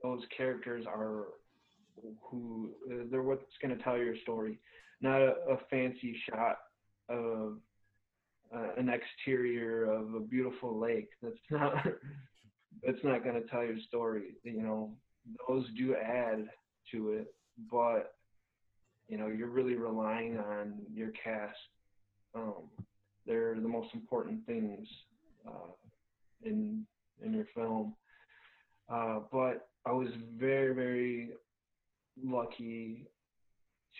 those 0.02 0.22
characters 0.34 0.86
are 0.86 1.24
who 2.22 2.70
they're 3.10 3.22
what's 3.22 3.42
going 3.60 3.76
to 3.76 3.82
tell 3.84 3.98
your 3.98 4.16
story 4.22 4.58
not 5.02 5.20
a, 5.20 5.34
a 5.50 5.58
fancy 5.68 6.16
shot 6.28 6.56
of 7.10 7.58
uh, 8.54 8.68
an 8.78 8.88
exterior 8.88 9.84
of 9.84 10.14
a 10.14 10.20
beautiful 10.20 10.78
lake. 10.78 11.10
That's 11.22 11.36
not 11.50 11.74
that's 12.84 13.04
not 13.04 13.24
going 13.24 13.40
to 13.40 13.48
tell 13.48 13.64
your 13.64 13.78
story. 13.88 14.34
You 14.42 14.62
know, 14.62 14.92
those 15.48 15.66
do 15.76 15.94
add 15.94 16.48
to 16.92 17.10
it, 17.10 17.34
but 17.70 18.14
you 19.08 19.18
know, 19.18 19.26
you're 19.26 19.48
really 19.48 19.74
relying 19.74 20.38
on 20.38 20.74
your 20.92 21.10
cast. 21.22 21.58
Um, 22.34 22.70
they're 23.26 23.56
the 23.56 23.68
most 23.68 23.88
important 23.92 24.46
things 24.46 24.86
uh, 25.46 25.72
in 26.44 26.86
in 27.22 27.34
your 27.34 27.46
film. 27.54 27.94
Uh, 28.88 29.20
but 29.30 29.68
I 29.86 29.92
was 29.92 30.08
very, 30.36 30.74
very 30.74 31.30
lucky 32.22 33.06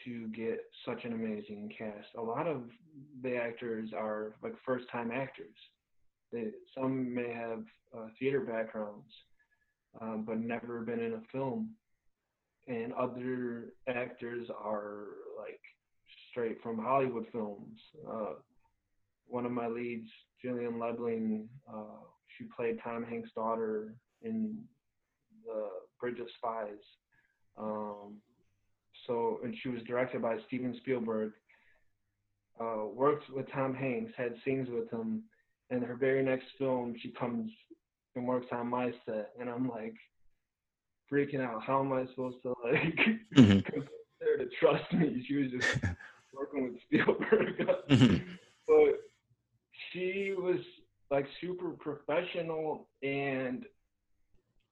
to 0.04 0.28
get 0.28 0.60
such 0.86 1.04
an 1.04 1.12
amazing 1.12 1.72
cast. 1.76 2.08
A 2.16 2.22
lot 2.22 2.46
of 2.46 2.62
the 3.22 3.36
actors 3.36 3.90
are 3.96 4.34
like 4.42 4.54
first 4.64 4.86
time 4.90 5.10
actors. 5.10 5.54
They, 6.32 6.48
some 6.76 7.12
may 7.14 7.32
have 7.32 7.64
uh, 7.96 8.06
theater 8.18 8.40
backgrounds, 8.40 9.10
um, 10.00 10.24
but 10.26 10.38
never 10.38 10.80
been 10.82 11.00
in 11.00 11.14
a 11.14 11.22
film. 11.32 11.70
And 12.68 12.92
other 12.92 13.72
actors 13.88 14.48
are 14.62 15.06
like 15.38 15.60
straight 16.30 16.62
from 16.62 16.78
Hollywood 16.78 17.26
films. 17.32 17.78
Uh, 18.08 18.34
one 19.26 19.46
of 19.46 19.52
my 19.52 19.66
leads, 19.66 20.08
Jillian 20.44 20.74
Lebling, 20.74 21.46
uh, 21.72 22.04
she 22.36 22.44
played 22.56 22.78
Tom 22.82 23.04
Hanks' 23.04 23.30
daughter 23.34 23.94
in 24.22 24.56
The 25.44 25.68
Bridge 26.00 26.20
of 26.20 26.26
Spies. 26.36 26.78
Um, 27.58 28.16
so, 29.06 29.40
and 29.42 29.54
she 29.62 29.68
was 29.68 29.82
directed 29.82 30.22
by 30.22 30.36
Steven 30.46 30.74
Spielberg. 30.78 31.32
Uh, 32.60 32.84
worked 32.92 33.24
with 33.30 33.50
Tom 33.52 33.74
Hanks, 33.74 34.12
had 34.16 34.34
scenes 34.44 34.68
with 34.70 34.90
him, 34.90 35.22
and 35.70 35.82
her 35.82 35.94
very 35.94 36.22
next 36.22 36.46
film, 36.58 36.94
she 37.00 37.10
comes 37.10 37.50
and 38.14 38.26
works 38.26 38.48
on 38.52 38.68
my 38.68 38.92
set, 39.06 39.30
and 39.40 39.48
I'm 39.48 39.68
like 39.68 39.94
freaking 41.10 41.40
out. 41.40 41.62
How 41.62 41.80
am 41.80 41.92
I 41.92 42.06
supposed 42.10 42.42
to 42.42 42.54
like 42.64 42.98
mm-hmm. 43.36 43.80
her 44.20 44.36
to 44.38 44.48
trust 44.60 44.92
me? 44.92 45.24
She 45.26 45.36
was 45.36 45.50
just 45.50 45.84
working 46.34 46.64
with 46.64 46.82
Spielberg, 46.82 47.58
mm-hmm. 47.88 48.16
but 48.66 49.00
she 49.92 50.34
was 50.36 50.60
like 51.10 51.26
super 51.40 51.70
professional 51.70 52.88
and 53.02 53.64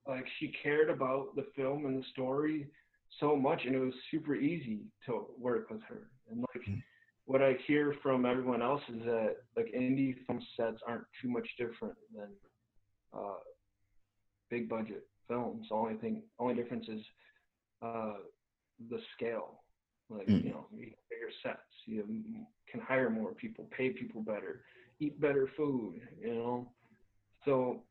like 0.07 0.25
she 0.39 0.53
cared 0.63 0.89
about 0.89 1.35
the 1.37 1.47
film 1.57 1.87
and 1.87 2.01
the 2.01 2.07
story 2.13 2.67
so 3.21 3.37
much 3.37 3.63
and 3.65 3.75
it 3.75 3.81
was 3.81 3.95
super 4.11 4.35
easy 4.35 4.81
to 5.07 5.27
work 5.39 5.71
with 5.71 5.81
her 5.89 6.09
and 6.31 6.41
like 6.41 6.63
mm-hmm. 6.63 6.79
what 7.27 7.43
i 7.43 7.57
hear 7.67 7.95
from 8.03 8.27
everyone 8.27 8.63
else 8.63 8.83
is 8.89 9.03
that 9.05 9.37
like 9.57 9.67
indie 9.77 10.15
film 10.27 10.41
sets 10.57 10.81
aren't 10.87 11.05
too 11.21 11.29
much 11.29 11.49
different 11.59 11.95
than 12.15 12.29
uh, 13.17 13.39
big 14.51 14.69
budget 14.69 15.07
films. 15.29 15.67
The 15.69 15.75
only 15.75 15.95
thing, 15.95 16.23
only 16.39 16.55
difference 16.55 16.87
is 16.89 17.03
uh, 17.83 18.15
the 18.91 18.99
scale. 19.15 19.63
Like 20.11 20.27
mm. 20.27 20.45
you 20.45 20.51
know, 20.51 20.67
you 20.75 20.91
bigger 21.11 21.31
sets. 21.43 21.61
You 21.87 22.05
can 22.71 22.81
hire 22.81 23.11
more 23.11 23.33
people, 23.33 23.67
pay 23.77 23.91
people 23.91 24.23
better, 24.23 24.63
eat 25.01 25.21
better 25.21 25.51
food. 25.57 26.01
You 26.21 26.35
know, 26.35 26.69
so 27.45 27.83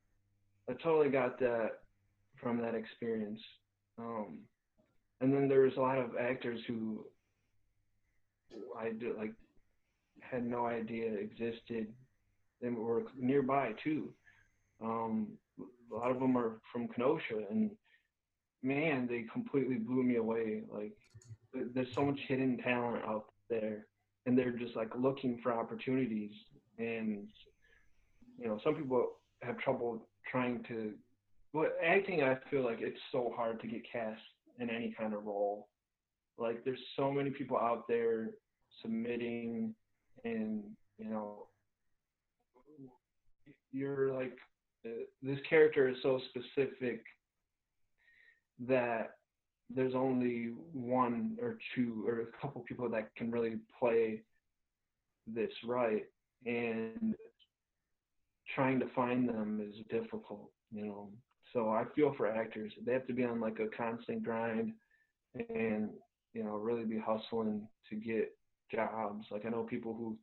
I 0.70 0.74
totally 0.74 1.10
got 1.10 1.40
that 1.40 1.80
from 2.42 2.60
that 2.62 2.76
experience. 2.76 3.40
Um, 4.00 4.40
and 5.22 5.34
then 5.34 5.48
there 5.48 5.62
was 5.62 5.76
a 5.78 5.82
lot 5.82 5.98
of 5.98 6.12
actors 6.20 6.60
who 6.68 7.06
I 8.80 8.92
did, 8.92 9.16
like 9.18 9.34
had 10.20 10.46
no 10.46 10.66
idea 10.66 11.14
existed 11.14 11.88
and 12.62 12.78
were 12.78 13.04
nearby 13.18 13.74
too. 13.84 14.14
Um, 14.84 15.30
a 15.92 15.96
lot 15.96 16.12
of 16.12 16.20
them 16.20 16.38
are 16.38 16.60
from 16.72 16.88
Kenosha, 16.88 17.46
and 17.50 17.72
man, 18.62 19.08
they 19.08 19.26
completely 19.32 19.76
blew 19.76 20.04
me 20.04 20.18
away. 20.18 20.64
Like, 20.72 20.94
there's 21.74 21.94
so 21.96 22.06
much 22.06 22.20
hidden 22.28 22.58
talent 22.58 23.04
out 23.06 23.26
there, 23.50 23.88
and 24.26 24.38
they're 24.38 24.52
just 24.52 24.76
like 24.76 24.92
looking 24.98 25.40
for 25.42 25.52
opportunities. 25.52 26.32
And 26.78 27.28
you 28.38 28.48
know, 28.48 28.60
some 28.64 28.76
people 28.76 29.14
have 29.42 29.58
trouble 29.58 30.08
trying 30.32 30.64
to. 30.68 30.94
But 31.54 31.78
acting, 31.84 32.22
I 32.24 32.38
feel 32.52 32.64
like 32.64 32.82
it's 32.82 33.00
so 33.12 33.34
hard 33.36 33.60
to 33.62 33.68
get 33.68 33.82
cast 33.92 34.22
in 34.60 34.70
any 34.70 34.94
kind 34.98 35.14
of 35.14 35.26
role. 35.26 35.68
Like, 36.38 36.64
there's 36.64 36.80
so 36.96 37.12
many 37.12 37.30
people 37.32 37.58
out 37.58 37.88
there 37.88 38.32
submitting, 38.82 39.74
and 40.24 40.64
you 40.98 41.10
know, 41.10 41.48
you're 43.72 44.14
like 44.14 44.38
this 45.22 45.40
character 45.50 45.90
is 45.90 45.98
so 46.02 46.20
specific 46.30 47.04
that 48.68 49.12
there's 49.70 49.96
only 49.96 50.54
one 50.74 51.38
or 51.42 51.58
two 51.76 52.06
or 52.08 52.22
a 52.22 52.42
couple 52.42 52.62
people 52.62 52.90
that 52.90 53.14
can 53.16 53.30
really 53.30 53.58
play 53.80 54.22
this 55.28 55.52
right 55.66 56.06
and 56.46 57.16
trying 58.56 58.80
to 58.80 58.88
find 58.96 59.28
them 59.28 59.62
is 59.62 59.76
difficult 59.90 60.50
you 60.72 60.86
know 60.86 61.10
so 61.54 61.70
i 61.70 61.84
feel 61.96 62.14
for 62.16 62.28
actors 62.28 62.72
they 62.86 62.94
have 62.94 63.08
to 63.08 63.14
be 63.14 63.24
on 63.24 63.40
like 63.40 63.60
a 63.60 63.76
constant 63.76 64.24
grind 64.24 64.72
and 65.50 65.90
you 66.34 66.44
know 66.44 66.56
really 66.56 66.84
be 66.84 67.00
hustling 67.00 67.68
to 67.90 67.96
get 67.96 68.36
jobs 68.72 69.26
like 69.32 69.46
i 69.46 69.50
know 69.50 69.64
people 69.64 69.94
who 69.94 70.18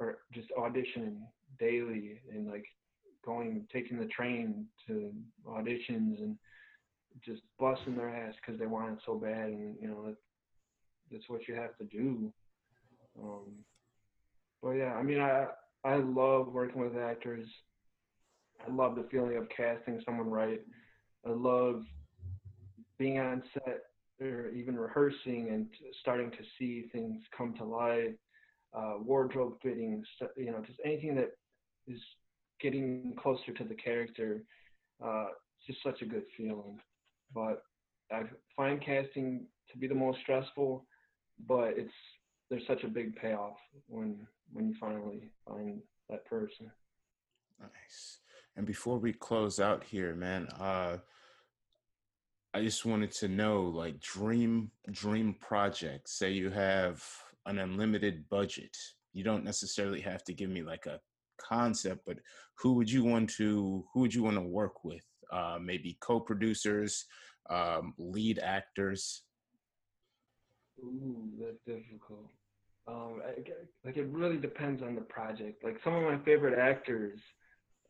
are 0.00 0.18
just 0.32 0.48
auditioning 0.58 1.16
daily 1.58 2.20
and 2.32 2.48
like 2.48 2.64
going, 3.24 3.66
taking 3.72 3.98
the 3.98 4.06
train 4.06 4.66
to 4.86 5.12
auditions 5.46 6.18
and 6.20 6.36
just 7.24 7.42
busting 7.58 7.96
their 7.96 8.08
ass 8.08 8.34
because 8.40 8.58
they 8.58 8.66
want 8.66 8.92
it 8.92 8.98
so 9.04 9.16
bad, 9.16 9.48
and 9.48 9.76
you 9.80 9.88
know, 9.88 10.14
that's 11.10 11.28
what 11.28 11.48
you 11.48 11.54
have 11.54 11.76
to 11.78 11.84
do. 11.84 12.32
Um, 13.20 13.52
but 14.62 14.70
yeah, 14.70 14.94
I 14.94 15.02
mean, 15.02 15.20
I 15.20 15.46
I 15.84 15.96
love 15.96 16.48
working 16.52 16.80
with 16.80 16.96
actors. 16.96 17.46
I 18.66 18.70
love 18.70 18.96
the 18.96 19.06
feeling 19.10 19.36
of 19.36 19.48
casting 19.48 20.00
someone 20.04 20.30
right. 20.30 20.60
I 21.26 21.30
love 21.30 21.84
being 22.98 23.18
on 23.18 23.42
set 23.54 23.80
or 24.20 24.50
even 24.50 24.76
rehearsing 24.76 25.48
and 25.50 25.66
starting 26.00 26.30
to 26.32 26.38
see 26.58 26.88
things 26.92 27.22
come 27.36 27.54
to 27.54 27.64
life. 27.64 28.14
Uh, 28.74 28.94
wardrobe 29.00 29.54
fittings, 29.62 30.06
you 30.36 30.52
know, 30.52 30.62
just 30.66 30.78
anything 30.84 31.14
that 31.14 31.30
is 31.86 32.00
getting 32.60 33.14
closer 33.18 33.52
to 33.54 33.64
the 33.64 33.74
character. 33.74 34.42
Uh, 35.02 35.28
it's 35.56 35.66
just 35.66 35.82
such 35.82 36.02
a 36.02 36.04
good 36.04 36.24
feeling. 36.36 36.78
But 37.34 37.62
I 38.12 38.24
find 38.56 38.80
casting 38.80 39.46
to 39.72 39.78
be 39.78 39.86
the 39.86 39.94
most 39.94 40.18
stressful, 40.20 40.84
but 41.46 41.74
it's 41.78 41.92
there's 42.50 42.66
such 42.66 42.84
a 42.84 42.88
big 42.88 43.16
payoff 43.16 43.56
when 43.88 44.26
when 44.52 44.68
you 44.68 44.74
finally 44.80 45.30
find 45.46 45.80
that 46.10 46.24
person. 46.26 46.70
Nice. 47.60 48.18
And 48.58 48.66
before 48.66 48.98
we 48.98 49.12
close 49.12 49.60
out 49.60 49.84
here, 49.84 50.16
man, 50.16 50.48
uh, 50.58 50.96
I 52.52 52.60
just 52.60 52.84
wanted 52.84 53.12
to 53.12 53.28
know, 53.28 53.62
like, 53.62 54.00
dream 54.00 54.72
dream 54.90 55.36
project. 55.40 56.08
Say 56.08 56.32
you 56.32 56.50
have 56.50 57.00
an 57.46 57.60
unlimited 57.60 58.28
budget. 58.28 58.76
You 59.12 59.22
don't 59.22 59.44
necessarily 59.44 60.00
have 60.00 60.24
to 60.24 60.34
give 60.34 60.50
me 60.50 60.64
like 60.64 60.86
a 60.86 60.98
concept, 61.40 62.00
but 62.04 62.18
who 62.56 62.72
would 62.72 62.90
you 62.90 63.04
want 63.04 63.30
to 63.36 63.84
who 63.94 64.00
would 64.00 64.12
you 64.12 64.24
want 64.24 64.36
to 64.36 64.42
work 64.42 64.84
with? 64.84 65.04
Uh, 65.32 65.58
maybe 65.62 65.96
co-producers, 66.00 67.04
um, 67.50 67.94
lead 67.96 68.40
actors. 68.40 69.22
Ooh, 70.80 71.28
that's 71.40 71.62
difficult. 71.64 72.28
Um, 72.88 73.22
I, 73.24 73.40
like 73.84 73.96
it 73.96 74.08
really 74.08 74.38
depends 74.38 74.82
on 74.82 74.96
the 74.96 75.02
project. 75.02 75.62
Like 75.62 75.78
some 75.84 75.94
of 75.94 76.02
my 76.02 76.18
favorite 76.24 76.58
actors, 76.58 77.20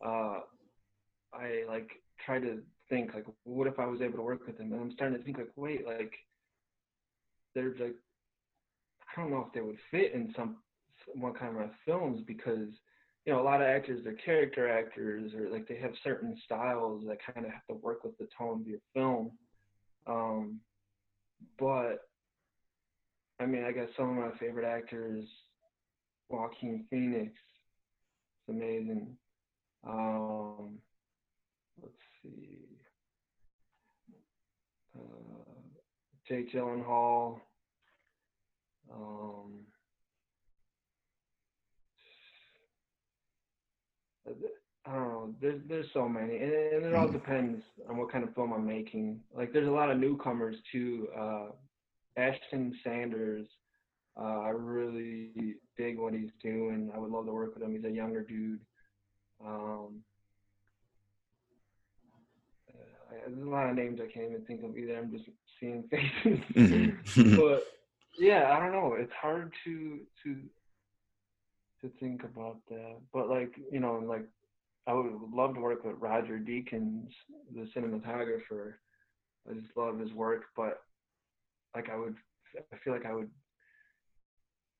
uh, 0.05 0.41
I 1.33 1.63
like 1.67 1.89
try 2.25 2.39
to 2.39 2.59
think 2.89 3.13
like, 3.13 3.25
what 3.43 3.67
if 3.67 3.79
I 3.79 3.85
was 3.85 4.01
able 4.01 4.17
to 4.17 4.23
work 4.23 4.45
with 4.45 4.57
them? 4.57 4.73
And 4.73 4.81
I'm 4.81 4.91
starting 4.91 5.17
to 5.17 5.23
think 5.23 5.37
like, 5.37 5.51
wait, 5.55 5.85
like 5.85 6.13
there's 7.55 7.79
like, 7.79 7.95
I 9.15 9.21
don't 9.21 9.31
know 9.31 9.45
if 9.47 9.53
they 9.53 9.61
would 9.61 9.77
fit 9.91 10.13
in 10.13 10.33
some 10.35 10.57
one 11.15 11.33
kind 11.33 11.57
of 11.57 11.69
films 11.85 12.21
because 12.25 12.69
you 13.25 13.33
know, 13.33 13.41
a 13.41 13.43
lot 13.43 13.61
of 13.61 13.67
actors, 13.67 14.01
they're 14.03 14.13
character 14.13 14.69
actors, 14.69 15.33
or 15.33 15.49
like 15.49 15.67
they 15.67 15.77
have 15.77 15.91
certain 16.03 16.35
styles 16.45 17.03
that 17.07 17.17
kind 17.33 17.45
of 17.45 17.51
have 17.51 17.65
to 17.67 17.75
work 17.75 18.03
with 18.03 18.17
the 18.17 18.27
tone 18.37 18.61
of 18.61 18.67
your 18.67 18.79
film. 18.93 19.31
Um, 20.07 20.59
but 21.59 22.07
I 23.39 23.45
mean, 23.45 23.63
I 23.63 23.71
guess 23.71 23.87
some 23.95 24.09
of 24.09 24.15
my 24.15 24.37
favorite 24.39 24.65
actors, 24.65 25.25
Joaquin 26.29 26.85
Phoenix, 26.89 27.33
it's 27.33 28.49
amazing. 28.49 29.15
Um, 29.87 30.79
let's 31.81 31.93
see, 32.21 32.59
uh, 34.97 35.53
Jake 36.27 36.51
Gyllenhaal. 36.53 37.39
Um, 38.91 39.65
I 44.85 44.93
don't 44.93 45.09
know. 45.09 45.35
There's 45.41 45.61
there's 45.67 45.85
so 45.93 46.09
many, 46.09 46.37
and, 46.37 46.51
and 46.51 46.85
it 46.85 46.95
all 46.95 47.07
depends 47.07 47.61
on 47.87 47.97
what 47.97 48.11
kind 48.11 48.23
of 48.23 48.33
film 48.33 48.53
I'm 48.53 48.65
making. 48.65 49.19
Like 49.35 49.53
there's 49.53 49.67
a 49.67 49.71
lot 49.71 49.91
of 49.91 49.99
newcomers 49.99 50.55
too. 50.71 51.07
Uh, 51.17 51.47
Ashton 52.17 52.73
Sanders, 52.83 53.47
uh, 54.19 54.39
I 54.39 54.49
really 54.49 55.55
dig 55.77 55.99
what 55.99 56.13
he's 56.13 56.31
doing. 56.41 56.91
I 56.93 56.97
would 56.97 57.11
love 57.11 57.25
to 57.25 57.31
work 57.31 57.53
with 57.53 57.63
him. 57.63 57.73
He's 57.73 57.85
a 57.85 57.89
younger 57.89 58.23
dude. 58.23 58.59
Um, 59.45 59.99
uh, 62.73 62.98
there's 63.11 63.41
a 63.41 63.49
lot 63.49 63.69
of 63.69 63.75
names 63.75 63.99
I 64.01 64.11
can't 64.11 64.31
even 64.31 64.45
think 64.45 64.63
of 64.63 64.77
either. 64.77 64.97
I'm 64.97 65.11
just 65.11 65.29
seeing 65.59 65.83
faces. 65.91 66.39
Mm-hmm. 66.55 67.35
but 67.35 67.63
yeah, 68.17 68.51
I 68.51 68.59
don't 68.59 68.71
know. 68.71 68.95
It's 68.97 69.13
hard 69.19 69.51
to 69.65 69.99
to 70.23 70.35
to 71.81 71.91
think 71.99 72.23
about 72.23 72.57
that. 72.69 72.97
But 73.13 73.29
like 73.29 73.53
you 73.71 73.79
know, 73.79 74.03
like 74.05 74.25
I 74.87 74.93
would 74.93 75.13
love 75.33 75.55
to 75.55 75.61
work 75.61 75.83
with 75.83 75.95
Roger 75.99 76.39
Deakins, 76.39 77.09
the 77.53 77.67
cinematographer. 77.75 78.73
I 79.49 79.53
just 79.53 79.75
love 79.75 79.99
his 79.99 80.11
work, 80.13 80.45
but 80.55 80.81
like 81.75 81.89
I 81.89 81.97
would, 81.97 82.15
I 82.57 82.77
feel 82.83 82.93
like 82.93 83.05
I 83.05 83.13
would. 83.13 83.29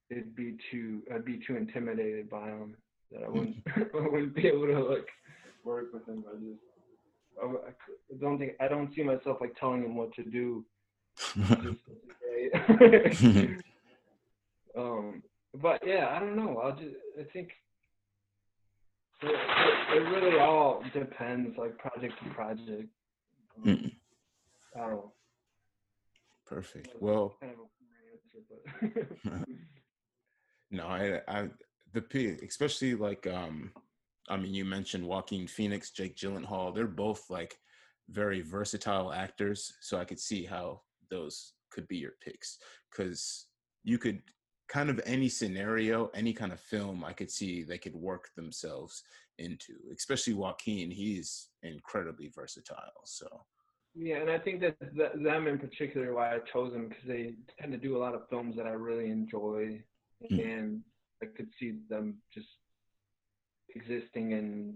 It'd 0.10 0.36
be 0.36 0.58
too. 0.72 1.04
I'd 1.14 1.26
be 1.26 1.40
too 1.46 1.56
intimidated 1.56 2.30
by 2.30 2.48
him 2.48 2.76
that 3.12 3.24
I 3.24 3.30
wouldn't. 3.30 3.58
I 3.76 4.08
wouldn't 4.08 4.36
be 4.36 4.48
able 4.48 4.68
to 4.68 4.80
like 4.80 5.08
work 5.64 5.94
with 5.94 6.08
him. 6.08 6.24
I 6.28 6.36
just. 6.38 6.69
I, 7.42 7.72
don't 8.20 8.38
think 8.38 8.52
I 8.60 8.68
don't 8.68 8.94
see 8.94 9.04
myself 9.04 9.38
like 9.42 9.56
telling 9.60 9.84
him 9.84 9.96
what 9.96 10.14
to 10.16 10.24
do. 10.24 10.66
um, 14.78 15.24
but 15.56 15.82
yeah, 15.86 16.14
I 16.16 16.20
don't 16.20 16.36
know. 16.36 16.58
I'll 16.58 16.76
just 16.76 16.96
I 17.20 17.24
think 17.34 17.50
it, 19.22 19.28
it, 19.28 19.98
it 19.98 20.10
really 20.10 20.40
all 20.40 20.84
depends, 20.94 21.58
like 21.58 21.78
project 21.78 22.14
to 22.24 22.30
project. 22.30 22.90
Um. 23.66 23.92
I 24.76 24.80
don't 24.80 24.92
know. 24.92 25.12
Perfect. 26.46 26.90
Well, 27.00 27.36
kind 27.40 27.54
of 27.54 27.60
answer, 28.82 29.42
no, 30.72 30.88
I, 30.88 31.22
I, 31.28 31.50
the 31.94 32.38
especially 32.44 32.96
like, 32.96 33.28
um, 33.28 33.72
I 34.30 34.38
mean, 34.38 34.54
you 34.54 34.66
mentioned 34.66 35.06
Joaquin 35.06 35.48
Phoenix, 35.48 35.92
Jake 35.92 36.16
Gyllenhaal. 36.16 36.74
They're 36.74 36.88
both 36.88 37.30
like 37.30 37.58
very 38.10 38.42
versatile 38.42 39.12
actors, 39.12 39.74
so 39.82 39.98
I 39.98 40.06
could 40.06 40.20
see 40.20 40.46
how 40.46 40.82
those 41.10 41.54
could 41.72 41.88
be 41.88 41.98
your 41.98 42.14
picks 42.24 42.58
because 42.92 43.48
you 43.84 43.98
could 43.98 44.22
kind 44.68 44.90
of 44.90 45.02
any 45.06 45.30
scenario, 45.30 46.12
any 46.14 46.32
kind 46.32 46.52
of 46.52 46.60
film, 46.60 47.04
I 47.04 47.14
could 47.14 47.32
see 47.32 47.64
they 47.64 47.78
could 47.78 47.96
work 47.96 48.30
themselves 48.36 49.04
into. 49.40 49.74
Especially 49.94 50.34
Joaquin, 50.34 50.92
he's 50.92 51.50
incredibly 51.64 52.30
versatile. 52.30 53.02
So. 53.06 53.28
Yeah, 53.96 54.18
and 54.18 54.30
I 54.30 54.38
think 54.38 54.62
that 54.62 54.78
th- 54.96 55.24
them 55.24 55.48
in 55.48 55.58
particular, 55.58 56.14
why 56.14 56.36
I 56.36 56.40
chose 56.54 56.72
them, 56.72 56.90
because 56.90 57.08
they 57.08 57.34
tend 57.60 57.72
to 57.72 57.78
do 57.78 57.98
a 57.98 58.00
lot 58.00 58.14
of 58.14 58.30
films 58.30 58.56
that 58.56 58.68
I 58.68 58.72
really 58.72 59.10
enjoy, 59.10 59.82
mm. 60.32 60.56
and 60.56 60.82
I 61.24 61.26
could 61.26 61.50
see 61.60 61.80
them 61.90 62.18
just 62.32 62.48
existing 63.76 64.32
in 64.32 64.74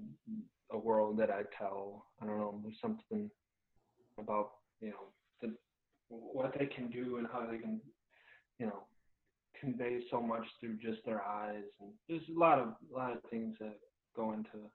a 0.72 0.78
world 0.78 1.18
that 1.18 1.30
I 1.30 1.44
tell. 1.58 2.06
I 2.22 2.26
don't 2.26 2.39
know, 2.39 2.60
there's 2.64 2.80
something 2.82 3.30
about 4.20 4.52
you 4.82 4.89
know 4.89 5.12
the, 5.41 5.54
what 6.10 6.54
they 6.58 6.66
can 6.66 6.89
do 6.89 7.18
and 7.18 7.28
how 7.32 7.46
they 7.50 7.58
can, 7.58 7.82
you 8.60 8.68
know, 8.68 8.84
convey 9.60 10.02
so 10.12 10.22
much 10.22 10.46
through 10.60 10.78
just 10.78 11.06
their 11.06 11.24
eyes, 11.24 11.64
and 11.80 11.91
there's 12.08 12.28
a 12.30 12.39
lot 12.39 12.60
of 12.60 12.70
a 12.94 12.98
lot 12.98 13.12
of 13.12 13.20
things 13.30 13.56
that 13.60 13.78
go 14.16 14.34
into 14.34 14.70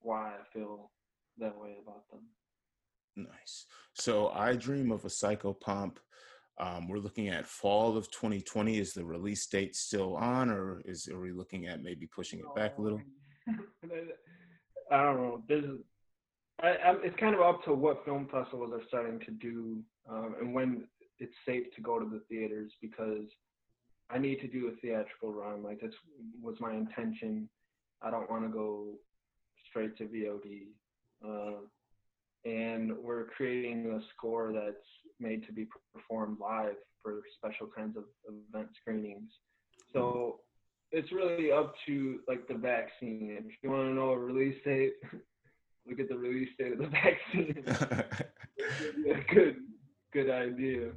why 0.00 0.30
I 0.30 0.52
feel 0.52 0.90
that 1.38 1.56
way 1.56 1.76
about 1.82 2.08
them. 2.10 2.20
Nice. 3.16 3.66
So 3.94 4.30
I 4.30 4.56
dream 4.56 4.90
of 4.90 5.04
a 5.04 5.08
psychopomp. 5.08 5.96
Um, 6.58 6.88
we're 6.88 6.98
looking 6.98 7.28
at 7.28 7.46
fall 7.46 7.96
of 7.96 8.10
2020. 8.10 8.78
Is 8.78 8.92
the 8.92 9.04
release 9.04 9.46
date 9.46 9.74
still 9.76 10.16
on, 10.16 10.50
or 10.50 10.82
is 10.84 11.08
are 11.08 11.20
we 11.20 11.32
looking 11.32 11.66
at 11.66 11.82
maybe 11.82 12.06
pushing 12.06 12.38
it 12.40 12.54
back 12.54 12.78
a 12.78 12.82
little? 12.82 13.00
I 14.90 15.02
don't 15.02 15.16
know. 15.16 15.42
There's, 15.48 15.64
I, 16.60 16.68
I, 16.68 16.94
it's 17.02 17.18
kind 17.18 17.34
of 17.34 17.40
up 17.40 17.64
to 17.64 17.74
what 17.74 18.04
film 18.04 18.28
festivals 18.30 18.72
are 18.72 18.86
starting 18.88 19.20
to 19.20 19.30
do, 19.30 19.78
um, 20.08 20.34
and 20.40 20.54
when 20.54 20.84
it's 21.18 21.34
safe 21.46 21.64
to 21.76 21.80
go 21.80 21.98
to 21.98 22.04
the 22.04 22.20
theaters 22.28 22.72
because 22.80 23.26
I 24.10 24.18
need 24.18 24.40
to 24.40 24.48
do 24.48 24.68
a 24.68 24.80
theatrical 24.80 25.32
run. 25.32 25.62
Like 25.62 25.80
this 25.80 25.94
was 26.42 26.56
my 26.60 26.72
intention. 26.72 27.48
I 28.02 28.10
don't 28.10 28.30
want 28.30 28.44
to 28.44 28.48
go 28.48 28.88
straight 29.70 29.96
to 29.98 30.04
VOD. 30.04 30.66
Uh, 31.24 31.60
and 32.44 32.92
we're 32.98 33.26
creating 33.26 33.92
a 33.92 34.00
score 34.14 34.52
that's 34.52 34.76
made 35.20 35.46
to 35.46 35.52
be 35.52 35.66
performed 35.94 36.38
live 36.40 36.74
for 37.02 37.22
special 37.36 37.68
kinds 37.74 37.96
of 37.96 38.04
event 38.28 38.68
screenings. 38.80 39.30
So 39.92 40.40
it's 40.92 41.10
really 41.10 41.50
up 41.50 41.74
to 41.86 42.20
like 42.28 42.46
the 42.46 42.54
vaccine. 42.54 43.36
If 43.38 43.54
you 43.62 43.70
want 43.70 43.88
to 43.88 43.94
know 43.94 44.10
a 44.10 44.18
release 44.18 44.58
date, 44.64 44.94
look 45.86 45.98
at 45.98 46.08
the 46.08 46.16
release 46.16 46.50
date 46.58 46.72
of 46.72 46.78
the 46.78 46.86
vaccine. 46.88 47.64
a 49.10 49.34
good, 49.34 49.56
good 50.12 50.30
idea. 50.30 50.90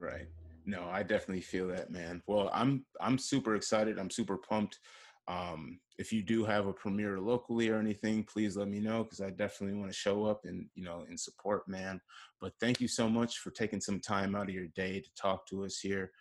Right. 0.00 0.28
No, 0.64 0.88
I 0.90 1.02
definitely 1.02 1.42
feel 1.42 1.68
that, 1.68 1.90
man. 1.90 2.22
Well, 2.26 2.50
I'm 2.52 2.84
I'm 3.00 3.18
super 3.18 3.54
excited. 3.54 3.98
I'm 3.98 4.10
super 4.10 4.36
pumped. 4.36 4.78
Um, 5.26 5.80
if 5.98 6.12
you 6.12 6.22
do 6.22 6.44
have 6.44 6.66
a 6.66 6.72
premiere 6.72 7.20
locally 7.20 7.68
or 7.68 7.78
anything, 7.78 8.24
please 8.24 8.56
let 8.56 8.68
me 8.68 8.78
know 8.78 9.02
because 9.02 9.20
I 9.20 9.30
definitely 9.30 9.78
want 9.78 9.90
to 9.90 9.96
show 9.96 10.24
up 10.24 10.42
and 10.44 10.66
you 10.74 10.84
know 10.84 11.04
in 11.08 11.16
support, 11.18 11.68
man. 11.68 12.00
But 12.40 12.52
thank 12.60 12.80
you 12.80 12.88
so 12.88 13.08
much 13.08 13.38
for 13.38 13.50
taking 13.50 13.80
some 13.80 14.00
time 14.00 14.34
out 14.34 14.48
of 14.48 14.54
your 14.54 14.68
day 14.68 15.00
to 15.00 15.08
talk 15.20 15.46
to 15.48 15.64
us 15.64 15.78
here. 15.78 16.12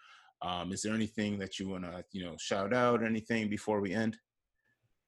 Um, 0.42 0.72
is 0.72 0.82
there 0.82 0.94
anything 0.94 1.40
that 1.40 1.60
you 1.60 1.70
want 1.70 1.84
to 1.84 2.04
you 2.12 2.26
know 2.26 2.36
shout 2.40 2.74
out 2.74 3.04
anything 3.04 3.50
before 3.50 3.82
we 3.82 3.94
end? 3.94 4.18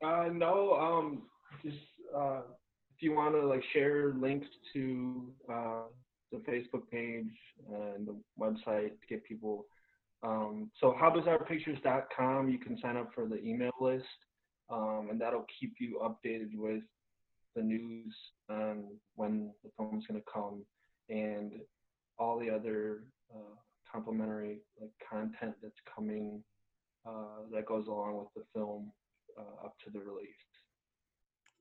Uh, 0.03 0.29
no, 0.31 0.73
um, 0.73 1.23
just 1.63 1.77
uh, 2.15 2.41
if 2.95 3.01
you 3.01 3.13
want 3.13 3.35
to 3.35 3.45
like 3.45 3.63
share 3.73 4.13
links 4.13 4.47
to 4.73 5.31
uh, 5.51 5.81
the 6.31 6.37
Facebook 6.39 6.89
page 6.91 7.27
and 7.69 8.07
the 8.07 8.15
website 8.39 8.91
to 9.01 9.07
get 9.07 9.23
people 9.23 9.65
um, 10.21 10.69
so 10.79 10.95
howbizarrepictures.com, 11.01 12.49
you 12.49 12.59
can 12.59 12.77
sign 12.81 12.97
up 12.97 13.11
for 13.15 13.27
the 13.27 13.41
email 13.43 13.71
list, 13.79 14.05
um, 14.69 15.07
and 15.09 15.19
that'll 15.19 15.45
keep 15.59 15.75
you 15.79 15.99
updated 16.03 16.55
with 16.55 16.83
the 17.55 17.61
news 17.61 18.13
on 18.49 18.85
when 19.15 19.51
the 19.63 19.69
film's 19.77 20.05
going 20.07 20.19
to 20.19 20.31
come 20.31 20.63
and 21.09 21.53
all 22.17 22.37
the 22.37 22.49
other 22.49 23.03
uh, 23.33 23.55
complimentary 23.91 24.59
like 24.79 24.91
content 25.07 25.55
that's 25.61 25.81
coming 25.85 26.43
uh, 27.07 27.43
that 27.51 27.65
goes 27.65 27.87
along 27.87 28.17
with 28.17 28.27
the 28.35 28.43
film 28.53 28.91
uh, 29.37 29.65
up 29.65 29.75
to 29.83 29.89
the 29.89 29.99
release. 29.99 30.27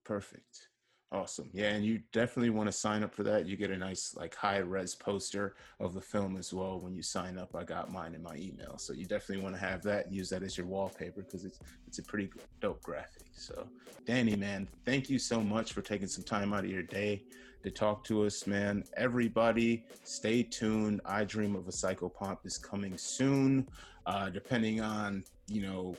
Perfect. 0.05 0.69
Awesome. 1.11 1.49
Yeah, 1.55 1.71
and 1.71 1.85
you 1.87 2.01
definitely 2.13 2.51
want 2.51 2.67
to 2.69 2.73
sign 2.73 3.03
up 3.03 3.15
for 3.15 3.23
that. 3.23 3.47
You 3.47 3.57
get 3.57 3.71
a 3.71 3.79
nice 3.79 4.15
like 4.15 4.35
high 4.35 4.59
res 4.59 4.95
poster 4.95 5.57
of 5.81 5.95
the 5.95 6.03
film 6.03 6.37
as 6.37 6.53
well 6.53 6.81
when 6.81 6.95
you 6.95 7.03
sign 7.03 7.39
up. 7.39 7.57
I 7.57 7.65
got 7.65 7.91
mine 7.91 8.15
in 8.15 8.23
my 8.23 8.37
email. 8.37 8.77
So 8.77 8.93
you 8.93 9.07
definitely 9.07 9.43
want 9.43 9.55
to 9.55 9.61
have 9.61 9.83
that, 9.85 10.05
and 10.07 10.15
use 10.15 10.29
that 10.29 10.43
as 10.43 10.59
your 10.59 10.67
wallpaper 10.67 11.23
because 11.23 11.47
it's 11.47 11.61
it's 11.87 11.99
a 11.99 12.03
pretty 12.03 12.29
dope 12.61 12.83
graphic. 12.83 13.23
So 13.33 13.69
Danny, 14.07 14.37
man, 14.37 14.69
thank 14.85 15.09
you 15.09 15.19
so 15.19 15.41
much 15.41 15.73
for 15.73 15.81
taking 15.81 16.09
some 16.09 16.25
time 16.25 16.53
out 16.53 16.65
of 16.65 16.71
your 16.71 16.83
day 16.83 17.23
to 17.63 17.71
talk 17.71 18.05
to 18.05 18.25
us, 18.25 18.47
man. 18.47 18.85
Everybody, 18.97 19.85
stay 20.05 20.43
tuned. 20.43 21.01
I 21.05 21.25
Dream 21.25 21.57
of 21.57 21.69
a 21.69 21.73
Psychopomp 21.73 22.39
is 22.45 22.59
coming 22.59 22.97
soon. 22.97 23.69
Uh, 24.07 24.31
depending 24.31 24.81
on, 24.81 25.23
you 25.49 25.63
know, 25.63 25.95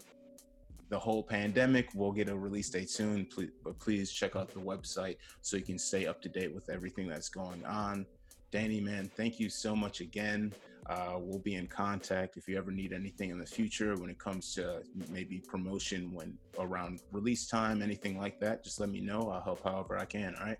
the 0.89 0.97
whole 0.97 1.24
pandemic. 1.24 1.89
We'll 1.93 2.12
get 2.12 2.30
a 2.30 2.36
release 2.36 2.70
date 2.70 2.89
soon, 2.89 3.26
please, 3.26 3.51
but 3.64 3.80
please 3.80 4.12
check 4.12 4.36
out 4.36 4.53
the 4.53 4.60
website 4.60 5.18
so 5.41 5.57
you 5.57 5.64
can 5.64 5.78
stay 5.78 6.07
up 6.07 6.22
to 6.24 6.30
date 6.30 6.53
with 6.53 6.70
everything 6.70 7.07
that's 7.07 7.30
going 7.30 7.64
on. 7.66 8.05
Danny, 8.51 8.82
man, 8.82 9.10
thank 9.16 9.39
you 9.39 9.49
so 9.49 9.76
much 9.76 10.01
again. 10.01 10.51
Uh, 10.89 11.18
we'll 11.20 11.38
be 11.38 11.53
in 11.53 11.68
contact 11.68 12.36
if 12.36 12.47
you 12.47 12.57
ever 12.57 12.72
need 12.72 12.93
anything 12.93 13.30
in 13.30 13.38
the 13.38 13.45
future 13.45 13.95
when 13.97 14.10
it 14.10 14.18
comes 14.18 14.55
to 14.55 14.82
maybe 15.10 15.38
promotion 15.47 16.12
when 16.12 16.36
around 16.57 16.99
release 17.12 17.45
time, 17.45 17.84
anything 17.84 18.18
like 18.18 18.39
that. 18.39 18.64
Just 18.64 18.80
let 18.80 18.89
me 18.89 18.99
know. 18.99 19.30
I'll 19.30 19.41
help 19.41 19.64
however 19.64 19.99
I 19.99 20.05
can. 20.05 20.34
All 20.39 20.47
right. 20.47 20.57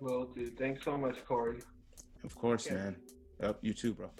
Well, 0.00 0.24
dude, 0.34 0.58
thanks 0.58 0.84
so 0.84 0.96
much, 0.96 1.16
Corey. 1.26 1.58
Of 2.24 2.34
course, 2.34 2.70
man. 2.70 2.96
Yep, 3.42 3.58
you 3.62 3.74
too, 3.74 3.94
bro. 3.94 4.10